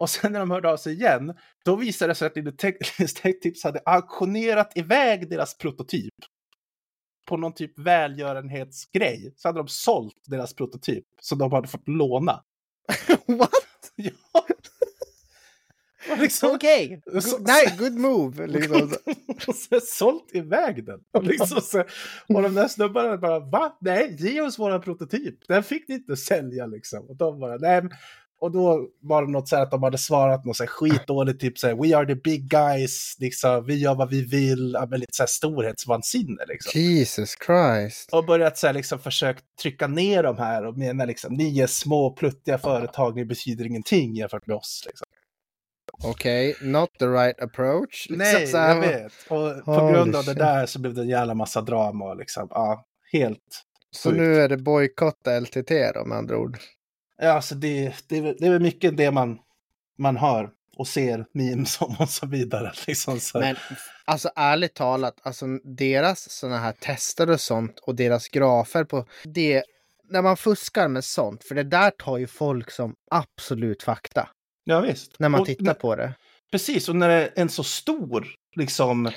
Och 0.00 0.10
sen 0.10 0.32
när 0.32 0.40
de 0.40 0.50
hörde 0.50 0.70
av 0.70 0.76
sig 0.76 0.92
igen, 0.94 1.34
då 1.64 1.76
visade 1.76 2.10
det 2.10 2.14
sig 2.14 2.26
att 2.26 2.36
Linus 2.36 2.56
Tech, 3.14 3.40
Tips 3.42 3.64
hade 3.64 3.80
auktionerat 3.86 4.72
iväg 4.76 5.30
deras 5.30 5.58
prototyp. 5.58 6.12
På 7.28 7.36
någon 7.36 7.54
typ 7.54 7.78
välgörenhetsgrej. 7.78 9.32
Så 9.36 9.48
hade 9.48 9.58
de 9.58 9.68
sålt 9.68 10.14
deras 10.26 10.54
prototyp 10.54 11.04
som 11.20 11.38
de 11.38 11.52
hade 11.52 11.68
fått 11.68 11.88
låna. 11.88 12.42
What? 13.26 13.50
Ja. 16.08 16.16
Liksom, 16.18 16.50
Okej. 16.54 17.02
Så- 17.04 17.36
Good- 17.38 17.44
Nej, 17.46 17.76
good 17.78 17.92
move. 17.94 18.46
Liksom. 18.46 18.92
och 19.46 19.54
så 19.54 19.80
sålt 19.80 20.34
iväg 20.34 20.84
den. 20.86 21.00
Och, 21.12 21.24
liksom 21.24 21.60
så, 21.60 21.84
och 22.28 22.42
de 22.42 22.54
där 22.54 22.68
snubbarna 22.68 23.16
bara, 23.16 23.38
va? 23.38 23.76
Nej, 23.80 24.16
ge 24.18 24.40
oss 24.40 24.58
våra 24.58 24.78
prototyp. 24.78 25.48
Den 25.48 25.62
fick 25.62 25.88
ni 25.88 25.94
inte 25.94 26.16
sälja 26.16 26.66
liksom. 26.66 27.06
Och 27.08 27.16
de 27.16 27.40
bara, 27.40 27.56
nej. 27.56 27.82
Och 28.40 28.52
då 28.52 28.88
var 29.02 29.22
det 29.22 29.30
något 29.32 29.48
så 29.48 29.56
här 29.56 29.62
att 29.62 29.70
de 29.70 29.82
hade 29.82 29.98
svarat 29.98 30.44
något 30.44 30.56
så 30.56 30.62
här 30.62 30.68
skitdåligt, 30.68 31.40
typ 31.40 31.58
så 31.58 31.66
här, 31.66 31.74
we 31.74 31.96
are 31.96 32.06
the 32.06 32.14
big 32.14 32.48
guys, 32.50 33.16
liksom, 33.18 33.64
vi 33.66 33.74
gör 33.78 33.94
vad 33.94 34.10
vi 34.10 34.22
vill, 34.24 34.72
ja, 34.74 34.86
med 34.86 35.00
lite 35.00 35.12
så 35.16 35.22
här 35.22 35.28
storhetsvansinne 35.28 36.44
liksom. 36.48 36.80
Jesus 36.80 37.34
Christ. 37.46 38.12
Och 38.12 38.24
börjat 38.26 38.58
så 38.58 38.66
här 38.66 38.74
liksom 38.74 38.98
försökt 38.98 39.44
trycka 39.62 39.86
ner 39.86 40.22
de 40.22 40.38
här 40.38 40.66
och 40.66 40.78
menar 40.78 41.06
liksom, 41.06 41.34
ni 41.34 41.60
är 41.60 41.66
små 41.66 42.10
pluttiga 42.10 42.58
företag, 42.58 43.16
ni 43.16 43.24
betyder 43.24 43.66
ingenting 43.66 44.14
jämfört 44.14 44.46
med 44.46 44.56
oss 44.56 44.82
liksom. 44.86 45.06
Okej, 46.04 46.56
not 46.62 46.90
the 46.98 47.06
right 47.06 47.40
approach. 47.42 48.06
Liksom 48.10 48.16
Nej, 48.18 48.46
här, 48.52 48.74
jag 48.74 48.80
vet. 48.80 49.12
Och 49.28 49.64
på 49.64 49.72
Holy 49.74 49.92
grund 49.92 50.16
av 50.16 50.24
det 50.24 50.30
shit. 50.30 50.38
där 50.38 50.66
så 50.66 50.78
blev 50.80 50.94
det 50.94 51.00
en 51.00 51.08
jävla 51.08 51.34
massa 51.34 51.60
drama. 51.60 52.14
Liksom. 52.14 52.46
Ja, 52.50 52.84
helt 53.12 53.38
Så 53.90 54.08
sjukt. 54.10 54.20
nu 54.20 54.36
är 54.40 54.48
det 54.48 54.56
bojkotta 54.56 55.40
LTT 55.40 55.70
då 55.94 56.04
med 56.06 56.18
andra 56.18 56.38
ord. 56.38 56.58
Ja, 57.18 57.32
alltså 57.32 57.54
det, 57.54 57.94
det, 58.08 58.20
det 58.20 58.46
är 58.46 58.50
väl 58.50 58.62
mycket 58.62 58.96
det 58.96 59.10
man, 59.10 59.38
man 59.98 60.16
hör 60.16 60.50
och 60.76 60.88
ser 60.88 61.26
memes 61.34 61.80
om 61.80 61.96
och 61.98 62.08
så 62.10 62.26
vidare. 62.26 62.72
Liksom, 62.86 63.20
så. 63.20 63.38
Men 63.40 63.56
alltså 64.04 64.30
ärligt 64.36 64.74
talat, 64.74 65.14
alltså 65.22 65.46
deras 65.64 66.30
sådana 66.30 66.58
här 66.58 66.72
tester 66.72 67.30
och 67.30 67.40
sånt 67.40 67.78
och 67.78 67.94
deras 67.94 68.28
grafer 68.28 68.84
på 68.84 69.04
det. 69.24 69.62
När 70.10 70.22
man 70.22 70.36
fuskar 70.36 70.88
med 70.88 71.04
sånt, 71.04 71.44
för 71.44 71.54
det 71.54 71.62
där 71.62 71.90
tar 71.90 72.18
ju 72.18 72.26
folk 72.26 72.70
som 72.70 72.94
absolut 73.10 73.82
fakta. 73.82 74.28
ja, 74.64 74.80
visst. 74.80 75.18
När 75.18 75.28
man 75.28 75.40
och, 75.40 75.46
tittar 75.46 75.74
på 75.74 75.96
det. 75.96 76.14
Precis, 76.50 76.88
och 76.88 76.96
när 76.96 77.08
det 77.08 77.14
är 77.14 77.30
en 77.34 77.48
så 77.48 77.62
stor 77.64 78.26
liksom, 78.56 79.06
eh, 79.06 79.12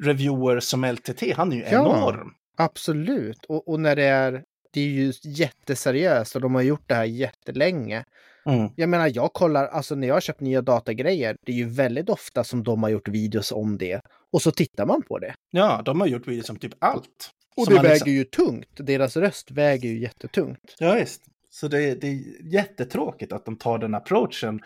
reviewer 0.00 0.60
som 0.60 0.84
LTT, 0.84 1.22
han 1.36 1.52
är 1.52 1.56
ju 1.56 1.62
Ja. 1.62 1.68
enorm. 1.68 2.30
Absolut. 2.56 3.44
Och, 3.48 3.68
och 3.68 3.80
när 3.80 3.96
det 3.96 4.04
är, 4.04 4.42
det 4.72 4.80
är 4.80 4.88
ju 4.88 5.12
jätteseriöst 5.24 6.34
och 6.34 6.40
de 6.40 6.54
har 6.54 6.62
gjort 6.62 6.88
det 6.88 6.94
här 6.94 7.04
jättelänge. 7.04 8.04
Mm. 8.46 8.68
Jag 8.76 8.88
menar, 8.88 9.10
jag 9.14 9.32
kollar, 9.32 9.66
alltså 9.66 9.94
när 9.94 10.08
jag 10.08 10.14
har 10.14 10.20
köpt 10.20 10.40
nya 10.40 10.62
datagrejer, 10.62 11.36
det 11.46 11.52
är 11.52 11.56
ju 11.56 11.68
väldigt 11.68 12.08
ofta 12.08 12.44
som 12.44 12.62
de 12.62 12.82
har 12.82 12.90
gjort 12.90 13.08
videos 13.08 13.52
om 13.52 13.78
det. 13.78 14.00
Och 14.32 14.42
så 14.42 14.50
tittar 14.50 14.86
man 14.86 15.02
på 15.02 15.18
det. 15.18 15.34
Ja, 15.50 15.82
de 15.84 16.00
har 16.00 16.06
gjort 16.08 16.28
videos 16.28 16.50
om 16.50 16.56
typ 16.56 16.74
allt. 16.78 17.30
Och 17.56 17.66
det 17.66 17.74
man 17.74 17.82
väger 17.82 17.94
liksom- 17.94 18.12
ju 18.12 18.24
tungt. 18.24 18.68
Deras 18.76 19.16
röst 19.16 19.50
väger 19.50 19.88
ju 19.88 20.00
jättetungt. 20.00 20.76
Ja, 20.78 20.94
visst. 20.94 21.22
Så 21.50 21.68
det, 21.68 21.94
det 21.94 22.06
är 22.08 22.20
jättetråkigt 22.52 23.32
att 23.32 23.44
de 23.44 23.56
tar 23.56 23.78
den 23.78 23.94
approachen. 23.94 24.60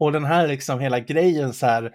Och 0.00 0.12
den 0.12 0.24
här 0.24 0.48
liksom 0.48 0.80
hela 0.80 1.00
grejen 1.00 1.52
så 1.52 1.66
här, 1.66 1.92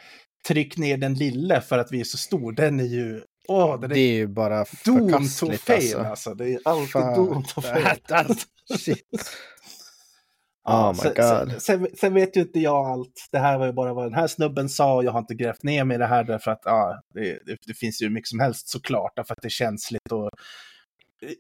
tryck 0.48 0.78
ner 0.78 0.98
den 0.98 1.14
lille 1.14 1.62
för 1.62 1.78
att 1.78 1.92
vi 1.92 2.00
är 2.00 2.04
så 2.04 2.18
stor, 2.18 2.52
den 2.52 2.80
är 2.80 2.84
ju, 2.84 3.22
åh, 3.48 3.80
den 3.80 3.90
Det 3.90 4.00
är 4.00 4.14
ju 4.14 4.28
bara 4.28 4.66
förkastligt 4.66 5.70
alltså. 5.70 6.00
alltså. 6.00 6.34
Det 6.34 6.54
är 6.54 6.60
alltid 6.66 6.92
Fan. 6.92 7.16
doomed 7.16 7.48
to 7.48 7.62
fail. 7.62 8.36
Shit. 8.78 9.02
Oh 10.68 10.90
my 10.90 10.96
sen, 10.96 11.14
god. 11.16 11.52
Sen, 11.52 11.60
sen, 11.62 11.88
sen 11.98 12.14
vet 12.14 12.38
ju 12.38 12.42
inte 12.42 12.60
jag 12.60 12.88
allt. 12.88 13.28
Det 13.32 13.38
här 13.38 13.58
var 13.58 13.66
ju 13.66 13.74
bara 13.74 13.94
vad 13.94 14.06
den 14.06 14.14
här 14.14 14.28
snubben 14.28 14.70
sa. 14.70 15.04
Jag 15.04 15.12
har 15.12 15.20
inte 15.20 15.36
grävt 15.36 15.64
ner 15.64 15.84
mig 15.84 15.96
i 15.96 15.98
det 15.98 16.06
här 16.06 16.24
därför 16.24 16.52
att 16.52 16.62
ja, 16.66 17.02
det, 17.14 17.22
det, 17.46 17.58
det 17.68 17.74
finns 17.74 18.02
ju 18.02 18.10
mycket 18.10 18.28
som 18.28 18.40
helst 18.40 18.70
såklart. 18.70 19.12
Därför 19.16 19.34
att 19.34 19.42
det 19.42 19.48
är 19.48 19.50
känsligt 19.50 20.12
och 20.12 20.30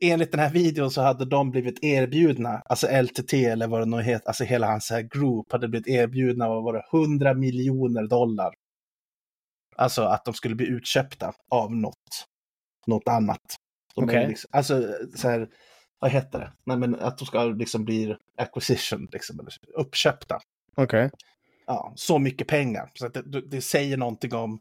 enligt 0.01 0.31
den 0.31 0.39
här 0.39 0.49
videon 0.49 0.91
så 0.91 1.01
hade 1.01 1.25
de 1.25 1.51
blivit 1.51 1.83
erbjudna, 1.83 2.61
alltså 2.65 2.87
LTT 3.01 3.33
eller 3.33 3.67
vad 3.67 3.81
det 3.81 3.85
nu 3.85 4.01
heter, 4.01 4.27
alltså 4.27 4.43
hela 4.43 4.67
hans 4.67 4.89
här 4.89 5.01
group 5.01 5.51
hade 5.51 5.67
blivit 5.67 5.87
erbjudna 5.87 6.47
var 6.47 6.73
det 6.73 6.83
100 6.93 7.33
miljoner 7.33 8.07
dollar. 8.07 8.53
Alltså 9.77 10.03
att 10.03 10.25
de 10.25 10.33
skulle 10.33 10.55
bli 10.55 10.67
utköpta 10.67 11.33
av 11.51 11.75
något, 11.75 12.25
något 12.87 13.07
annat. 13.07 13.41
De 13.95 14.03
Okej. 14.03 14.27
liksom, 14.27 14.49
alltså 14.53 14.93
så 15.15 15.29
här, 15.29 15.49
vad 15.99 16.11
heter 16.11 16.39
det? 16.39 16.53
Nej, 16.63 16.77
men 16.77 16.95
att 16.95 17.17
de 17.17 17.25
ska 17.25 17.43
liksom 17.43 17.85
bli 17.85 18.15
acquisition, 18.37 19.07
liksom, 19.11 19.39
eller 19.39 19.53
uppköpta. 19.75 20.39
Okej. 20.75 21.09
Ja, 21.67 21.93
så 21.95 22.19
mycket 22.19 22.47
pengar. 22.47 22.91
Så 22.93 23.07
det, 23.07 23.41
det 23.41 23.61
säger 23.61 23.97
någonting 23.97 24.33
om, 24.33 24.59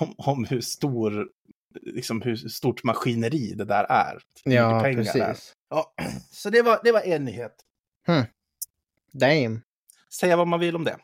om, 0.00 0.14
om 0.16 0.44
hur 0.44 0.60
stor, 0.60 1.28
liksom 1.82 2.22
hur 2.22 2.36
stort 2.36 2.84
maskineri 2.84 3.54
det 3.54 3.64
där 3.64 3.84
är. 3.84 4.18
Ja, 4.44 4.80
precis. 4.82 5.52
Ja, 5.70 5.94
så 6.30 6.50
det 6.50 6.62
var, 6.62 6.80
det 6.84 6.92
var 6.92 7.00
en 7.00 7.24
nyhet. 7.24 7.54
Damn. 9.12 9.62
Säga 10.20 10.36
vad 10.36 10.48
man 10.48 10.60
vill 10.60 10.76
om 10.76 10.84
det. 10.84 10.96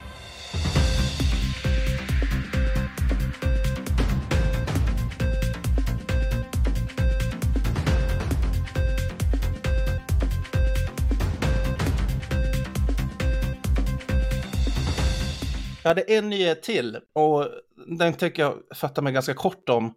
Jag 15.83 15.91
hade 15.91 16.03
en 16.03 16.31
nyhet 16.31 16.63
till 16.63 16.99
och 17.13 17.49
den 17.87 18.13
tycker 18.15 18.43
jag 18.43 18.59
fatta 18.75 19.03
mig 19.03 19.13
ganska 19.13 19.35
kort 19.35 19.69
om. 19.69 19.95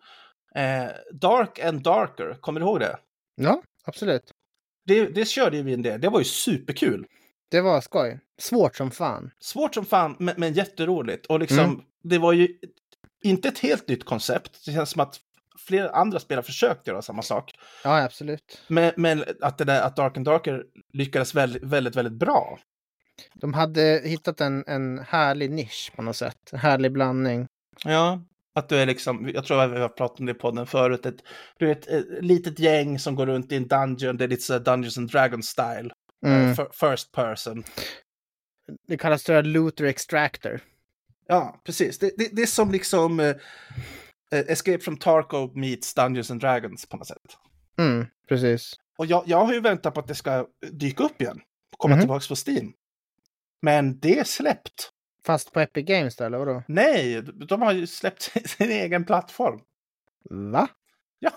Eh, 0.56 0.88
Dark 1.12 1.60
and 1.60 1.82
Darker, 1.84 2.38
kommer 2.42 2.60
du 2.60 2.66
ihåg 2.66 2.80
det? 2.80 2.98
Ja, 3.36 3.62
absolut. 3.86 4.32
Det, 4.86 5.06
det 5.06 5.26
körde 5.26 5.58
ju 5.58 5.64
vi 5.64 5.74
en 5.74 5.82
del, 5.82 6.02
det 6.02 6.10
var 6.10 6.20
ju 6.20 6.26
superkul. 6.26 7.06
Det 7.52 7.62
var 7.62 7.82
skoj. 7.82 8.20
Svårt 8.42 8.76
som 8.76 8.92
fan. 8.92 9.32
Svårt 9.40 9.74
som 9.74 9.86
fan, 9.86 10.16
men, 10.20 10.34
men 10.38 10.54
jätteroligt. 10.54 11.26
Och 11.26 11.40
liksom, 11.40 11.60
Mm. 11.60 11.82
det 12.04 12.18
var 12.18 12.34
ju 12.34 12.48
inte 13.24 13.48
ett 13.48 13.60
helt 13.60 13.88
nytt 13.88 14.06
koncept. 14.06 14.66
Det 14.66 14.72
känns 14.72 14.90
som 14.90 15.02
att 15.02 15.20
flera 15.68 15.90
andra 15.90 16.20
spelare 16.20 16.44
försökt 16.44 16.88
göra 16.88 17.02
samma 17.02 17.22
sak. 17.22 17.52
Ja, 17.84 18.04
absolut. 18.04 18.62
Men, 18.68 18.94
men 18.98 19.24
att, 19.42 19.58
det 19.58 19.64
där, 19.64 19.82
att 19.82 19.96
Dark 19.96 20.18
and 20.18 20.26
Darker 20.26 20.64
lyckades 20.94 21.36
väldigt, 21.36 21.64
väldigt, 21.64 21.96
väldigt 21.96 22.14
bra. 22.14 22.60
De 23.34 23.54
hade 23.54 24.02
hittat 24.06 24.42
en, 24.42 24.64
en 24.68 25.00
härlig 25.00 25.52
nisch 25.52 25.92
på 25.96 26.02
något 26.02 26.16
sätt. 26.16 26.38
En 26.54 26.60
härlig 26.60 26.92
blandning. 26.92 27.48
Ja. 27.86 28.22
Att 28.58 28.70
du 28.70 28.78
är 28.78 28.86
liksom, 28.86 29.30
jag 29.34 29.46
tror 29.46 29.62
att 29.62 29.72
vi 29.72 29.80
har 29.80 29.90
pratat 29.90 30.20
om 30.20 30.26
det 30.26 30.34
på 30.34 30.52
den 30.52 30.68
förut, 30.68 31.06
ett, 31.06 31.16
du 31.60 31.68
är 31.68 31.72
ett, 31.72 31.88
ett 31.88 32.06
litet 32.24 32.60
gäng 32.60 33.00
som 33.00 33.16
går 33.16 33.26
runt 33.26 33.52
i 33.52 33.56
en 33.56 33.68
dungeon, 33.68 34.18
det 34.18 34.24
är 34.24 34.28
lite 34.28 34.42
så 34.44 34.60
Dungeons 34.60 34.98
and 34.98 35.12
Dragons 35.12 35.48
style. 35.48 35.90
Mm. 36.26 36.50
Eh, 36.50 36.56
fir- 36.56 36.90
First 36.92 37.12
person. 37.12 37.64
Det 38.88 38.98
kallas 38.98 39.24
tror 39.24 39.36
jag 39.36 39.46
Looter 39.48 39.86
Extractor. 39.86 40.60
Ja, 41.28 41.62
precis. 41.66 42.00
Det, 42.00 42.12
det, 42.18 42.30
det 42.32 42.42
är 42.42 42.46
som 42.46 42.72
liksom 42.72 43.20
eh, 43.20 43.28
eh, 44.32 44.40
Escape 44.48 44.80
from 44.80 44.98
Tarkov 44.98 45.58
meets 45.58 45.94
Dungeons 45.94 46.32
and 46.32 46.42
Dragons 46.42 46.86
på 46.86 46.98
något 46.98 47.08
sätt. 47.08 47.38
Mm, 47.78 48.06
precis. 48.30 48.74
Och 48.98 49.06
jag, 49.06 49.24
jag 49.26 49.46
har 49.46 49.54
ju 49.54 49.60
väntat 49.62 49.94
på 49.94 50.00
att 50.00 50.08
det 50.08 50.16
ska 50.16 50.48
dyka 50.72 51.04
upp 51.04 51.22
igen. 51.22 51.40
Komma 51.78 51.96
Mhm. 51.96 52.02
tillbaka 52.02 52.26
på 52.30 52.36
Steam. 52.52 52.74
Men 53.66 54.00
det 54.00 54.20
är 54.20 54.24
släppt. 54.24 54.90
Fast 55.26 55.54
på 55.54 55.60
Epic 55.60 55.86
Games 55.86 56.16
då, 56.16 56.24
eller 56.24 56.38
vadå? 56.38 56.64
Nej, 56.68 57.22
de 57.22 57.62
har 57.62 57.74
ju 57.74 57.88
släppt 57.88 58.22
sin 58.50 58.72
egen 58.72 59.06
plattform. 59.06 59.60
Va? 60.30 60.68
Jag, 61.20 61.32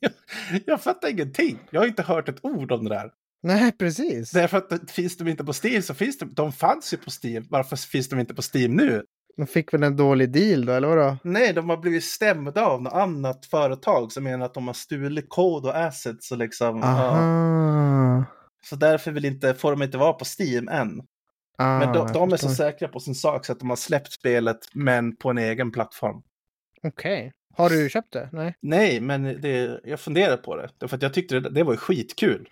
jag 0.66 0.82
fattar 0.82 1.08
ingenting. 1.08 1.58
Jag 1.70 1.80
har 1.80 1.86
inte 1.86 2.02
hört 2.02 2.28
ett 2.28 2.44
ord 2.44 2.72
om 2.72 2.84
det 2.84 2.94
där. 2.94 3.10
Nej, 3.42 3.72
precis. 3.72 4.30
Därför 4.30 4.56
att 4.56 4.90
finns 4.90 5.16
de 5.16 5.28
inte 5.28 5.44
på 5.44 5.52
Steam 5.64 5.82
så 5.82 5.94
finns 5.94 6.18
de. 6.18 6.34
De 6.34 6.52
fanns 6.52 6.94
ju 6.94 6.96
på 6.96 7.10
Steam. 7.22 7.46
Varför 7.50 7.76
finns 7.76 8.08
de 8.08 8.20
inte 8.20 8.34
på 8.34 8.42
Steam 8.54 8.76
nu? 8.76 9.04
De 9.36 9.46
fick 9.46 9.74
väl 9.74 9.82
en 9.82 9.96
dålig 9.96 10.32
deal 10.32 10.66
då, 10.66 10.72
eller 10.72 10.88
vadå? 10.88 11.16
Nej, 11.24 11.52
de 11.52 11.70
har 11.70 11.76
blivit 11.76 12.04
stämda 12.04 12.66
av 12.66 12.82
något 12.82 12.92
annat 12.92 13.46
företag 13.46 14.12
som 14.12 14.24
menar 14.24 14.46
att 14.46 14.54
de 14.54 14.66
har 14.66 14.74
stulit 14.74 15.28
kod 15.28 15.64
och 15.64 15.76
assets 15.76 16.32
och 16.32 16.38
liksom. 16.38 16.78
Ja. 16.78 16.86
Aha. 16.86 18.24
Så 18.64 18.76
därför 18.76 19.12
vill 19.12 19.24
inte, 19.24 19.54
får 19.54 19.70
de 19.70 19.82
inte 19.82 19.98
vara 19.98 20.12
på 20.12 20.24
Steam 20.38 20.68
än. 20.68 21.02
Ah, 21.58 21.78
Men 21.78 21.92
de, 21.92 22.12
de 22.12 22.32
är 22.32 22.36
så 22.36 22.48
säkra 22.48 22.88
på 22.88 23.00
sin 23.00 23.14
sak 23.14 23.44
så 23.46 23.52
att 23.52 23.60
de 23.60 23.68
har 23.70 23.76
släppt 23.76 24.12
spelet 24.12 24.58
men 24.72 25.16
på 25.16 25.30
en 25.30 25.38
egen 25.38 25.72
plattform. 25.72 26.22
Okej. 26.82 27.32
Har 27.56 27.70
du 27.70 27.90
köpt 27.90 28.12
det? 28.12 28.28
Nej. 28.32 28.54
Nej, 28.62 29.00
men 29.00 29.22
det, 29.40 29.80
jag 29.84 30.00
funderar 30.00 30.36
på 30.36 30.56
det. 30.56 30.70
Därför 30.78 30.96
att 30.96 31.02
jag 31.02 31.14
tyckte 31.14 31.40
det, 31.40 31.50
det 31.50 31.62
var 31.62 31.76
skitkul. 31.76 32.48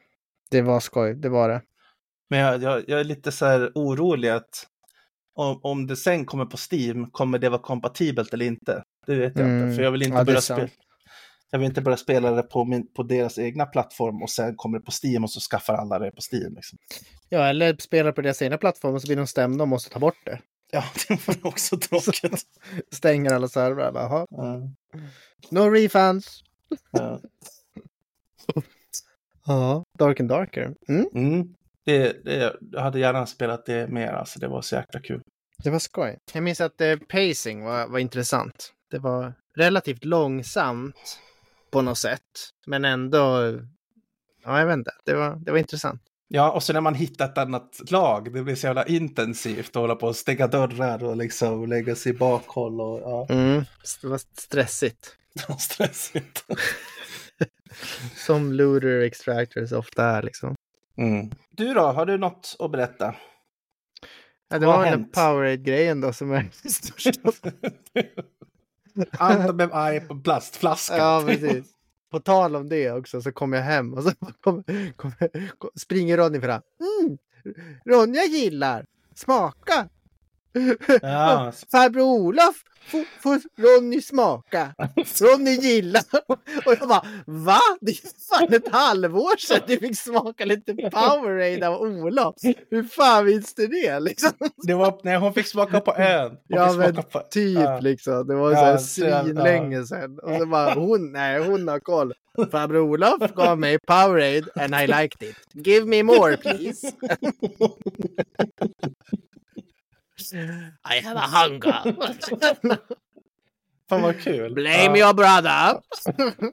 Det 0.51 0.63
var 0.63 0.81
skoj, 0.81 1.15
det 1.15 1.29
var 1.29 1.49
det. 1.49 1.63
Men 2.31 2.39
jag, 2.41 2.63
jag, 2.63 2.85
jag 2.89 3.01
är 3.01 3.05
lite 3.05 3.33
så 3.33 3.47
här 3.47 3.73
orolig 3.75 4.29
att 4.29 4.67
om, 5.35 5.61
om 5.63 5.87
det 5.87 5.97
sen 5.97 6.25
kommer 6.25 6.45
på 6.45 6.57
Steam, 6.71 7.11
kommer 7.11 7.39
det 7.39 7.49
vara 7.49 7.63
kompatibelt 7.63 8.35
eller 8.35 8.47
inte? 8.47 8.83
Det 9.07 9.15
vet 9.15 9.37
jag 9.39 9.45
Mm, 9.49 9.63
inte. 9.65 9.77
För 9.77 9.83
jag 9.83 9.91
vill 9.91 10.03
inte, 10.03 10.17
ja, 10.19 10.25
börja 10.25 10.41
spela, 10.41 10.69
jag 11.51 11.59
vill 11.59 11.69
inte 11.69 11.81
börja 11.83 11.97
spela 11.97 12.31
det 12.31 12.43
på, 12.43 12.65
min, 12.65 12.93
på 12.93 13.03
deras 13.03 13.39
egna 13.39 13.67
plattform 13.67 14.23
och 14.23 14.31
sen 14.31 14.57
kommer 14.57 14.79
det 14.79 14.85
på 14.85 14.93
Steam 15.05 15.25
och 15.25 15.31
så 15.31 15.41
skaffar 15.41 15.75
alla 15.75 15.99
det 15.99 16.11
på 16.11 16.21
Steam. 16.33 16.55
Liksom. 16.55 16.79
Ja, 17.29 17.47
eller 17.49 17.77
spelar 17.79 18.13
på 18.13 18.21
deras 18.23 18.43
egna 18.43 18.59
plattformar 18.59 18.99
så 18.99 19.07
blir 19.07 19.17
de 19.17 19.27
stämda 19.27 19.65
och 19.65 19.69
måste 19.69 19.91
ta 19.91 19.99
bort 19.99 20.19
det. 20.25 20.41
Ja, 20.73 20.85
det 21.09 21.27
var 21.29 21.47
också 21.47 21.77
tråkigt. 21.79 22.43
Stänger 22.93 23.33
alla 23.33 23.49
servrar. 23.49 23.93
bara. 23.93 24.27
Ja, 24.31 24.61
No 25.51 25.71
refunds. 25.71 26.41
ja. 26.91 27.21
Ja, 29.47 29.85
Dark 29.99 30.21
and 30.21 30.29
Darker. 30.29 30.75
Mm, 30.89 31.07
Mm. 31.15 31.55
Det, 31.85 32.25
det, 32.25 32.57
jag 32.73 32.81
hade 32.81 32.99
gärna 32.99 33.27
spelat 33.27 33.67
det 33.67 33.89
mer, 33.89 34.13
alltså 34.13 34.39
det 34.39 34.49
var 34.49 34.63
så 34.63 34.75
jäkla 34.77 35.01
kul. 35.01 35.23
det 35.65 35.71
var 35.71 35.79
skoj. 35.79 36.19
Jag 36.33 36.43
minns 36.43 36.61
att 36.61 36.81
eh, 36.81 36.97
pacing 36.97 37.65
var, 37.65 37.87
var 37.89 37.99
intressant. 37.99 38.73
Det 38.91 38.99
var 38.99 39.35
relativt 39.57 40.05
långsamt 40.05 41.19
på 41.71 41.83
något 41.83 41.99
sätt, 41.99 42.23
men 42.67 42.85
ändå... 42.85 43.19
Ja, 44.45 44.59
jag 44.59 44.67
vet 44.67 44.75
inte. 44.75 44.91
Det 45.05 45.15
var, 45.15 45.37
det 45.37 45.51
var 45.51 45.59
intressant. 45.59 46.03
Ja, 46.29 46.51
och 46.51 46.63
så 46.63 46.73
när 46.73 46.81
man 46.81 46.95
hittar 46.95 47.25
ett 47.25 47.39
annat 47.39 47.91
lag, 47.91 48.33
det 48.33 48.43
blir 48.43 48.55
så 48.55 48.67
jävla 48.67 48.87
intensivt 48.87 49.69
att 49.69 49.81
hålla 49.81 49.95
på 49.95 50.07
och 50.07 50.17
stänga 50.17 50.47
dörrar 50.47 51.05
och 51.05 51.17
liksom 51.17 51.67
lägga 51.67 51.95
sig 51.95 52.13
i 52.13 52.15
bakhåll 52.15 52.81
och 52.81 53.01
ja, 53.01 53.27
Mm, 53.31 53.65
det 54.03 54.09
var 54.09 54.19
stressigt. 54.19 55.17
det 55.35 55.49
var 55.49 55.57
stressigt. 55.57 56.45
Som 58.17 58.53
looter 58.53 59.01
extractors 59.01 59.73
ofta 59.73 60.05
är 60.05 60.23
liksom. 60.23 60.55
Mm. 60.97 61.31
Du 61.51 61.75
då, 61.75 61.81
har 61.81 62.07
du 62.07 62.19
något 62.19 62.57
att 62.59 62.71
berätta? 62.71 63.15
Ja, 64.49 64.59
det 64.59 64.67
Vad 64.67 64.79
var 64.79 64.85
den? 64.85 65.11
Powerade-grejen 65.11 66.01
då 66.01 66.13
som 66.13 66.33
är 66.33 66.51
det 67.95 68.07
Anton 69.11 69.57
blev 69.57 69.75
arg 69.75 70.01
på 70.01 70.15
plastflaskan. 70.15 70.99
Ja, 70.99 71.23
precis. 71.27 71.67
På 72.11 72.21
tal 72.21 72.57
om 72.57 72.69
det 72.69 72.93
också 72.93 73.23
så 73.23 73.33
kom 73.33 73.53
jag 73.53 73.63
hem 73.63 73.95
och 73.95 74.03
så 74.03 74.11
kom, 74.41 74.65
kom, 74.97 75.13
kom, 75.59 75.71
springer 75.75 76.17
Ronny 76.17 76.41
fram. 76.41 76.63
Mm, 76.81 77.19
Ronja 77.87 78.25
gillar. 78.25 78.87
Smaka. 79.15 79.89
Ja, 81.03 81.53
Farbror 81.73 82.03
Olof 82.03 82.55
får, 83.23 83.41
Ronny 83.63 84.03
smaka. 84.03 84.75
Ronny 85.21 85.51
gillar. 85.51 86.03
Och 86.67 86.77
jag 86.81 86.89
bara, 86.89 87.05
va? 87.27 87.59
Det 87.81 87.91
är 87.91 88.29
fan 88.29 88.55
ett 88.55 88.69
halvår 88.73 89.37
sedan 89.37 89.61
du 89.67 89.79
fick 89.79 89.99
smaka 89.99 90.45
lite 90.45 90.75
Powerade 90.75 91.69
av 91.69 91.81
Olof. 91.83 92.35
Hur 92.71 92.83
fan 92.83 93.25
visst 93.25 93.57
du 93.57 93.67
det 93.67 94.01
liksom? 94.01 94.31
det 94.67 94.75
var 94.75 95.01
när 95.03 95.17
hon 95.19 95.35
fick 95.35 95.47
smaka 95.47 95.81
på 95.81 95.95
ön. 95.97 96.31
Hon 96.31 96.39
Ja, 96.47 96.73
men 96.73 96.95
på... 96.95 97.21
Typ 97.31 97.59
Ja. 97.59 97.79
liksom. 97.81 98.27
Det 98.27 98.35
var 98.35 98.53
Ja, 98.53 98.79
så 98.79 99.05
här 99.05 99.11
jävla- 99.11 99.25
svinlänge 99.25 99.85
sedan. 99.87 100.19
Och 100.23 100.39
så 100.41 100.47
bara, 100.47 100.75
hon, 100.75 101.13
nej 101.13 101.39
hon 101.45 101.69
har 101.69 101.81
koll. 101.81 102.13
Farbror 102.51 102.81
Olof 102.81 103.35
gav 103.35 103.59
mig 103.59 103.79
Powerade 103.87 104.45
and 104.55 104.75
I 104.75 104.87
liked 104.87 105.29
it. 105.29 105.37
Give 105.67 105.87
me 105.87 106.03
more 106.03 106.37
please. 106.37 106.93
I 110.35 111.01
have 111.05 111.21
a 111.21 111.27
hunger. 111.27 111.97
Fan 113.89 114.03
vad 114.03 114.21
kul. 114.21 114.55
Blame 114.55 114.99
ja. 114.99 115.07
your 115.07 115.15
brother. 115.15 115.81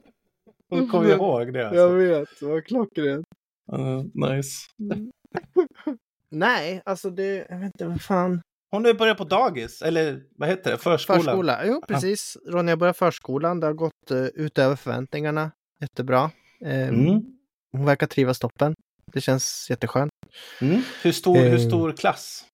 Hon 0.70 0.88
kommer 0.90 1.10
ihåg 1.10 1.52
det. 1.52 1.58
Jag 1.58 1.66
Alltså. 1.76 1.88
vet, 1.96 2.28
det 2.40 2.46
var 2.46 2.60
klockrent. 2.60 3.26
Uh, 3.72 4.02
nice. 4.14 4.66
Nej, 6.30 6.82
alltså 6.84 7.10
det, 7.10 7.46
jag 7.50 7.56
vet 7.58 7.66
inte, 7.66 7.84
vad 7.86 8.02
fan. 8.02 8.42
Hon 8.70 8.84
har 8.84 8.94
börjat 8.94 9.18
på 9.18 9.24
dagis, 9.24 9.82
eller 9.82 10.22
vad 10.36 10.48
heter 10.48 10.70
det? 10.70 10.78
Förskola. 10.78 11.22
Förskola, 11.22 11.66
jo 11.66 11.82
precis. 11.88 12.36
Ronja 12.46 12.76
börjar 12.76 12.92
förskolan, 12.92 13.60
det 13.60 13.66
har 13.66 13.74
gått 13.74 14.10
uh, 14.12 14.26
utöver 14.34 14.76
förväntningarna. 14.76 15.50
Jättebra. 15.80 16.30
Eh, 16.64 16.88
Mm. 16.88 17.22
Hon 17.72 17.84
verkar 17.84 18.06
trivas 18.06 18.38
toppen. 18.38 18.74
Det 19.12 19.20
känns 19.20 19.66
jätteskönt. 19.70 20.10
Mm. 20.60 20.82
Hur, 21.02 21.12
stor, 21.12 21.36
hur 21.36 21.54
Eh. 21.54 21.66
stor 21.68 21.92
klass? 21.92 22.44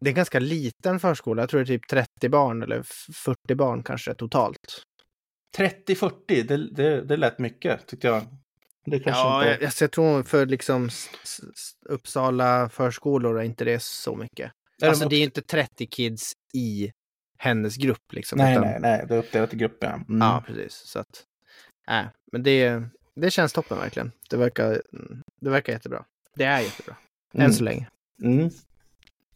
Det 0.00 0.08
är 0.08 0.10
en 0.10 0.14
ganska 0.16 0.38
liten 0.38 1.00
förskola, 1.00 1.42
jag 1.42 1.48
tror 1.50 1.60
det 1.60 1.64
är 1.74 1.78
typ 1.78 1.88
30 1.88 2.28
barn 2.28 2.62
eller 2.62 2.80
f- 2.80 3.06
40 3.14 3.54
barn 3.54 3.82
kanske 3.82 4.14
totalt. 4.14 4.82
30-40, 5.56 6.12
det, 6.42 6.56
det, 6.56 7.00
det 7.02 7.16
lät 7.16 7.38
mycket 7.38 7.86
tyckte 7.86 8.06
jag. 8.06 8.22
Det 8.84 9.00
kanske 9.00 9.20
Ja, 9.22 9.50
inte... 9.52 9.64
jag, 9.64 9.72
jag 9.80 9.90
tror 9.90 10.22
för 10.22 10.46
liksom 10.46 10.88
Uppsala 11.88 12.68
förskolor 12.68 13.38
är 13.40 13.42
inte 13.44 13.64
det 13.64 13.82
så 13.82 14.16
mycket. 14.16 14.52
Är 14.82 14.88
Alltså 14.88 15.04
de 15.04 15.08
det 15.16 15.16
är 15.22 15.26
upp- 15.26 15.36
inte 15.38 15.42
30 15.42 15.86
kids 15.86 16.32
i 16.54 16.90
hennes 17.38 17.76
grupp 17.76 18.12
liksom. 18.12 18.38
Nej, 18.38 18.52
utan- 18.52 18.64
nej, 18.64 18.78
nej, 18.80 19.04
det 19.08 19.14
är 19.14 19.18
uppdelat 19.18 19.54
i 19.54 19.56
grupper. 19.56 19.86
ja. 19.86 19.94
Mm. 19.94 20.18
Ja, 20.18 20.44
precis. 20.46 20.74
Så 20.74 20.98
att, 20.98 21.24
äh, 21.90 22.04
men 22.32 22.42
det, 22.42 22.82
det 23.16 23.30
känns 23.30 23.52
toppen 23.52 23.78
verkligen. 23.78 24.12
Det 24.30 24.36
verkar, 24.36 24.82
det 25.40 25.50
verkar 25.50 25.72
jättebra. 25.72 26.04
Det 26.34 26.44
är 26.44 26.60
jättebra. 26.60 26.96
Än 27.34 27.40
Mm. 27.40 27.52
så 27.52 27.64
länge. 27.64 27.88
Mm. 28.22 28.50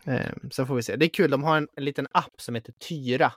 Eh, 0.07 0.33
sen 0.53 0.67
får 0.67 0.75
vi 0.75 0.83
se. 0.83 0.97
Det 0.97 1.07
är 1.07 1.09
kul, 1.09 1.31
de 1.31 1.43
har 1.43 1.57
en, 1.57 1.69
en 1.77 1.85
liten 1.85 2.07
app 2.13 2.41
som 2.41 2.55
heter 2.55 2.73
Tyra. 2.73 3.33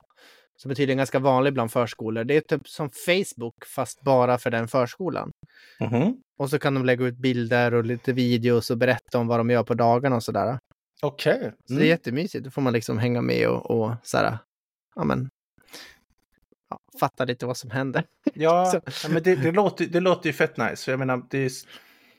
Som 0.58 0.72
är 0.72 0.76
tydligen 0.76 0.98
ganska 0.98 1.20
vanlig 1.20 1.54
bland 1.54 1.72
förskolor. 1.72 2.24
Det 2.24 2.34
är 2.38 2.42
typ 2.42 2.68
som 2.70 2.90
Facebook 2.90 3.66
fast 3.66 4.02
bara 4.02 4.38
för 4.38 4.52
den 4.52 4.68
förskolan. 4.68 5.32
Mhm. 5.80 6.18
Och 6.38 6.50
så 6.50 6.60
kan 6.60 6.74
de 6.74 6.86
lägga 6.86 7.06
ut 7.06 7.18
bilder 7.18 7.74
och 7.74 7.86
lite 7.86 8.14
videos 8.14 8.72
och 8.72 8.78
berätta 8.78 9.18
om 9.20 9.28
vad 9.28 9.40
de 9.40 9.50
gör 9.50 9.64
på 9.64 9.74
dagarna 9.74 10.16
och 10.16 10.24
sådär. 10.24 10.60
Okej. 11.02 11.40
Så 11.66 11.74
Mm. 11.74 11.80
det 11.80 11.86
är 11.86 11.90
jättemysigt. 11.90 12.44
Då 12.46 12.52
får 12.52 12.62
man 12.62 12.74
liksom 12.74 12.98
hänga 12.98 13.22
med 13.22 13.48
och, 13.50 13.72
och 13.72 13.92
sådär, 14.04 14.38
ja 14.96 15.04
men, 15.04 15.30
ja, 16.70 16.80
fatta 17.00 17.26
lite 17.26 17.46
vad 17.46 17.58
som 17.58 17.72
händer. 17.72 18.04
Ja, 18.34 18.82
Så- 18.92 19.12
men 19.12 19.24
det, 19.24 19.36
det, 19.36 19.52
låter, 19.52 19.86
det 19.86 20.00
låter 20.00 20.28
ju 20.30 20.34
fett 20.34 20.58
nice. 20.58 20.92
Jag 20.92 21.00
menar, 21.00 21.22
det 21.30 21.38
är, 21.38 21.52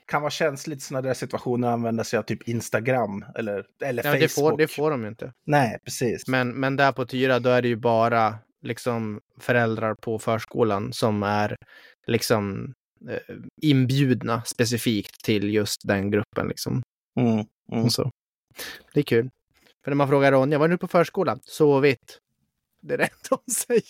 kan 0.06 0.22
vara 0.22 0.30
känsligt 0.30 0.78
i 0.78 0.80
sådana 0.80 1.08
där 1.08 1.14
situationer 1.14 1.68
att 1.68 1.74
använda 1.74 2.04
sig 2.04 2.18
av 2.18 2.22
typ 2.22 2.48
Instagram 2.48 3.24
eller, 3.34 3.66
eller 3.84 4.04
Ja, 4.04 4.10
Facebook. 4.10 4.20
det, 4.20 4.28
får, 4.28 4.56
det 4.56 4.68
får 4.68 4.90
de 4.90 5.02
ju 5.02 5.08
inte. 5.08 5.32
Nej, 5.46 5.78
precis. 5.84 6.26
Men, 6.28 6.60
men 6.60 6.76
där 6.76 6.92
på 6.92 7.06
Tyra, 7.06 7.38
då 7.38 7.50
är 7.50 7.62
det 7.62 7.68
ju 7.68 7.76
bara 7.76 8.34
liksom 8.62 9.20
föräldrar 9.40 9.94
på 9.94 10.18
förskolan 10.18 10.92
som 10.92 11.22
är 11.22 11.56
liksom 12.06 12.74
eh, 13.10 13.36
inbjudna 13.62 14.42
specifikt 14.42 15.24
till 15.24 15.54
just 15.54 15.80
den 15.84 16.10
gruppen 16.10 16.48
liksom. 16.48 16.82
Mm. 17.20 17.46
Mm. 17.72 17.90
Så. 17.90 18.10
Det 18.94 19.00
är 19.00 19.04
kul. 19.04 19.30
För 19.84 19.90
när 19.90 19.96
man 19.96 20.08
frågar 20.08 20.32
Ronja, 20.32 20.58
var 20.58 20.64
är 20.64 20.68
du 20.68 20.78
på 20.78 20.88
förskolan? 20.88 21.40
Sovit. 21.42 22.18
Det 22.82 22.94
är 22.94 22.98
det 22.98 23.10
de 23.30 23.52
säger. 23.52 23.82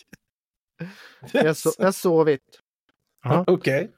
Jag, 1.45 1.57
so 1.57 1.71
jag 1.79 1.95
sovit. 1.95 2.61
Okej. 3.47 3.91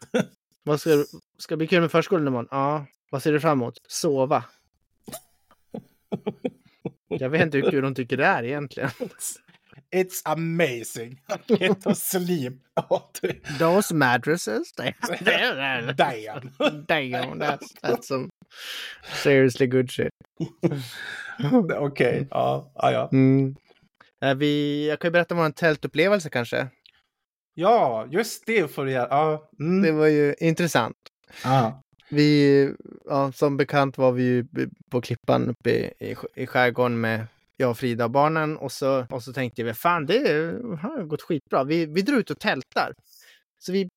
Vad 0.69 0.81
ska, 0.81 1.05
ska 1.39 1.57
bli 1.57 1.67
kul 1.67 1.81
med 1.81 1.91
förskolan 1.91 2.27
imorgon? 2.27 2.49
Ja. 2.51 2.87
Vad 3.11 3.23
ser 3.23 3.33
du 3.33 3.41
fram 3.41 3.59
emot? 3.59 3.75
Sova. 3.87 4.45
Jag 7.09 7.31
vet 7.31 7.43
inte 7.43 7.59
hur 7.59 7.71
kul 7.71 7.83
de 7.83 7.95
tycker 7.95 8.17
det 8.17 8.25
är 8.25 8.45
egentligen. 8.45 8.91
It's 9.91 10.23
amazing. 10.25 11.21
Get 11.47 11.83
to 11.83 11.95
sleep. 11.95 12.53
Those 13.59 13.95
mattresses. 13.95 14.73
They... 14.73 14.95
Damn. 15.21 16.47
Damn, 16.87 17.39
that's, 17.41 17.73
that's 17.83 18.07
some 18.07 18.29
seriously 19.23 19.67
good 19.67 19.91
shit. 19.91 20.11
Okej, 21.79 22.29
ja, 22.31 22.73
ja, 22.75 22.93
ja. 22.93 23.09
Mm. 23.13 23.57
Eh, 24.25 24.35
Vi, 24.35 24.87
jag 24.89 25.01
kan 25.01 25.09
ju 25.09 25.13
berätta 25.13 25.35
om 25.35 25.41
vår 25.41 25.51
tältupplevelse 25.51 26.31
kanske. 26.31 26.69
Ja, 27.61 28.07
just 28.11 28.47
det 28.47 28.69
får 28.75 28.85
du 28.85 28.93
göra. 28.93 29.07
Ja. 29.11 29.49
Mm. 29.61 29.83
Det 29.83 29.93
var 29.93 30.07
ju 30.07 30.35
intressant. 30.39 30.97
Ja. 31.45 31.83
Vi, 32.11 32.73
ja, 33.05 33.33
som 33.33 33.57
bekant 33.57 33.99
var 33.99 34.13
vi 34.13 34.23
ju 34.23 34.47
på 34.91 35.01
Klippan 35.01 35.49
uppe 35.51 35.71
i, 35.71 35.93
i, 36.01 36.17
i 36.35 36.47
skärgården 36.47 37.01
med 37.01 37.27
jag 37.57 37.71
och 37.71 37.79
Frida 37.79 38.05
och 38.05 38.11
barnen 38.11 38.57
och 38.57 38.73
så, 38.73 39.07
och 39.11 39.23
så 39.23 39.33
tänkte 39.33 39.63
vi, 39.63 39.75
fan 39.75 40.07
det 40.07 40.29
har 40.83 41.03
gått 41.05 41.23
skitbra. 41.23 41.65
Vi, 41.65 41.87
vi 41.87 42.03
drar 42.03 42.17
ut 42.17 42.31
och 42.31 42.39
tältar. 42.39 42.93
Så 43.59 43.73
vi 43.73 43.89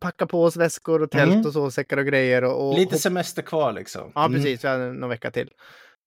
packar 0.00 0.26
på 0.26 0.44
oss 0.44 0.56
väskor 0.56 1.02
och 1.02 1.10
tält 1.10 1.32
Mm. 1.32 1.46
och 1.46 1.52
så, 1.52 1.70
säckar 1.70 1.96
och 1.96 2.06
grejer. 2.06 2.44
Och, 2.44 2.68
och 2.68 2.78
Lite 2.78 2.98
semester 2.98 3.42
kvar 3.42 3.72
liksom. 3.72 4.12
Ja, 4.14 4.24
Mm. 4.26 4.36
precis. 4.42 4.64
Vi 4.64 4.68
hade 4.68 4.92
någon 4.92 5.10
vecka 5.10 5.30
till. 5.30 5.50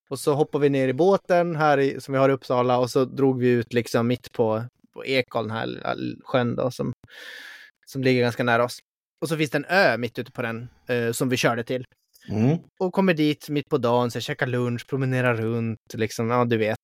Och 0.10 0.20
så 0.20 0.34
hoppade 0.34 0.62
vi 0.62 0.70
ner 0.70 0.88
i 0.88 0.94
båten 0.94 1.56
här 1.56 1.78
i, 1.80 2.02
som 2.02 2.12
vi 2.14 2.18
har 2.20 2.30
i 2.30 2.34
Uppsala 2.34 2.78
och 2.78 2.90
så 2.90 3.06
drog 3.06 3.40
vi 3.40 3.50
ut 3.50 3.74
liksom 3.74 4.08
mitt 4.08 4.32
på, 4.32 4.64
på 4.94 5.06
Ekholm, 5.06 5.48
den 5.48 5.58
här 5.58 6.16
sjön 6.24 6.56
då, 6.56 6.72
som, 6.72 6.94
som 7.86 8.04
ligger 8.04 8.22
ganska 8.22 8.44
nära 8.44 8.64
oss. 8.64 8.80
Och 9.22 9.30
så 9.30 9.38
finns 9.38 9.50
det 9.52 9.58
en 9.58 9.66
ö 9.66 9.98
mitt 9.98 10.20
ute 10.20 10.32
på 10.32 10.42
den 10.42 10.70
eh, 10.88 11.12
som 11.12 11.30
vi 11.30 11.38
körde 11.38 11.64
till. 11.64 11.86
Mm. 12.30 12.58
Och 12.80 12.94
kommer 12.94 13.14
dit 13.14 13.50
mitt 13.50 13.70
på 13.70 13.78
dagen, 13.78 14.12
så 14.12 14.20
käkar 14.20 14.48
lunch, 14.48 14.88
promenerar 14.88 15.36
runt, 15.36 15.80
liksom, 15.94 16.30
ja 16.30 16.46
du 16.46 16.58
vet. 16.58 16.78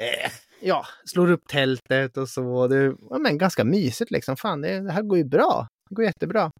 Eh, 0.00 0.30
ja, 0.60 0.86
slår 1.04 1.30
upp 1.30 1.48
tältet 1.48 2.16
och 2.16 2.28
så. 2.28 2.68
Det 2.68 2.94
ja, 3.10 3.18
men 3.18 3.38
ganska 3.38 3.64
mysigt 3.64 4.10
liksom. 4.10 4.36
Fan, 4.36 4.60
det, 4.60 4.80
det 4.80 4.92
här 4.92 5.02
går 5.02 5.18
ju 5.18 5.24
bra. 5.24 5.66
Det 5.88 5.94
går 5.94 6.04
jättebra. 6.04 6.50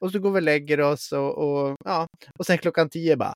Och 0.00 0.12
så 0.12 0.18
går 0.18 0.30
vi 0.30 0.38
och 0.38 0.42
lägger 0.42 0.80
oss 0.80 1.12
och, 1.12 1.38
och 1.38 1.76
ja, 1.84 2.06
och 2.38 2.46
sen 2.46 2.58
klockan 2.58 2.88
tio 2.88 3.16
bara 3.16 3.34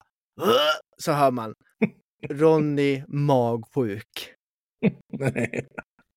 så 0.98 1.12
hör 1.12 1.30
man 1.30 1.54
Ronny 2.30 3.04
magsjuk. 3.08 4.34
Nej. 5.12 5.66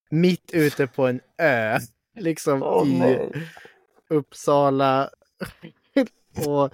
Mitt 0.10 0.51
ute 0.53 0.88
på 0.88 1.08
en 1.08 1.20
ö. 1.38 1.78
Liksom 2.20 2.64
Åh, 2.64 2.88
i 2.88 2.99
nej. 2.99 3.32
Uppsala. 4.10 5.10
och 6.47 6.74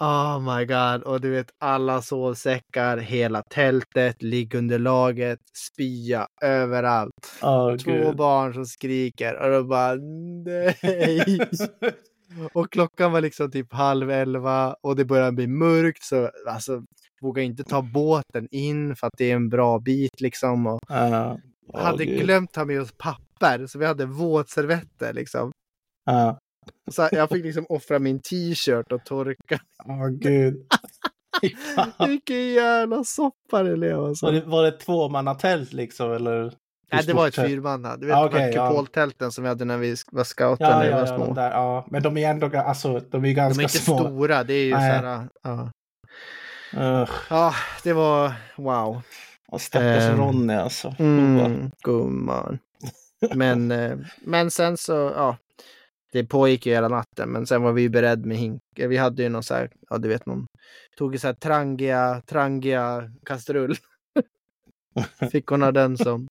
oh 0.00 0.56
my 0.56 0.64
god. 0.64 1.02
Och 1.02 1.20
du 1.20 1.30
vet 1.30 1.50
alla 1.58 2.02
sovsäckar, 2.02 2.96
hela 2.98 3.42
tältet, 3.42 4.22
liggunderlaget, 4.22 5.38
spya 5.54 6.28
överallt. 6.42 7.38
Åh, 7.42 7.76
Två 7.76 7.90
gud. 7.92 8.16
barn 8.16 8.54
som 8.54 8.66
skriker 8.66 9.34
och 9.42 9.50
då 9.50 9.64
bara 9.64 9.94
nej. 9.94 11.40
Och 12.52 12.72
klockan 12.72 13.12
var 13.12 13.20
liksom 13.20 13.50
typ 13.50 13.72
halv 13.72 14.10
elva 14.10 14.76
och 14.80 14.96
det 14.96 15.04
började 15.04 15.32
bli 15.32 15.46
mörkt 15.46 16.02
så 16.04 16.30
alltså 16.48 16.82
vågar 17.20 17.42
inte 17.42 17.64
ta 17.64 17.82
båten 17.82 18.48
in 18.50 18.96
för 18.96 19.06
att 19.06 19.12
det 19.18 19.30
är 19.30 19.34
en 19.36 19.48
bra 19.48 19.78
bit 19.78 20.20
liksom. 20.20 20.66
Och 20.66 20.80
Ja. 20.88 21.38
Åh, 21.74 21.80
hade 21.82 22.04
gud. 22.04 22.20
glömt 22.22 22.52
ta 22.52 22.64
med 22.64 22.80
oss 22.80 22.92
papper 22.98 23.66
så 23.66 23.78
vi 23.78 23.86
hade 23.86 24.06
våtservetter 24.06 25.12
liksom. 25.12 25.50
Ja. 26.04 26.38
Så 26.90 27.08
jag 27.12 27.28
fick 27.28 27.44
liksom 27.44 27.66
offra 27.68 27.98
min 27.98 28.20
t-shirt 28.22 28.92
och 28.92 29.04
torka. 29.04 29.60
Åh, 29.84 30.08
gud. 30.08 30.66
Fy 31.40 31.48
fan. 31.76 32.08
Vilken 32.08 32.48
jävla 32.48 33.04
soppa 33.04 33.62
det 33.62 33.76
blev 33.76 34.00
alltså. 34.04 34.26
Var 34.26 34.32
det, 34.32 34.40
var 34.40 34.62
det 34.62 34.72
tvåmannatält 34.72 35.72
liksom 35.72 36.12
eller? 36.12 36.54
Nej, 36.92 37.02
det 37.06 37.12
var 37.12 37.28
ett 37.28 37.34
fyrmanna. 37.34 37.96
Du 37.96 38.06
vet 38.06 38.16
Ah, 38.16 38.28
de 38.28 38.38
här 38.38 38.48
okej, 38.48 38.52
ja. 38.56 38.68
kupoltälten 38.70 39.32
som 39.32 39.44
vi 39.44 39.48
hade 39.48 39.64
när 39.64 39.78
vi 39.78 39.96
var 40.12 40.24
scouter 40.24 40.64
Ja, 40.64 40.70
när 40.78 40.84
vi 40.84 40.90
ja, 40.90 40.96
var 40.96 41.06
ja, 41.06 41.16
små. 41.16 41.24
de 41.26 41.34
där, 41.34 41.50
ja. 41.50 41.86
Men 41.90 42.02
de 42.02 42.16
är 42.16 42.30
ändå 42.30 42.58
alltså, 42.58 43.00
de 43.10 43.24
är 43.24 43.28
ju 43.28 43.34
De 43.34 43.40
ganska 43.40 43.60
är 43.62 43.64
inte 43.64 43.78
små. 43.78 43.98
stora, 43.98 44.44
det 44.44 44.54
är 44.54 44.64
ju 44.64 44.72
så 44.72 44.78
Nej. 44.78 44.90
här, 44.90 45.28
ja. 45.42 45.70
Ugh. 46.76 47.10
Ja, 47.30 47.54
det 47.82 47.92
var 47.92 48.32
wow. 48.56 49.02
Stackars 49.58 50.02
Ehm, 50.04 50.18
Ronny 50.18 50.54
alltså. 50.54 50.94
Mm, 50.98 51.70
gumman. 51.84 52.58
Men, 53.34 53.70
eh, 53.80 53.98
men 54.20 54.50
sen 54.50 54.76
så, 54.76 54.92
ja. 55.16 55.36
Det 56.12 56.24
pågick 56.24 56.66
ju 56.66 56.72
hela 56.72 56.88
natten, 56.88 57.28
men 57.30 57.46
sen 57.46 57.62
var 57.62 57.72
vi 57.72 57.82
ju 57.82 57.88
beredd 57.88 58.26
med 58.26 58.36
hink. 58.36 58.62
Vi 58.76 58.96
hade 58.96 59.22
ju 59.22 59.28
någon 59.28 59.42
så 59.42 59.54
här, 59.54 59.70
ja 59.90 59.98
du 59.98 60.08
vet 60.08 60.26
någon, 60.26 60.46
tog 60.96 61.12
ju 61.14 61.18
så 61.18 61.26
här 61.26 61.34
trangia, 61.34 62.22
trangia 62.26 63.10
kastrull. 63.26 63.74
Fick 65.32 65.46
hon 65.46 65.62
ha 65.62 65.72
den 65.72 65.96
som 65.98 66.26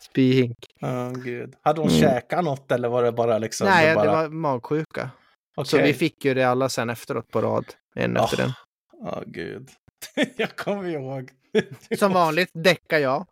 spyhink. 0.00 0.56
Åh, 0.82 1.12
gud. 1.12 1.54
Hade 1.62 1.80
hon 1.80 1.90
Mm. 1.90 2.00
käkat 2.00 2.44
något 2.44 2.72
eller 2.72 2.88
var 2.88 3.02
det 3.02 3.12
bara 3.12 3.38
liksom? 3.38 3.66
Nej, 3.66 3.94
bara... 3.94 4.04
det 4.04 4.10
var 4.10 4.28
magsjuka. 4.28 5.10
Så 5.56 5.76
Okej. 5.76 5.82
vi 5.86 5.94
fick 5.94 6.24
ju 6.24 6.34
det 6.34 6.44
alla 6.44 6.68
sen 6.68 6.90
efteråt 6.90 7.28
på 7.30 7.40
rad. 7.40 7.64
En 7.94 8.16
Ah. 8.16 8.24
efter 8.24 8.36
den. 8.36 8.50
Åh, 8.92 9.22
gud. 9.26 9.70
jag 10.36 10.56
kommer 10.56 10.88
ihåg. 10.88 11.30
Som 11.98 12.12
vanligt 12.12 12.50
däckar 12.52 12.98
jag. 12.98 13.26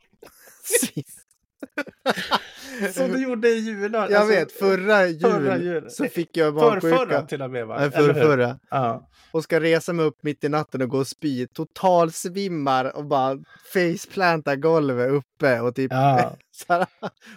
Som 2.95 3.13
du 3.13 3.23
gjorde 3.23 3.49
i 3.49 3.59
julen. 3.59 3.93
Jag 3.93 4.13
alltså, 4.13 4.29
vet, 4.35 4.53
förra 4.53 5.07
jul, 5.07 5.21
förra 5.21 5.59
jul. 5.59 5.91
så 5.91 6.05
fick 6.05 6.37
jag 6.37 6.55
Förrförra 6.55 6.97
magsjuka. 6.99 7.23
till 7.23 7.43
och 7.43 7.51
med 7.51 7.67
va? 7.67 7.77
Nej, 7.79 7.85
hur? 7.85 7.91
förrförra. 7.91 8.59
Ja. 8.71 9.09
Och 9.31 9.43
ska 9.45 9.61
resa 9.61 9.93
mig 9.93 10.07
upp 10.07 10.23
mitt 10.23 10.45
i 10.45 10.49
natten 10.49 10.83
och 10.83 10.89
gå 10.89 10.99
och 10.99 11.07
spy. 11.07 11.47
Total 11.47 12.13
svimmar 12.13 12.97
och 12.97 13.05
bara 13.05 13.39
faceplantar 13.73 14.57
golvet 14.57 15.11
uppe 15.11 15.61
och 15.61 15.75
typ 15.75 15.93
Ja. 15.93 16.37
Så 16.57 16.73
här, 16.73 16.87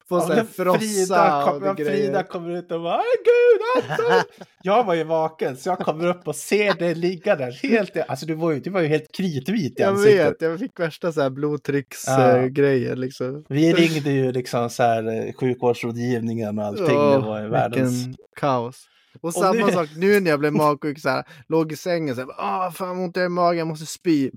får 0.10 0.34
här 0.34 0.44
frossa 0.44 0.80
Frida, 0.80 1.46
och 1.46 1.62
kom, 1.62 1.76
det 1.76 1.84
grejer. 1.84 1.92
Frida 2.06 2.24
kommer 2.24 2.50
ut 2.52 2.72
och 2.72 2.82
bara 2.82 2.98
"Åh, 2.98 3.04
gud, 3.26 3.92
Anton! 3.92 4.22
Jag 4.64 4.84
var 4.84 4.94
ju 4.94 5.04
vaken 5.04 5.58
så 5.58 5.70
jag 5.70 5.80
kommer 5.80 6.08
upp 6.08 6.28
och 6.28 6.36
ser 6.36 6.74
dig 6.74 6.96
ligga 6.96 7.36
där 7.36 7.52
helt, 7.52 7.98
alltså 8.08 8.26
du 8.26 8.34
var 8.34 8.52
ju, 8.52 8.60
du 8.60 8.70
var 8.70 8.82
ju 8.82 8.88
helt 8.88 9.12
kritvit 9.16 9.80
i 9.80 9.82
Jag 9.82 9.90
ansiktet. 9.90 10.28
vet, 10.28 10.42
jag 10.42 10.60
fick 10.60 10.80
värsta 10.80 11.12
så 11.12 11.20
här 11.22 11.26
Ja. 11.26 11.30
blodtrycksgrejer 11.30 12.96
liksom. 12.96 13.46
Vi 13.50 13.74
ringde 13.74 14.12
ju 14.12 14.32
liksom 14.32 14.70
så 14.70 14.84
här 14.84 15.28
eh, 15.28 15.34
sjukvårdsrådgivningen 15.34 16.60
och 16.60 16.66
allting, 16.66 16.86
det 16.86 16.94
Åh, 17.18 17.26
var 17.26 17.42
ju 17.42 17.48
världens... 17.50 18.06
Kaos. 18.36 18.86
Och 19.22 19.34
samma 19.34 19.66
nu- 19.66 19.72
sak 19.72 19.90
nu 19.96 20.20
när 20.20 20.30
jag 20.30 20.40
blev 20.40 20.54
magsjuk, 20.54 21.00
så 21.00 21.10
här, 21.10 21.24
låg 21.48 21.72
i 21.72 21.76
sängen 21.76 22.16
så 22.16 22.22
här, 22.22 22.30
ah 22.38 22.72
fan 22.72 23.00
ont 23.00 23.18
i 23.18 23.28
magen, 23.30 23.58
jag 23.60 23.68
måste 23.68 23.86
spy. 23.86 24.32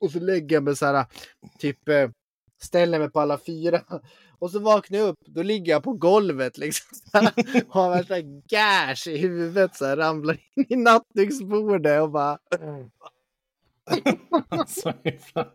Och 0.00 0.10
så 0.10 0.18
lägger 0.20 0.56
jag 0.56 0.62
mig 0.62 0.76
så 0.76 0.86
här, 0.86 1.04
typ 1.58 1.88
eh, 1.88 2.08
ställer 2.66 2.98
mig 2.98 3.10
på 3.10 3.20
alla 3.20 3.38
fyra. 3.38 3.82
Och 4.38 4.50
så 4.50 4.58
vaknar 4.58 4.98
jag 4.98 5.08
upp, 5.08 5.18
då 5.26 5.42
ligger 5.42 5.72
jag 5.72 5.82
på 5.82 5.92
golvet 5.92 6.58
liksom. 6.58 6.98
Här, 7.12 7.32
har 7.72 7.90
värsta 7.90 8.20
gash 8.20 9.08
i 9.08 9.18
huvudet 9.18 9.76
så 9.76 9.86
här, 9.86 9.96
ramlar 9.96 10.38
in 10.54 10.66
i 10.68 10.76
nattduksbordet 10.76 12.02
och 12.02 12.10
bara... 12.10 12.38
Alltså, 14.48 14.92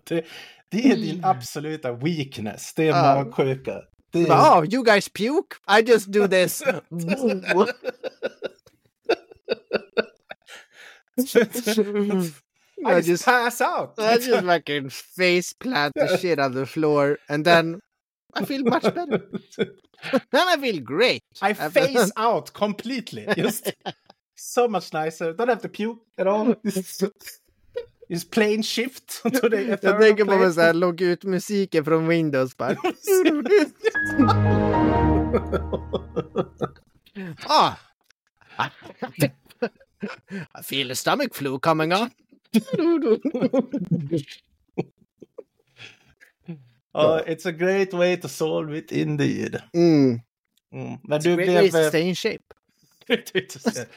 det, 0.04 0.26
det 0.70 0.92
är 0.92 0.96
din 0.96 1.26
absoluta 1.26 1.92
weakness, 1.92 2.74
det 2.74 2.88
är 2.88 3.16
magsjuka. 3.16 3.82
Det 4.12 4.28
bara, 4.28 4.60
Oh, 4.60 4.74
you 4.74 4.84
guys 4.84 5.10
puke? 5.10 5.56
I 5.80 5.92
just 5.92 6.08
do 6.08 6.28
this. 6.28 6.64
I 12.86 12.96
I 12.98 13.02
just 13.02 13.26
pass 13.26 13.62
out! 13.62 13.94
I 13.98 14.18
just 14.18 14.46
fucking 14.46 14.90
face 14.90 15.54
plant 15.54 15.94
the 15.96 16.18
shit 16.18 16.40
on 16.40 16.54
the 16.54 16.66
floor 16.66 17.18
and 17.30 17.46
then 17.46 17.80
I 18.34 18.46
feel 18.46 18.64
much 18.64 18.84
better. 18.84 19.28
Then 20.32 20.48
I 20.48 20.58
feel 20.58 20.80
great. 20.82 21.22
I 21.42 21.54
face 21.54 22.12
out 22.18 22.54
completely. 22.54 23.28
Just 23.36 23.72
so 24.36 24.68
much 24.68 24.94
nicer. 24.94 25.32
Don't 25.34 25.48
have 25.50 25.62
to 25.62 25.70
puke 25.70 26.00
at 26.18 26.26
all. 26.28 26.56
Just 28.10 28.32
plain 28.32 28.64
shift 28.64 29.22
to 29.24 29.30
the 29.50 29.78
Jag 29.82 30.02
tänker 30.02 30.26
på 30.26 30.38
mig 30.38 30.54
så 30.54 30.62
här, 30.62 30.74
logga 30.74 31.06
ut 31.06 31.24
musiken 31.24 31.86
från 31.86 32.08
Windows 32.08 32.58
bara. 32.58 32.78
ah. 37.48 37.78
I 40.60 40.64
feel 40.64 40.92
a 40.92 40.96
stomach 40.96 41.36
flu 41.36 41.60
coming 41.60 41.94
on. 41.94 42.10
Oh, 46.94 47.22
it's 47.28 47.46
a 47.46 47.52
great 47.52 47.94
way 47.94 48.18
to 48.18 48.28
solve 48.28 48.78
it 48.78 48.92
indeed. 48.92 49.62
Mm. 49.74 50.20
Mm. 50.74 50.98
Men 51.04 51.20
It's 51.20 51.24
du 51.24 51.34
a 51.34 51.36
great 51.36 51.48
way 51.48 51.60
blev... 51.62 51.72
to 51.72 51.78
eh, 51.78 51.88
stay 51.90 52.02
in 52.10 52.16
shape. 52.16 52.44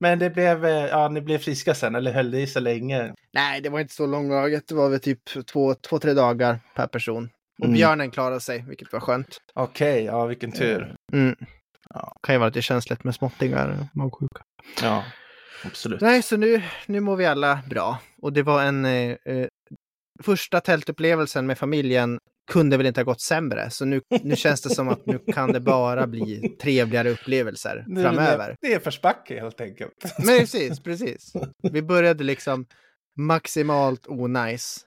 Men 0.00 0.18
det 0.18 0.30
blev, 0.30 0.64
eh, 0.64 0.86
ja 0.86 1.08
ni 1.08 1.20
blev 1.20 1.38
friska 1.38 1.74
sen 1.74 1.94
eller 1.94 2.12
höll 2.12 2.30
det 2.30 2.40
i 2.40 2.46
så 2.46 2.60
länge? 2.60 3.14
Nej, 3.32 3.60
det 3.60 3.68
var 3.68 3.80
inte 3.80 3.94
så 3.94 4.06
långvarigt. 4.06 4.68
Det 4.68 4.74
var 4.74 4.88
väl 4.88 5.00
typ 5.00 5.46
två, 5.46 5.74
två 5.74 5.98
tre 5.98 6.12
dagar 6.12 6.58
per 6.74 6.86
person. 6.86 7.30
Och 7.58 7.64
Mm. 7.64 7.74
björnen 7.74 8.10
klarade 8.10 8.40
sig, 8.40 8.64
vilket 8.68 8.92
var 8.92 9.00
skönt. 9.00 9.40
Okej, 9.54 10.04
ja 10.04 10.26
vilken 10.26 10.52
tur. 10.52 10.96
Mm. 11.12 11.36
Ja. 11.94 12.16
Kan 12.22 12.34
ju 12.34 12.38
vara 12.38 12.48
lite 12.48 12.62
känsligt 12.62 13.04
med 13.04 13.14
småttingar 13.14 13.68
och 13.68 13.96
magsjuka. 13.96 14.42
Ja, 14.82 15.04
absolut. 15.64 16.00
Nej, 16.00 16.22
så 16.22 16.36
nu, 16.36 16.62
nu 16.86 17.00
mår 17.00 17.16
vi 17.16 17.26
alla 17.26 17.60
bra. 17.70 17.98
Och 18.22 18.32
det 18.32 18.42
var 18.42 18.62
en... 18.62 18.84
Eh, 18.84 19.16
eh, 19.24 19.46
första 20.22 20.60
tältupplevelsen 20.60 21.46
med 21.46 21.58
familjen 21.58 22.18
kunde 22.50 22.76
väl 22.76 22.86
inte 22.86 23.00
ha 23.00 23.04
gått 23.04 23.20
sämre. 23.20 23.70
Så 23.70 23.84
nu, 23.84 24.00
nu 24.22 24.36
känns 24.36 24.60
det 24.62 24.70
som 24.70 24.88
att 24.88 25.06
nu 25.06 25.18
kan 25.18 25.52
det 25.52 25.60
bara 25.60 26.06
bli 26.06 26.56
trevligare 26.60 27.10
upplevelser 27.10 27.84
Nu 27.86 28.02
framöver. 28.02 28.56
Det, 28.60 28.74
är 28.74 28.78
försbacke 28.78 29.40
helt 29.40 29.60
enkelt. 29.60 30.14
Men 30.18 30.38
precis, 30.38 30.80
precis. 30.80 31.32
Vi 31.62 31.82
började 31.82 32.24
liksom 32.24 32.66
maximalt 33.16 34.06
onajs. 34.08 34.86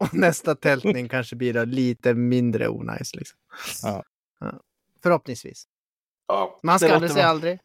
Och 0.00 0.14
nästa 0.14 0.54
tältning 0.54 1.08
kanske 1.08 1.36
blir 1.36 1.66
lite 1.66 2.14
mindre 2.14 2.68
onajs. 2.68 3.14
Liksom. 3.14 3.38
Ja. 3.82 4.04
Ja. 4.40 4.60
Förhoppningsvis. 5.02 5.64
Ja, 6.28 6.60
Man 6.62 6.78
ska 6.78 6.94
aldrig 6.94 7.12
säga 7.12 7.26
aldrig. 7.26 7.58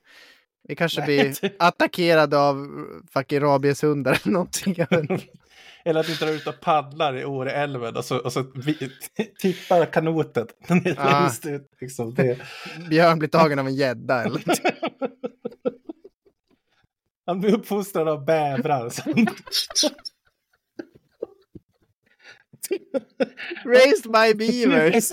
Vi 0.68 0.76
kanske 0.76 1.02
blir 1.02 1.36
attackerade 1.60 2.38
av 2.38 2.68
fucking 3.14 3.40
rabieshundar 3.40 4.20
eller 4.24 4.34
någonting. 4.34 4.76
Eller 5.86 6.00
att 6.00 6.08
du 6.08 6.14
drar 6.16 6.28
ut 6.32 6.48
och 6.48 6.60
paddlar 6.62 7.18
i 7.18 7.26
Åreälven 7.26 7.96
och 7.98 8.06
så, 8.06 8.18
och 8.18 8.34
så 8.34 8.52
vi, 8.56 8.92
tippar 9.40 9.86
kanoten 9.86 10.48
ner 10.70 10.96
Ah. 11.00 11.22
längst 11.22 11.46
ut. 11.46 11.72
Liksom 11.82 12.14
det. 12.14 12.40
Björn 12.90 13.20
blir 13.20 13.30
tagen 13.30 13.60
av 13.60 13.68
en 13.68 13.76
gädda 13.76 14.24
eller 14.24 14.42
Han 17.26 17.40
blir 17.42 17.54
uppfostrad 17.54 18.08
av 18.08 18.26
bävrar. 18.26 18.92
Raised 23.66 24.12
by 24.12 24.34
beavers. 24.34 25.12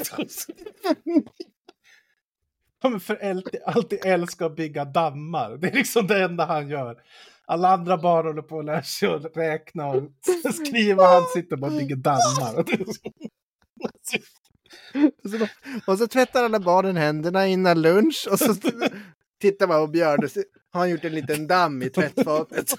Han 2.82 3.00
för 3.00 3.30
alltid, 3.30 3.60
alltid 3.66 3.98
älskar 4.04 4.46
att 4.46 4.56
bygga 4.56 4.84
dammar. 4.84 5.56
Det 5.56 5.68
är 5.68 5.72
liksom 5.72 6.06
det 6.06 6.24
enda 6.24 6.44
han 6.44 6.68
gör. 6.68 6.96
Alla 7.44 7.68
andra 7.68 7.98
barn 7.98 8.26
håller 8.26 8.42
på 8.42 8.58
att 8.58 8.64
lära 8.64 8.82
sig 8.82 9.08
att 9.08 9.36
räkna 9.36 9.86
och 9.86 10.02
skriva. 10.54 11.06
Han 11.06 11.22
sitter 11.34 11.56
bara 11.56 11.70
och 11.70 11.78
bygger 11.78 11.96
dammar. 11.96 12.64
Och 15.24 15.30
så, 15.30 15.46
och 15.86 15.98
så 15.98 16.06
tvättar 16.06 16.44
alla 16.44 16.60
barnen 16.60 16.96
händerna 16.96 17.46
innan 17.46 17.82
lunch 17.82 18.28
och 18.30 18.38
så 18.38 18.54
tittar 19.40 19.66
man 19.66 19.86
på 19.86 19.92
Björn 19.92 20.24
och 20.24 20.30
så 20.30 20.42
har 20.72 20.80
han 20.80 20.90
gjort 20.90 21.04
en 21.04 21.14
liten 21.14 21.46
damm 21.46 21.82
i 21.82 21.90
tvättfatet. 21.90 22.74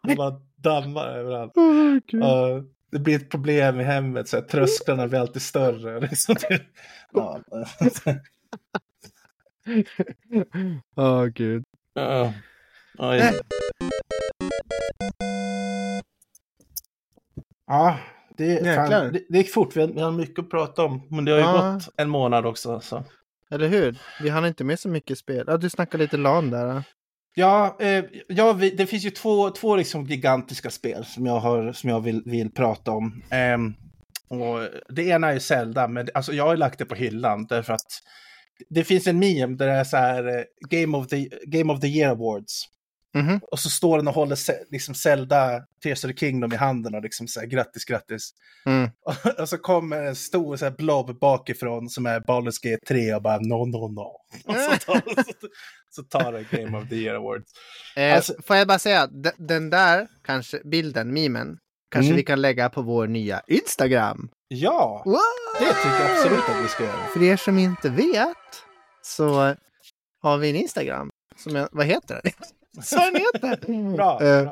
Han 0.00 0.16
bara 0.16 0.40
dammar 0.56 1.06
överallt. 1.06 1.52
Ja, 2.06 2.64
det 2.94 3.00
blir 3.00 3.16
ett 3.16 3.30
problem 3.30 3.80
i 3.80 3.84
hemmet, 3.84 4.28
så 4.28 4.36
här, 4.36 4.44
trösklarna 4.44 5.08
blir 5.08 5.18
alltid 5.20 5.42
större. 5.42 6.00
Liksom. 6.08 6.36
Ja. 7.12 7.40
Åh, 10.96 11.24
gud. 11.24 11.64
Ja. 11.94 12.32
Oj. 12.98 13.18
Äh. 13.18 13.32
Ja, 17.66 17.98
det, 18.36 18.74
fan, 18.76 19.12
det, 19.12 19.22
det 19.28 19.38
gick 19.38 19.52
fort. 19.52 19.76
Vi 19.76 19.80
har, 19.80 19.88
vi 19.88 20.00
har 20.00 20.10
mycket 20.12 20.38
att 20.38 20.50
prata 20.50 20.84
om. 20.84 21.06
Men 21.10 21.24
det 21.24 21.32
har 21.32 21.38
ju 21.38 21.44
Ja. 21.44 21.72
gått 21.72 21.88
en 21.96 22.08
månad 22.08 22.46
också. 22.46 22.80
Så. 22.80 23.04
Eller 23.50 23.68
hur? 23.68 23.98
Vi 24.22 24.28
hann 24.28 24.46
inte 24.46 24.64
med 24.64 24.80
så 24.80 24.88
mycket 24.88 25.18
spel. 25.18 25.44
Ja, 25.46 25.56
du 25.56 25.70
snackade 25.70 26.04
lite 26.04 26.16
LAN 26.16 26.50
där. 26.50 26.82
Ja, 27.34 27.76
eh, 27.80 28.04
ja 28.28 28.52
vi, 28.52 28.70
det 28.70 28.86
finns 28.86 29.04
ju 29.04 29.10
två, 29.10 29.50
två 29.50 29.76
liksom 29.76 30.06
gigantiska 30.06 30.70
spel 30.70 31.04
som 31.04 31.26
jag, 31.26 31.40
har, 31.40 31.72
som 31.72 31.90
jag 31.90 32.00
vill, 32.00 32.22
vill 32.26 32.50
prata 32.50 32.90
om. 32.90 33.22
Ehm, 33.30 33.74
och 34.28 34.68
det 34.88 35.02
ena 35.02 35.32
är 35.32 35.38
Zelda, 35.38 35.88
men 35.88 36.08
alltså, 36.14 36.32
jag 36.32 36.44
har 36.44 36.56
lagt 36.56 36.78
det 36.78 36.84
på 36.84 36.94
hyllan 36.94 37.46
därför 37.46 37.72
att 37.72 37.86
det 38.68 38.84
finns 38.84 39.06
en 39.06 39.18
meme 39.18 39.56
där 39.56 39.66
det 39.66 39.72
är 39.72 39.84
så 39.84 39.96
här 39.96 40.38
eh, 40.38 40.44
Game 40.68 40.98
of 40.98 41.08
the, 41.08 41.28
Game 41.46 41.72
of 41.72 41.80
the 41.80 41.86
Year 41.86 42.10
Awards. 42.10 42.68
Mhm. 43.14 43.40
Och 43.50 43.58
så 43.58 43.70
står 43.70 43.98
den 43.98 44.08
och 44.08 44.14
håller 44.14 44.38
liksom 44.72 44.94
Zelda 44.94 45.60
Tears 45.82 46.04
of 46.04 46.10
the 46.10 46.16
Kingdom 46.16 46.52
i 46.52 46.56
handen 46.56 46.94
och 46.94 47.02
liksom 47.02 47.28
så 47.28 47.40
här 47.40 47.46
grattis, 47.46 47.84
grattis. 47.84 48.30
Mm. 48.66 48.90
Och 49.38 49.48
så 49.48 49.58
kommer 49.58 50.02
en 50.02 50.16
stor 50.16 50.56
så 50.56 50.64
här 50.64 50.72
blob 50.72 51.18
bakifrån 51.18 51.88
som 51.88 52.06
är 52.06 52.20
Baldur's 52.20 52.70
Gate 52.70 52.86
3 52.88 53.14
och 53.14 53.22
bara 53.22 53.38
no, 53.38 53.66
no, 53.66 53.88
no. 53.92 54.00
Och 54.44 54.54
så 54.54 54.70
tar, 54.86 54.94
så, 55.24 55.48
så 55.94 56.02
tar 56.02 56.32
den 56.32 56.46
Game 56.50 56.78
of 56.78 56.88
the 56.88 56.94
Year 56.96 57.16
Awards. 57.16 57.50
Eh, 57.96 58.14
Alltså- 58.16 58.34
får 58.46 58.56
jag 58.56 58.68
bara 58.68 58.78
säga, 58.78 59.06
de- 59.06 59.32
den 59.38 59.70
där 59.70 60.08
kanske, 60.24 60.60
bilden, 60.64 61.12
memen, 61.12 61.58
kanske 61.90 62.06
Mm. 62.08 62.16
vi 62.16 62.22
kan 62.22 62.40
lägga 62.42 62.68
på 62.68 62.82
vår 62.82 63.06
nya 63.06 63.42
Instagram. 63.46 64.28
Ja, 64.48 65.02
Wow! 65.04 65.14
det 65.60 65.66
tycker 65.74 66.04
jag 66.04 66.16
absolut 66.18 66.38
att 66.48 66.64
vi 66.64 66.68
ska 66.68 66.84
göra. 66.84 67.06
För 67.12 67.22
er 67.22 67.36
som 67.36 67.58
inte 67.58 67.88
vet 67.90 68.36
så 69.02 69.54
har 70.22 70.38
vi 70.38 70.50
en 70.50 70.56
Instagram. 70.56 71.10
Som 71.36 71.56
jag, 71.56 71.68
vad 71.72 71.86
heter 71.86 72.20
den? 72.22 72.32
Så 72.82 72.96
den 72.96 73.14
heter! 73.16 73.92
Bra. 73.96 74.22
Eh, 74.22 74.44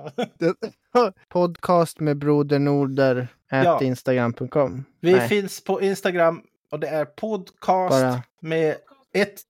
bra. 0.93 1.13
podcast 1.29 2.01
med 2.01 2.17
broder 2.19 2.59
Norder 2.59 3.29
Ja. 3.51 3.83
instagram.com. 3.83 4.85
Vi 5.01 5.13
Nej, 5.13 5.29
finns 5.29 5.65
på 5.65 5.83
Instagram 5.83 6.43
och 6.71 6.81
det 6.81 6.89
är 6.89 7.05
podcast 7.05 7.91
bara 8.03 8.23
med 8.41 8.77
ett 9.15 9.41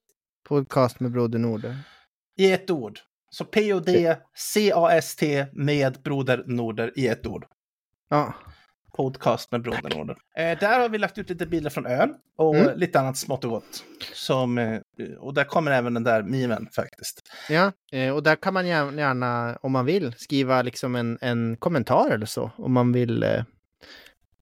podcast 0.45 1.01
med 1.01 1.11
broder 1.13 1.39
Norder. 1.39 1.77
i 2.37 2.53
ett 2.53 2.71
ord. 2.71 2.99
Så 3.31 3.45
P-O-D-C-A-S-T 3.45 5.47
med 5.53 6.03
Broder 6.03 6.45
Norder 6.47 6.93
i 6.97 7.09
ett 7.09 7.27
ord. 7.27 7.47
Ja, 8.11 8.35
Podcast 8.97 9.51
med 9.51 9.63
Broder 9.63 9.97
Norder. 9.97 10.17
Eh, 10.37 10.59
där 10.59 10.81
har 10.81 10.89
vi 10.89 10.99
lagt 10.99 11.19
ut 11.19 11.29
lite 11.31 11.47
bilder 11.47 11.71
från 11.71 11.87
ön 11.87 12.15
och 12.37 12.57
Mm. 12.57 12.79
lite 12.79 13.01
annat 13.01 13.17
smått 13.17 13.45
och 13.45 13.51
gott. 13.51 13.85
Som, 14.15 14.59
eh, 14.59 14.81
och 15.19 15.35
där 15.35 15.45
kommer 15.45 15.71
även 15.71 15.95
den 15.95 16.05
där 16.05 16.23
mimen 16.23 16.69
faktiskt. 16.73 17.23
ja. 17.49 17.73
Eh, 17.93 18.15
och 18.15 18.23
där 18.23 18.37
kan 18.37 18.55
man 18.55 18.67
gärna, 18.67 19.59
om 19.63 19.73
man 19.73 19.85
vill, 19.87 20.15
skriva 20.19 20.63
liksom 20.63 20.95
en, 20.95 21.19
en 21.21 21.57
kommentar 21.57 22.11
eller 22.11 22.27
så. 22.27 22.51
Om 22.57 22.73
man 22.73 22.93
vill 22.93 23.23
eh, 23.23 23.45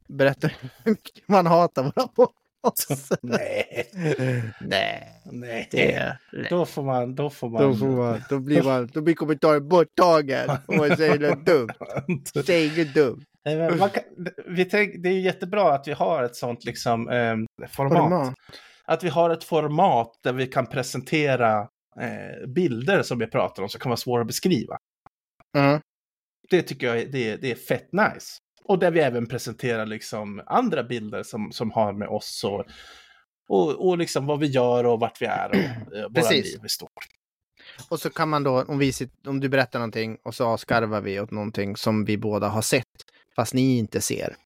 berätta 0.09 0.48
hur 0.84 0.90
mycket 0.90 1.28
man 1.28 1.46
hatar 1.46 1.82
våra 1.82 2.09
Nej, 3.22 3.90
Nej, 4.61 5.20
nej. 5.24 5.68
det... 5.70 6.16
Då 6.50 6.66
får 6.66 6.82
man, 6.82 7.14
då 7.14 7.30
får 7.30 7.48
man. 7.48 7.62
Då, 7.62 7.74
får 7.76 7.86
man, 7.86 8.22
då 8.28 8.38
blir 8.38 8.62
man, 8.62 8.86
då 8.92 9.00
blir 9.00 9.14
kommentaren 9.14 9.68
borttagen 9.68 10.50
om 10.66 10.76
man 10.76 10.96
säger 10.96 11.18
något 11.18 11.46
dumt. 11.46 11.68
Säg 12.46 12.66
inget 12.74 12.94
dumt. 12.94 13.24
Kan, 13.90 14.02
vi 14.46 14.64
tänk, 14.64 14.94
det 15.02 15.08
är 15.08 15.12
ju 15.12 15.20
jättebra 15.20 15.72
att 15.74 15.88
vi 15.88 15.92
har 15.92 16.22
ett 16.22 16.36
sånt 16.36 16.64
liksom, 16.64 17.08
eh, 17.08 17.36
format. 17.68 17.98
Format. 17.98 18.34
Att 18.84 19.04
vi 19.04 19.08
har 19.08 19.30
ett 19.30 19.44
format 19.44 20.12
där 20.22 20.32
vi 20.32 20.46
kan 20.46 20.66
presentera 20.66 21.58
eh, 22.00 22.46
bilder 22.48 23.02
som 23.02 23.18
vi 23.18 23.26
pratar 23.26 23.62
om 23.62 23.68
som 23.68 23.80
kan 23.80 23.90
vara 23.90 23.96
svåra 23.96 24.20
att 24.20 24.26
beskriva. 24.26 24.78
Mm. 25.58 25.80
Det 26.50 26.62
tycker 26.62 26.86
jag 26.86 26.98
är, 27.00 27.06
det, 27.06 27.30
är- 27.30 27.36
det 27.38 27.50
är 27.50 27.54
fett 27.54 27.92
nice. 27.92 28.38
Och 28.71 28.79
där 28.79 28.91
vi 28.91 29.01
även 29.01 29.27
presenterar 29.27 29.87
liksom 29.87 30.43
andra 30.47 30.83
bilder 30.83 31.23
som, 31.23 31.53
som 31.53 31.71
har 31.71 31.93
med 31.93 32.09
oss 32.09 32.45
och, 32.45 32.64
och, 33.49 33.89
och 33.89 33.99
liksom 33.99 34.27
vad 34.27 34.41
vi 34.41 34.47
gör 34.47 34.85
och 34.85 35.01
vart 35.01 35.23
vi 35.23 35.27
är 35.27 35.49
och 35.49 35.57
eh, 35.57 36.03
våra 36.03 36.11
Precis. 36.14 36.53
liv 36.53 36.64
i 36.64 36.68
stort. 36.68 37.07
Och 37.89 38.01
så 38.01 38.11
kan 38.11 38.29
man 38.29 38.43
då, 38.43 38.62
om, 38.62 38.79
vi 38.79 38.93
sitter, 38.93 39.31
om 39.31 39.41
du 39.41 39.49
berättar 39.49 39.79
någonting 39.79 40.18
och 40.23 40.35
så 40.35 40.47
avskarvar 40.47 41.01
vi 41.01 41.21
åt 41.21 41.31
någonting 41.31 41.77
som 41.77 42.05
vi 42.05 42.18
båda 42.18 42.49
har 42.49 42.62
sett, 42.62 42.87
fast 43.37 43.55
ni 43.55 43.79
inte 43.79 44.01
ser. 44.01 44.37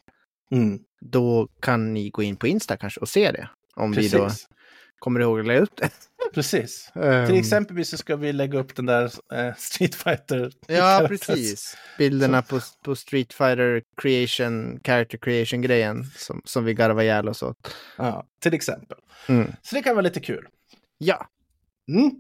Mm, 0.51 0.79
Då 1.01 1.49
kan 1.61 1.95
ni 1.95 2.11
gå 2.11 2.23
in 2.23 2.37
på 2.37 2.47
Insta 2.47 2.77
kanske 2.77 3.01
och 3.01 3.09
se 3.09 3.33
det. 3.33 3.49
Om 3.75 3.93
vi 3.93 4.09
då 4.09 4.25
precis. 4.25 4.49
kommer 4.99 5.21
ihåg 5.21 5.41
att 5.41 5.47
lägga 5.47 5.61
upp 5.61 5.77
det. 5.77 5.91
Precis. 6.35 6.93
Ehm, 6.95 7.27
Till 7.27 7.39
exempel 7.39 7.85
så 7.85 7.97
ska 7.97 8.17
vi 8.17 8.33
lägga 8.33 8.59
upp 8.59 8.75
den 8.77 8.87
där 8.87 9.05
eh, 9.35 9.55
Street 9.57 9.95
Fighter. 9.95 10.53
Ja, 10.67 11.05
precis. 11.09 11.77
Bilderna 11.99 12.43
på, 12.43 12.61
på 12.85 12.97
Street 12.97 13.33
Fighter 13.33 13.83
creation, 13.97 14.81
character 14.85 15.19
creation 15.19 15.63
grejen 15.63 16.05
som, 16.17 16.43
som 16.45 16.65
vi 16.65 16.75
garvar 16.75 17.03
ihjäl 17.03 17.29
oss 17.29 17.43
åt. 17.43 17.75
Ja, 17.97 18.27
till 18.41 18.55
exempel. 18.55 18.99
Mm. 19.29 19.53
Så 19.63 19.75
det 19.75 19.83
kan 19.83 19.95
vara 19.97 20.03
lite 20.05 20.21
kul. 20.21 20.49
Ja, 20.99 21.29
Mm. 21.89 22.11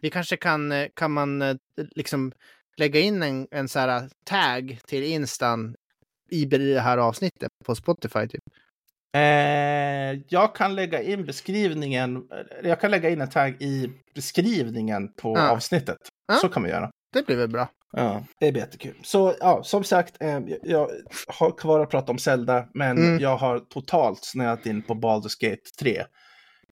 vi 0.00 0.10
kanske 0.10 0.36
kan, 0.36 0.72
eh, 0.72 0.88
kan 0.94 1.12
man 1.12 1.42
eh, 1.42 1.56
liksom 1.94 2.32
lägga 2.76 3.00
in 3.00 3.22
en, 3.22 3.48
en 3.50 3.68
så 3.68 3.78
här 3.78 4.08
tag 4.24 4.78
till 4.86 5.02
Instan 5.04 5.76
i 6.30 6.44
det 6.44 6.80
här 6.80 6.98
avsnittet 6.98 7.48
på 7.64 7.74
Spotify 7.74 8.28
typ. 8.28 8.42
Eh, 9.14 10.20
jag 10.28 10.54
kan 10.54 10.74
lägga 10.74 11.02
in 11.02 11.24
beskrivningen, 11.26 12.22
jag 12.62 12.80
kan 12.80 12.90
lägga 12.90 13.10
in 13.10 13.20
en 13.20 13.30
tagg 13.30 13.62
i 13.62 13.90
beskrivningen 14.14 15.12
på 15.12 15.34
Ja. 15.38 15.48
avsnittet. 15.50 15.98
Ja. 16.28 16.34
Så 16.34 16.48
kan 16.48 16.62
vi 16.62 16.70
göra. 16.70 16.90
Det 17.12 17.26
blir 17.26 17.36
väl 17.36 17.48
bra. 17.48 17.68
Ja, 17.96 18.24
det 18.40 18.52
blir 18.52 18.62
jättekul. 18.62 18.94
Så 19.02 19.34
ja, 19.40 19.62
som 19.64 19.84
sagt, 19.84 20.22
eh, 20.22 20.40
jag 20.62 20.90
har 21.28 21.50
kvar 21.58 21.80
att 21.80 21.90
prata 21.90 22.12
om 22.12 22.18
Zelda, 22.18 22.66
men 22.74 22.98
Mm. 22.98 23.18
jag 23.18 23.36
har 23.36 23.58
totalt 23.58 24.24
snöat 24.24 24.66
in 24.66 24.82
på 24.82 24.94
Baldur's 24.94 25.40
Gate 25.40 25.62
3. 25.80 26.02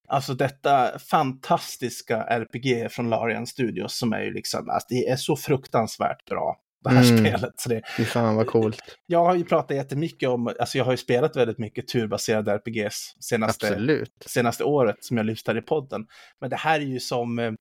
Alltså 0.08 0.34
detta 0.34 0.98
fantastiska 0.98 2.22
RPG 2.22 2.88
från 2.90 3.10
Larian 3.10 3.46
Studios 3.46 3.98
som 3.98 4.12
är 4.12 4.20
ju 4.22 4.32
liksom, 4.32 4.70
alltså 4.70 4.86
det 4.88 5.08
är 5.08 5.16
så 5.16 5.36
fruktansvärt 5.36 6.24
bra. 6.24 6.56
Det 6.84 6.90
här 6.90 7.10
Mm. 7.10 7.18
spelet. 7.18 7.52
Så 7.60 7.68
det, 7.68 7.82
Fy 7.96 8.04
fan 8.04 8.36
vad 8.36 8.46
coolt. 8.46 8.78
jag 9.06 9.24
har 9.24 9.34
ju 9.34 9.44
pratat 9.44 9.76
jättemycket 9.76 10.28
om, 10.28 10.46
alltså 10.60 10.78
jag 10.78 10.84
har 10.84 10.92
ju 10.92 10.96
spelat 10.96 11.36
väldigt 11.36 11.58
mycket 11.58 11.88
turbaserade 11.88 12.52
RPGs 12.52 13.14
senaste, 13.20 13.66
Absolut. 13.68 14.12
senaste 14.26 14.64
året 14.64 14.96
som 15.04 15.16
jag 15.16 15.26
lyft 15.26 15.46
här 15.48 15.58
i 15.58 15.62
podden. 15.62 16.06
Men 16.40 16.50
det 16.50 16.56
här 16.56 16.80
är 16.80 16.84
ju 16.84 17.00
som, 17.00 17.38
eh, 17.38 17.52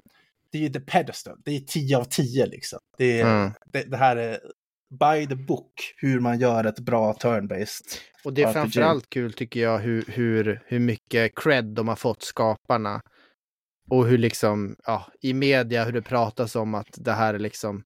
det 0.52 0.58
är 0.58 0.62
ju 0.62 0.70
the 0.70 0.80
pedestal, 0.80 1.38
det 1.46 1.56
är 1.56 1.60
10 1.60 1.98
av 1.98 2.04
10 2.04 2.46
liksom. 2.46 2.80
Det, 2.98 3.22
är, 3.22 3.26
Mm. 3.42 3.52
det, 3.74 3.84
det 3.84 3.98
här 3.98 4.16
är 4.16 4.40
by 5.00 5.28
the 5.28 5.36
book, 5.36 5.74
hur 5.98 6.20
man 6.20 6.40
gör 6.40 6.64
ett 6.64 6.80
bra 6.80 7.14
turn-based. 7.14 7.98
Och 8.24 8.34
det 8.34 8.42
är 8.42 8.46
RPG. 8.48 8.54
framförallt 8.54 9.10
kul 9.10 9.34
tycker 9.34 9.60
jag 9.60 9.80
hur, 9.80 10.06
hur, 10.08 10.62
hur 10.66 10.80
mycket 10.80 11.32
cred 11.36 11.66
de 11.66 11.88
har 11.88 11.96
fått 11.96 12.24
skaparna. 12.24 13.02
Och 13.90 14.08
hur 14.08 14.18
liksom, 14.18 14.76
ja, 14.86 15.06
i 15.22 15.34
media 15.34 15.84
hur 15.86 15.92
det 15.92 16.02
pratas 16.02 16.56
om 16.56 16.76
att 16.76 16.88
det 16.98 17.12
här 17.12 17.34
är 17.34 17.40
liksom 17.40 17.84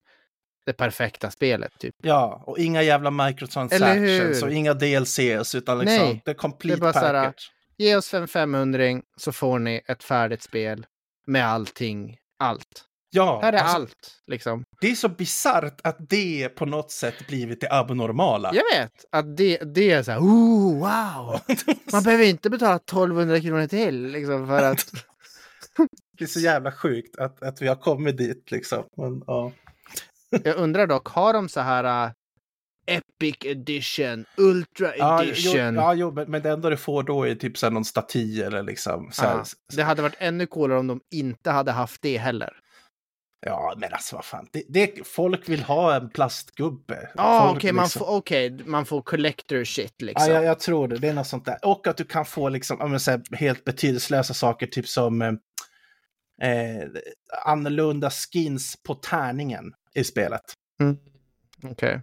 det 0.65 0.73
perfekta 0.73 1.31
spelet 1.31 1.71
typ. 1.79 1.95
Ja, 2.01 2.43
och 2.45 2.59
inga 2.59 2.81
jävla 2.81 3.11
microtransactions 3.11 4.43
och 4.43 4.51
inga 4.51 4.73
DLCs, 4.73 5.55
utan 5.55 5.79
liksom 5.79 6.05
Nej, 6.05 6.21
the 6.25 6.33
complete 6.33 6.79
det 6.79 6.89
är 6.89 6.93
bara 6.93 7.23
package. 7.23 7.51
Ge 7.77 7.95
oss 7.95 8.13
en 8.13 8.27
500 8.27 9.01
så 9.17 9.31
får 9.31 9.59
ni 9.59 9.81
ett 9.87 10.03
färdigt 10.03 10.43
spel 10.43 10.85
med 11.27 11.47
allting, 11.47 12.17
allt. 12.39 12.85
Ja, 13.09 13.39
Här 13.41 13.53
är 13.53 13.57
alltså, 13.57 13.75
allt 13.75 14.21
liksom. 14.27 14.63
det 14.81 14.91
är 14.91 14.95
så 14.95 15.09
bisarrt 15.09 15.81
att 15.83 15.97
det 15.99 16.49
på 16.49 16.65
något 16.65 16.91
sätt 16.91 17.27
blivit 17.27 17.61
det 17.61 17.71
abnormala. 17.71 18.51
Jag 18.53 18.79
vet 18.79 19.05
att 19.11 19.37
det, 19.37 19.57
det 19.57 19.91
är 19.91 20.03
så 20.03 20.11
här, 20.11 20.19
oh, 20.19 20.79
wow. 20.79 21.39
Man 21.91 22.03
behöver 22.03 22.23
inte 22.23 22.49
betala 22.49 22.75
1200 22.75 23.41
kronor 23.41 23.67
till 23.67 24.07
liksom 24.07 24.47
för 24.47 24.63
att 24.63 24.85
Det 26.17 26.23
är 26.23 26.27
så 26.27 26.39
jävla 26.39 26.71
sjukt 26.71 27.17
att, 27.17 27.43
att 27.43 27.61
vi 27.61 27.67
har 27.67 27.75
kommit 27.75 28.17
dit 28.17 28.51
liksom. 28.51 28.83
Men, 28.97 29.23
ja. 29.27 29.51
Jag 30.43 30.55
undrar 30.57 30.87
dock, 30.87 31.07
har 31.07 31.33
de 31.33 31.49
så 31.49 31.59
här 31.59 32.07
uh, 32.07 32.11
Epic 32.87 33.35
edition, 33.45 34.25
Ultra 34.37 34.95
Ja, 34.97 35.23
jo, 35.23 35.29
edition? 35.29 35.75
ja, 35.75 35.93
jo, 35.93 36.11
men, 36.11 36.31
men 36.31 36.41
det 36.41 36.49
enda 36.49 36.69
du 36.69 36.77
får 36.77 37.03
då 37.03 37.23
är 37.27 37.35
typ 37.35 37.57
så 37.57 37.65
här 37.65 37.71
någon 37.71 37.85
staty 37.85 38.41
eller 38.41 38.63
liksom. 38.63 39.09
Så 39.11 39.21
här, 39.21 39.35
Ja, 39.37 39.43
det 39.75 39.83
hade 39.83 40.01
varit 40.01 40.15
ännu 40.19 40.45
coolare 40.47 40.79
om 40.79 40.87
de 40.87 41.01
inte 41.11 41.51
hade 41.51 41.71
haft 41.71 42.01
det 42.01 42.17
heller. 42.17 42.53
ja, 43.45 43.73
men 43.77 43.93
alltså 43.93 44.15
vad 44.15 44.25
fan. 44.25 44.47
Det, 44.51 44.63
det, 44.69 45.07
folk 45.07 45.49
vill 45.49 45.63
ha 45.63 45.95
en 45.95 46.09
plastgubbe. 46.09 47.09
Ja, 47.15 47.45
Folk 47.47 47.57
okej, 47.57 47.71
man, 47.73 47.83
liksom- 47.83 47.99
får, 47.99 48.15
okay, 48.15 48.57
man 48.65 48.85
får 48.85 49.01
collector 49.01 49.63
shit 49.63 49.93
Ja, 49.97 50.05
liksom. 50.05 50.33
jag, 50.33 50.43
jag 50.43 50.59
tror 50.59 50.87
det. 50.87 50.97
Det 50.97 51.07
är 51.09 51.13
något 51.13 51.27
sånt 51.27 51.45
där. 51.45 51.57
Och 51.65 51.87
att 51.87 51.97
du 51.97 52.03
kan 52.03 52.25
få 52.25 52.49
liksom, 52.49 52.77
ja, 52.79 52.87
men, 52.87 52.99
så 52.99 53.11
här, 53.11 53.21
helt 53.35 53.63
betydelselösa 53.63 54.33
saker, 54.33 54.67
typ 54.67 54.87
som 54.87 55.21
eh, 55.21 55.31
eh, 56.41 56.87
annorlunda 57.45 58.09
skins 58.09 58.75
på 58.83 58.95
tärningen 58.95 59.73
i 59.95 60.03
spelet. 60.03 60.41
Okej. 61.63 62.01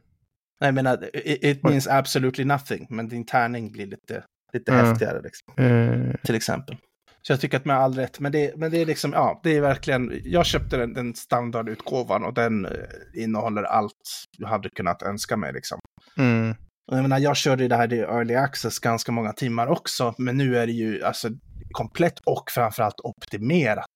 Jag 0.60 0.74
menar, 0.74 1.16
it, 1.16 1.44
it 1.44 1.62
means 1.62 1.86
absolutely 1.88 2.44
nothing, 2.44 2.86
men 2.90 3.08
din 3.08 3.26
tärning 3.26 3.72
blir 3.72 3.86
lite, 3.86 4.24
lite 4.52 4.72
Mm. 4.72 4.86
häftigare. 4.86 5.22
Liksom. 5.22 5.64
Eh, 5.64 6.14
till 6.24 6.34
exempel. 6.34 6.76
Så 7.22 7.32
jag 7.32 7.40
tycker 7.40 7.56
att 7.56 7.64
med 7.64 7.76
all 7.76 7.94
rätt, 7.94 8.20
men 8.20 8.32
det, 8.32 8.56
men 8.56 8.70
det 8.70 8.78
är 8.82 8.86
liksom, 8.86 9.12
ja, 9.12 9.40
det 9.42 9.56
är 9.56 9.60
verkligen, 9.60 10.20
jag 10.24 10.46
köpte 10.46 10.76
den, 10.76 10.94
den 10.94 11.14
standardutgåvan 11.14 12.24
och 12.24 12.34
den 12.34 12.64
eh, 12.64 12.72
innehåller 13.14 13.62
allt 13.62 13.92
du 14.38 14.46
hade 14.46 14.68
kunnat 14.68 15.02
önska 15.02 15.36
mig 15.36 15.52
liksom. 15.52 15.78
mm. 16.18 16.54
Och 16.90 16.96
Jag 16.96 17.02
menar, 17.02 17.18
jag 17.18 17.36
körde 17.36 17.62
ju 17.62 17.68
det 17.68 17.76
här 17.76 17.92
i 17.92 17.98
early 17.98 18.34
access 18.34 18.78
ganska 18.78 19.12
många 19.12 19.32
timmar 19.32 19.66
också, 19.66 20.14
men 20.18 20.36
nu 20.36 20.58
är 20.58 20.66
det 20.66 20.72
ju 20.72 21.02
alltså 21.04 21.28
komplett 21.72 22.18
och 22.26 22.50
framförallt 22.50 23.00
optimerat. 23.04 23.86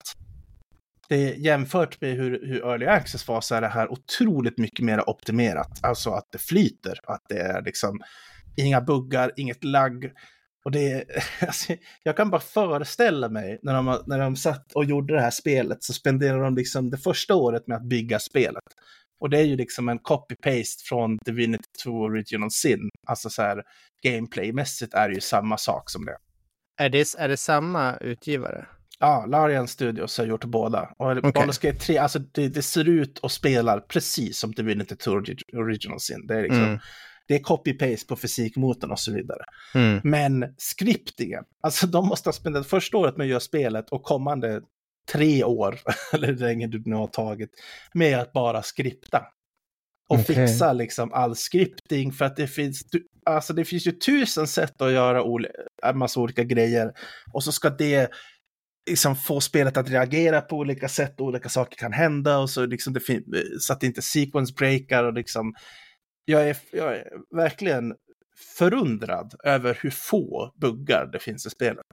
Det 1.08 1.34
jämfört 1.36 2.00
med 2.00 2.16
hur, 2.16 2.46
hur 2.46 2.66
early 2.66 2.86
access 2.86 3.28
var 3.28 3.40
så 3.40 3.54
är 3.54 3.60
det 3.60 3.68
här 3.68 3.92
otroligt 3.92 4.58
mycket 4.58 4.84
mer 4.84 5.10
optimerat. 5.10 5.80
Alltså 5.82 6.10
att 6.10 6.28
det 6.32 6.38
flyter, 6.38 6.98
att 7.06 7.22
det 7.28 7.38
är 7.38 7.62
liksom 7.62 8.00
inga 8.56 8.80
buggar, 8.80 9.32
inget 9.36 9.64
lagg. 9.64 10.12
Och 10.64 10.70
det 10.70 10.92
är, 10.92 11.04
alltså, 11.46 11.72
jag 12.02 12.16
kan 12.16 12.30
bara 12.30 12.40
föreställa 12.40 13.28
mig 13.28 13.58
när 13.62 13.74
de, 13.74 14.02
när 14.06 14.18
de 14.18 14.36
satt 14.36 14.72
och 14.72 14.84
gjorde 14.84 15.14
det 15.14 15.20
här 15.20 15.30
spelet 15.30 15.82
så 15.82 15.92
spenderade 15.92 16.44
de 16.44 16.56
liksom 16.56 16.90
det 16.90 16.98
första 16.98 17.34
året 17.34 17.66
med 17.66 17.76
att 17.76 17.88
bygga 17.88 18.18
spelet. 18.18 18.64
Och 19.20 19.30
det 19.30 19.38
är 19.38 19.44
ju 19.44 19.56
liksom 19.56 19.88
en 19.88 19.98
copy-paste 19.98 20.88
från 20.88 21.18
Divinity 21.24 21.64
2 21.84 21.90
Original 21.90 22.50
Sin. 22.50 22.90
Alltså 23.06 23.30
så 23.30 23.42
här 23.42 23.62
gameplaymässigt 24.02 24.94
är 24.94 25.08
det 25.08 25.14
ju 25.14 25.20
samma 25.20 25.58
sak 25.58 25.90
som 25.90 26.04
det. 26.04 26.16
Är, 26.78 26.88
det, 26.88 27.14
är 27.18 27.28
det 27.28 27.36
samma 27.36 27.96
utgivare? 27.96 28.66
Ja, 28.98 29.26
Larian 29.28 29.68
Studios 29.68 30.18
har 30.18 30.24
gjort 30.26 30.44
båda. 30.44 30.94
Och. 30.98 31.12
Baldur's 31.12 31.62
Gate 31.66 31.78
3, 31.78 31.98
alltså 31.98 32.18
det, 32.18 32.48
det 32.48 32.62
ser 32.62 32.88
ut 32.88 33.18
och 33.18 33.32
spelar 33.32 33.80
precis 33.80 34.38
som 34.38 34.52
Divinity 34.52 34.96
2 34.96 35.10
Original 35.52 36.00
Sin. 36.00 36.26
Det 36.26 36.34
är 36.34 36.42
liksom, 36.42 36.62
Mm. 36.64 36.78
det 37.28 37.34
är 37.34 37.38
copy-paste 37.38 38.08
på 38.08 38.16
fysikmotorn 38.16 38.90
och 38.90 38.98
så 39.00 39.12
vidare. 39.12 39.42
Mm. 39.74 40.00
Men 40.04 40.54
skriptingen, 40.58 41.44
alltså 41.62 41.86
de 41.86 42.08
måste 42.08 42.28
ha 42.28 42.32
spenderat 42.32 42.66
första 42.66 42.96
året 42.96 43.16
med 43.16 43.24
att 43.24 43.28
göra 43.30 43.40
spelet 43.40 43.90
och 43.90 44.02
kommande 44.02 44.60
tre 45.12 45.44
år, 45.44 45.78
eller 46.12 46.26
hur 46.26 46.36
länge 46.36 46.66
du 46.66 46.82
nu 46.86 46.94
har 46.96 47.06
tagit, 47.06 47.50
med 47.94 48.18
att 48.18 48.32
bara 48.32 48.62
skripta. 48.62 49.22
Och 50.08 50.18
Okej. 50.20 50.34
fixa 50.48 50.72
liksom 50.72 51.12
all 51.12 51.34
scripting 51.36 52.12
för 52.12 52.24
att 52.24 52.36
det 52.36 52.46
finns, 52.46 52.84
du- 52.90 53.06
alltså 53.24 53.52
det 53.52 53.64
finns 53.64 53.86
ju 53.86 53.92
tusen 53.92 54.46
sätt 54.46 54.82
att 54.82 54.92
göra 54.92 55.22
en 55.82 55.98
massa 55.98 56.20
olika 56.20 56.44
grejer. 56.44 56.92
Och 57.32 57.44
så 57.44 57.52
ska 57.52 57.70
det 57.70 58.10
liksom 58.86 59.16
få 59.16 59.40
spelet 59.40 59.76
att 59.76 59.90
reagera 59.90 60.40
på 60.40 60.56
olika 60.56 60.88
sätt, 60.88 61.20
olika 61.20 61.48
saker 61.48 61.76
kan 61.76 61.92
hända 61.92 62.38
och 62.38 62.50
så 62.50 62.66
liksom 62.66 62.92
det 62.92 63.00
så 63.58 63.72
att 63.72 63.80
det 63.80 63.86
inte 63.86 64.02
sequence 64.02 64.54
breakar 64.54 65.04
och 65.04 65.12
liksom 65.12 65.54
jag 66.24 66.48
är, 66.48 66.56
jag 66.72 66.96
är 66.96 67.04
verkligen 67.36 67.94
förundrad 68.58 69.34
över 69.44 69.78
hur 69.82 69.90
få 69.90 70.52
buggar 70.60 71.08
det 71.12 71.18
finns 71.18 71.46
i 71.46 71.50
spelet. 71.50 71.86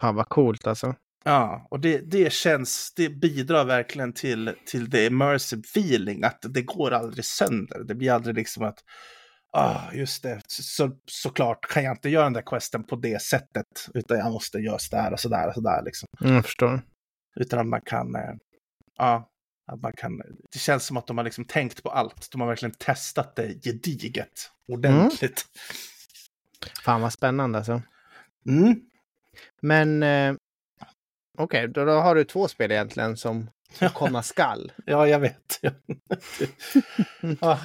Fan 0.00 0.14
vad 0.14 0.28
coolt 0.28 0.66
alltså. 0.66 0.94
Ja, 1.24 1.68
och 1.70 1.80
det, 1.80 1.98
det 1.98 2.32
känns, 2.32 2.92
det 2.96 3.08
bidrar 3.08 3.64
verkligen 3.64 4.12
till, 4.12 4.52
till 4.66 4.90
the 4.90 5.06
immersive 5.06 5.62
feeling, 5.62 6.24
att 6.24 6.38
det 6.42 6.62
går 6.62 6.90
aldrig 6.90 7.24
sönder. 7.24 7.84
Det 7.84 7.94
blir 7.94 8.12
aldrig 8.12 8.34
liksom 8.34 8.64
att, 8.64 8.78
ah, 9.54 9.92
just 9.92 10.22
det, 10.22 10.40
så, 10.46 10.90
såklart 11.06 11.68
kan 11.68 11.84
jag 11.84 11.92
inte 11.92 12.08
göra 12.08 12.24
den 12.24 12.32
där 12.32 12.42
questen 12.46 12.84
på 12.84 12.96
det 12.96 13.22
sättet, 13.22 13.88
utan 13.94 14.18
jag 14.18 14.32
måste 14.32 14.58
göra 14.58 14.78
sådär 14.78 15.12
och 15.12 15.20
sådär 15.20 15.48
och 15.48 15.54
sådär 15.54 15.82
liksom. 15.84 16.08
Mm, 16.20 16.34
jag 16.34 16.44
förstår. 16.44 16.82
Utan 17.36 17.58
att 17.58 17.66
man 17.66 17.80
kan, 17.80 18.14
eh, 18.14 18.34
ja, 18.98 19.30
att 19.72 19.80
man 19.80 19.92
kan, 19.92 20.22
det 20.52 20.58
känns 20.58 20.86
som 20.86 20.96
att 20.96 21.06
de 21.06 21.18
har 21.18 21.24
liksom 21.24 21.44
tänkt 21.44 21.82
på 21.82 21.90
allt. 21.90 22.28
De 22.32 22.40
har 22.40 22.48
verkligen 22.48 22.74
testat 22.74 23.36
det 23.36 23.64
gediget, 23.64 24.50
ordentligt. 24.68 25.44
Fan 26.84 27.00
vad 27.00 27.12
spännande 27.12 27.58
alltså. 27.58 27.82
Mm. 28.46 28.80
Men 29.60 30.02
eh, 30.02 30.34
okej, 31.38 31.68
då, 31.68 31.84
då 31.84 31.92
har 31.92 32.14
du 32.14 32.24
två 32.24 32.48
spel 32.48 32.72
egentligen 32.72 33.16
som 33.16 33.50
komma 33.94 34.22
skall. 34.22 34.72
Ja, 34.86 35.06
jag 35.06 35.18
vet. 35.18 35.60
ja. 37.40 37.58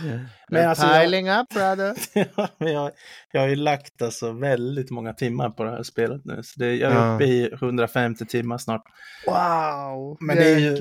Men 0.49 0.69
alltså, 0.69 0.87
Piling 0.87 1.25
jag... 1.25 1.41
up 1.41 1.49
brother. 1.49 1.95
ja, 2.35 2.47
men 2.57 2.73
jag, 2.73 2.91
jag 3.31 3.41
har 3.41 3.47
ju 3.47 3.55
lagt 3.55 4.01
alltså 4.01 4.31
väldigt 4.31 4.89
många 4.91 5.13
timmar 5.13 5.49
på 5.49 5.63
det 5.63 5.69
här 5.69 5.83
spelet 5.83 6.21
nu. 6.25 6.43
Så 6.43 6.59
det, 6.59 6.75
jag 6.75 6.91
är 6.91 6.95
ja. 6.95 7.15
uppe 7.15 7.25
i 7.25 7.53
150 7.53 8.25
timmar 8.25 8.57
snart. 8.57 8.83
Wow! 9.25 10.17
Men 10.19 10.35
det 10.35 10.49
är, 10.49 10.59
ju, 10.59 10.75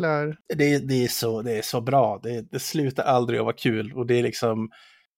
det, 0.55 0.75
är, 0.75 0.79
det, 0.81 1.05
är 1.05 1.09
så, 1.09 1.43
det 1.43 1.59
är 1.59 1.63
så 1.63 1.81
bra. 1.81 2.21
Det, 2.23 2.51
det 2.51 2.61
slutar 2.61 3.05
aldrig 3.05 3.39
att 3.39 3.45
vara 3.45 3.57
kul. 3.57 3.93
Och 3.93 4.07
det 4.07 4.15
är 4.15 4.23
liksom 4.23 4.71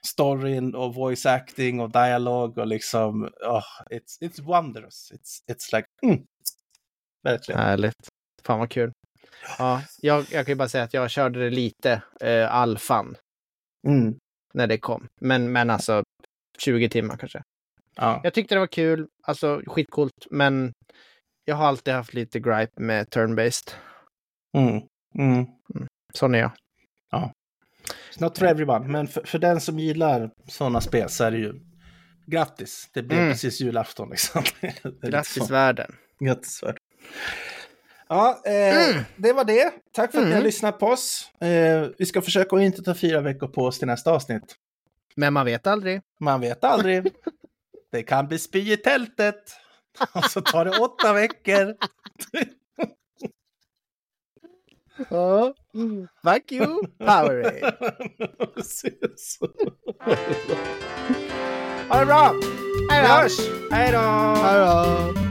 storyn 0.06 0.74
och 0.74 0.94
voice 0.94 1.26
acting 1.26 1.80
och 1.80 1.92
dialog 1.92 2.58
och 2.58 2.66
liksom, 2.66 3.24
oh, 3.24 3.64
it's, 3.90 4.20
it's 4.20 4.42
wondrous. 4.42 5.12
It's, 5.12 5.54
it's 5.54 5.76
like, 5.76 5.86
mm. 6.02 6.18
Verkligen. 7.22 7.60
Härligt. 7.60 8.08
Fan 8.46 8.58
vad 8.58 8.70
kul. 8.70 8.92
Ja, 9.58 9.82
jag, 10.00 10.24
jag 10.30 10.46
kan 10.46 10.52
ju 10.52 10.56
bara 10.56 10.68
säga 10.68 10.84
att 10.84 10.94
jag 10.94 11.10
körde 11.10 11.44
det 11.44 11.50
lite, 11.50 12.02
eh, 12.20 12.54
alfan. 12.54 13.16
Mm. 13.86 14.14
När 14.54 14.66
det 14.66 14.78
kom. 14.78 15.08
Men, 15.20 15.52
men 15.52 15.70
alltså 15.70 16.02
20 16.58 16.88
timmar 16.88 17.16
kanske. 17.16 17.42
Ja. 17.96 18.20
Jag 18.24 18.34
tyckte 18.34 18.54
det 18.54 18.58
var 18.58 18.66
kul, 18.66 19.06
alltså 19.22 19.62
skitcoolt, 19.66 20.26
men 20.30 20.72
jag 21.44 21.56
har 21.56 21.66
alltid 21.66 21.94
haft 21.94 22.14
lite 22.14 22.40
gripe 22.40 22.82
med 22.82 23.06
turn-based. 23.08 23.70
Mm. 24.56 24.82
Mm. 25.18 25.46
Mm. 25.74 25.86
Sån 26.14 26.34
är 26.34 26.38
jag. 26.38 26.50
Ja. 27.10 27.32
It's 28.12 28.20
not 28.20 28.38
for 28.38 28.46
everyone, 28.46 28.88
men 28.88 29.08
för, 29.08 29.26
för 29.26 29.38
den 29.38 29.60
som 29.60 29.78
gillar 29.78 30.30
sådana 30.48 30.80
spel 30.80 31.08
så 31.08 31.24
är 31.24 31.30
det 31.30 31.38
ju 31.38 31.60
grattis. 32.26 32.90
Det 32.92 33.02
blir 33.02 33.18
mm. 33.18 33.30
precis 33.30 33.60
julafton 33.60 34.10
liksom. 34.10 34.42
grattis 35.02 35.50
världen. 35.50 35.96
Grattis 36.20 36.62
världen. 36.62 36.78
Ja, 38.12 38.42
eh, 38.44 38.90
mm. 38.90 39.02
det 39.16 39.32
var 39.32 39.44
det. 39.44 39.72
Tack 39.92 40.12
för 40.12 40.18
att 40.18 40.22
mm. 40.22 40.28
ni 40.28 40.34
har 40.34 40.40
mm. 40.40 40.44
lyssnat 40.44 40.78
på 40.78 40.86
oss. 40.86 41.30
Eh, 41.40 41.88
vi 41.98 42.06
ska 42.06 42.22
försöka 42.22 42.56
att 42.56 42.62
inte 42.62 42.82
ta 42.82 42.94
fyra 42.94 43.20
veckor 43.20 43.48
på 43.48 43.64
oss 43.64 43.78
till 43.78 43.86
nästa 43.86 44.12
avsnitt. 44.12 44.56
Men 45.16 45.32
man 45.32 45.46
vet 45.46 45.66
aldrig. 45.66 46.00
Man 46.20 46.40
vet 46.40 46.64
aldrig. 46.64 47.12
det 47.92 48.02
kan 48.02 48.28
bli 48.28 48.38
spy 48.38 48.72
i 48.72 48.76
tältet. 48.76 49.36
Och 50.12 50.24
så 50.24 50.40
tar 50.40 50.64
det 50.64 50.78
åtta 50.78 51.12
veckor. 51.12 51.74
Ja. 55.10 55.54
Fuck 56.24 56.52
you, 56.52 56.86
Powerade. 56.98 57.76
ha 61.88 61.98
det 61.98 62.06
bra! 62.06 62.34
Hej 62.90 63.92
då! 63.92 63.98
Hej 64.42 65.12
då! 65.22 65.29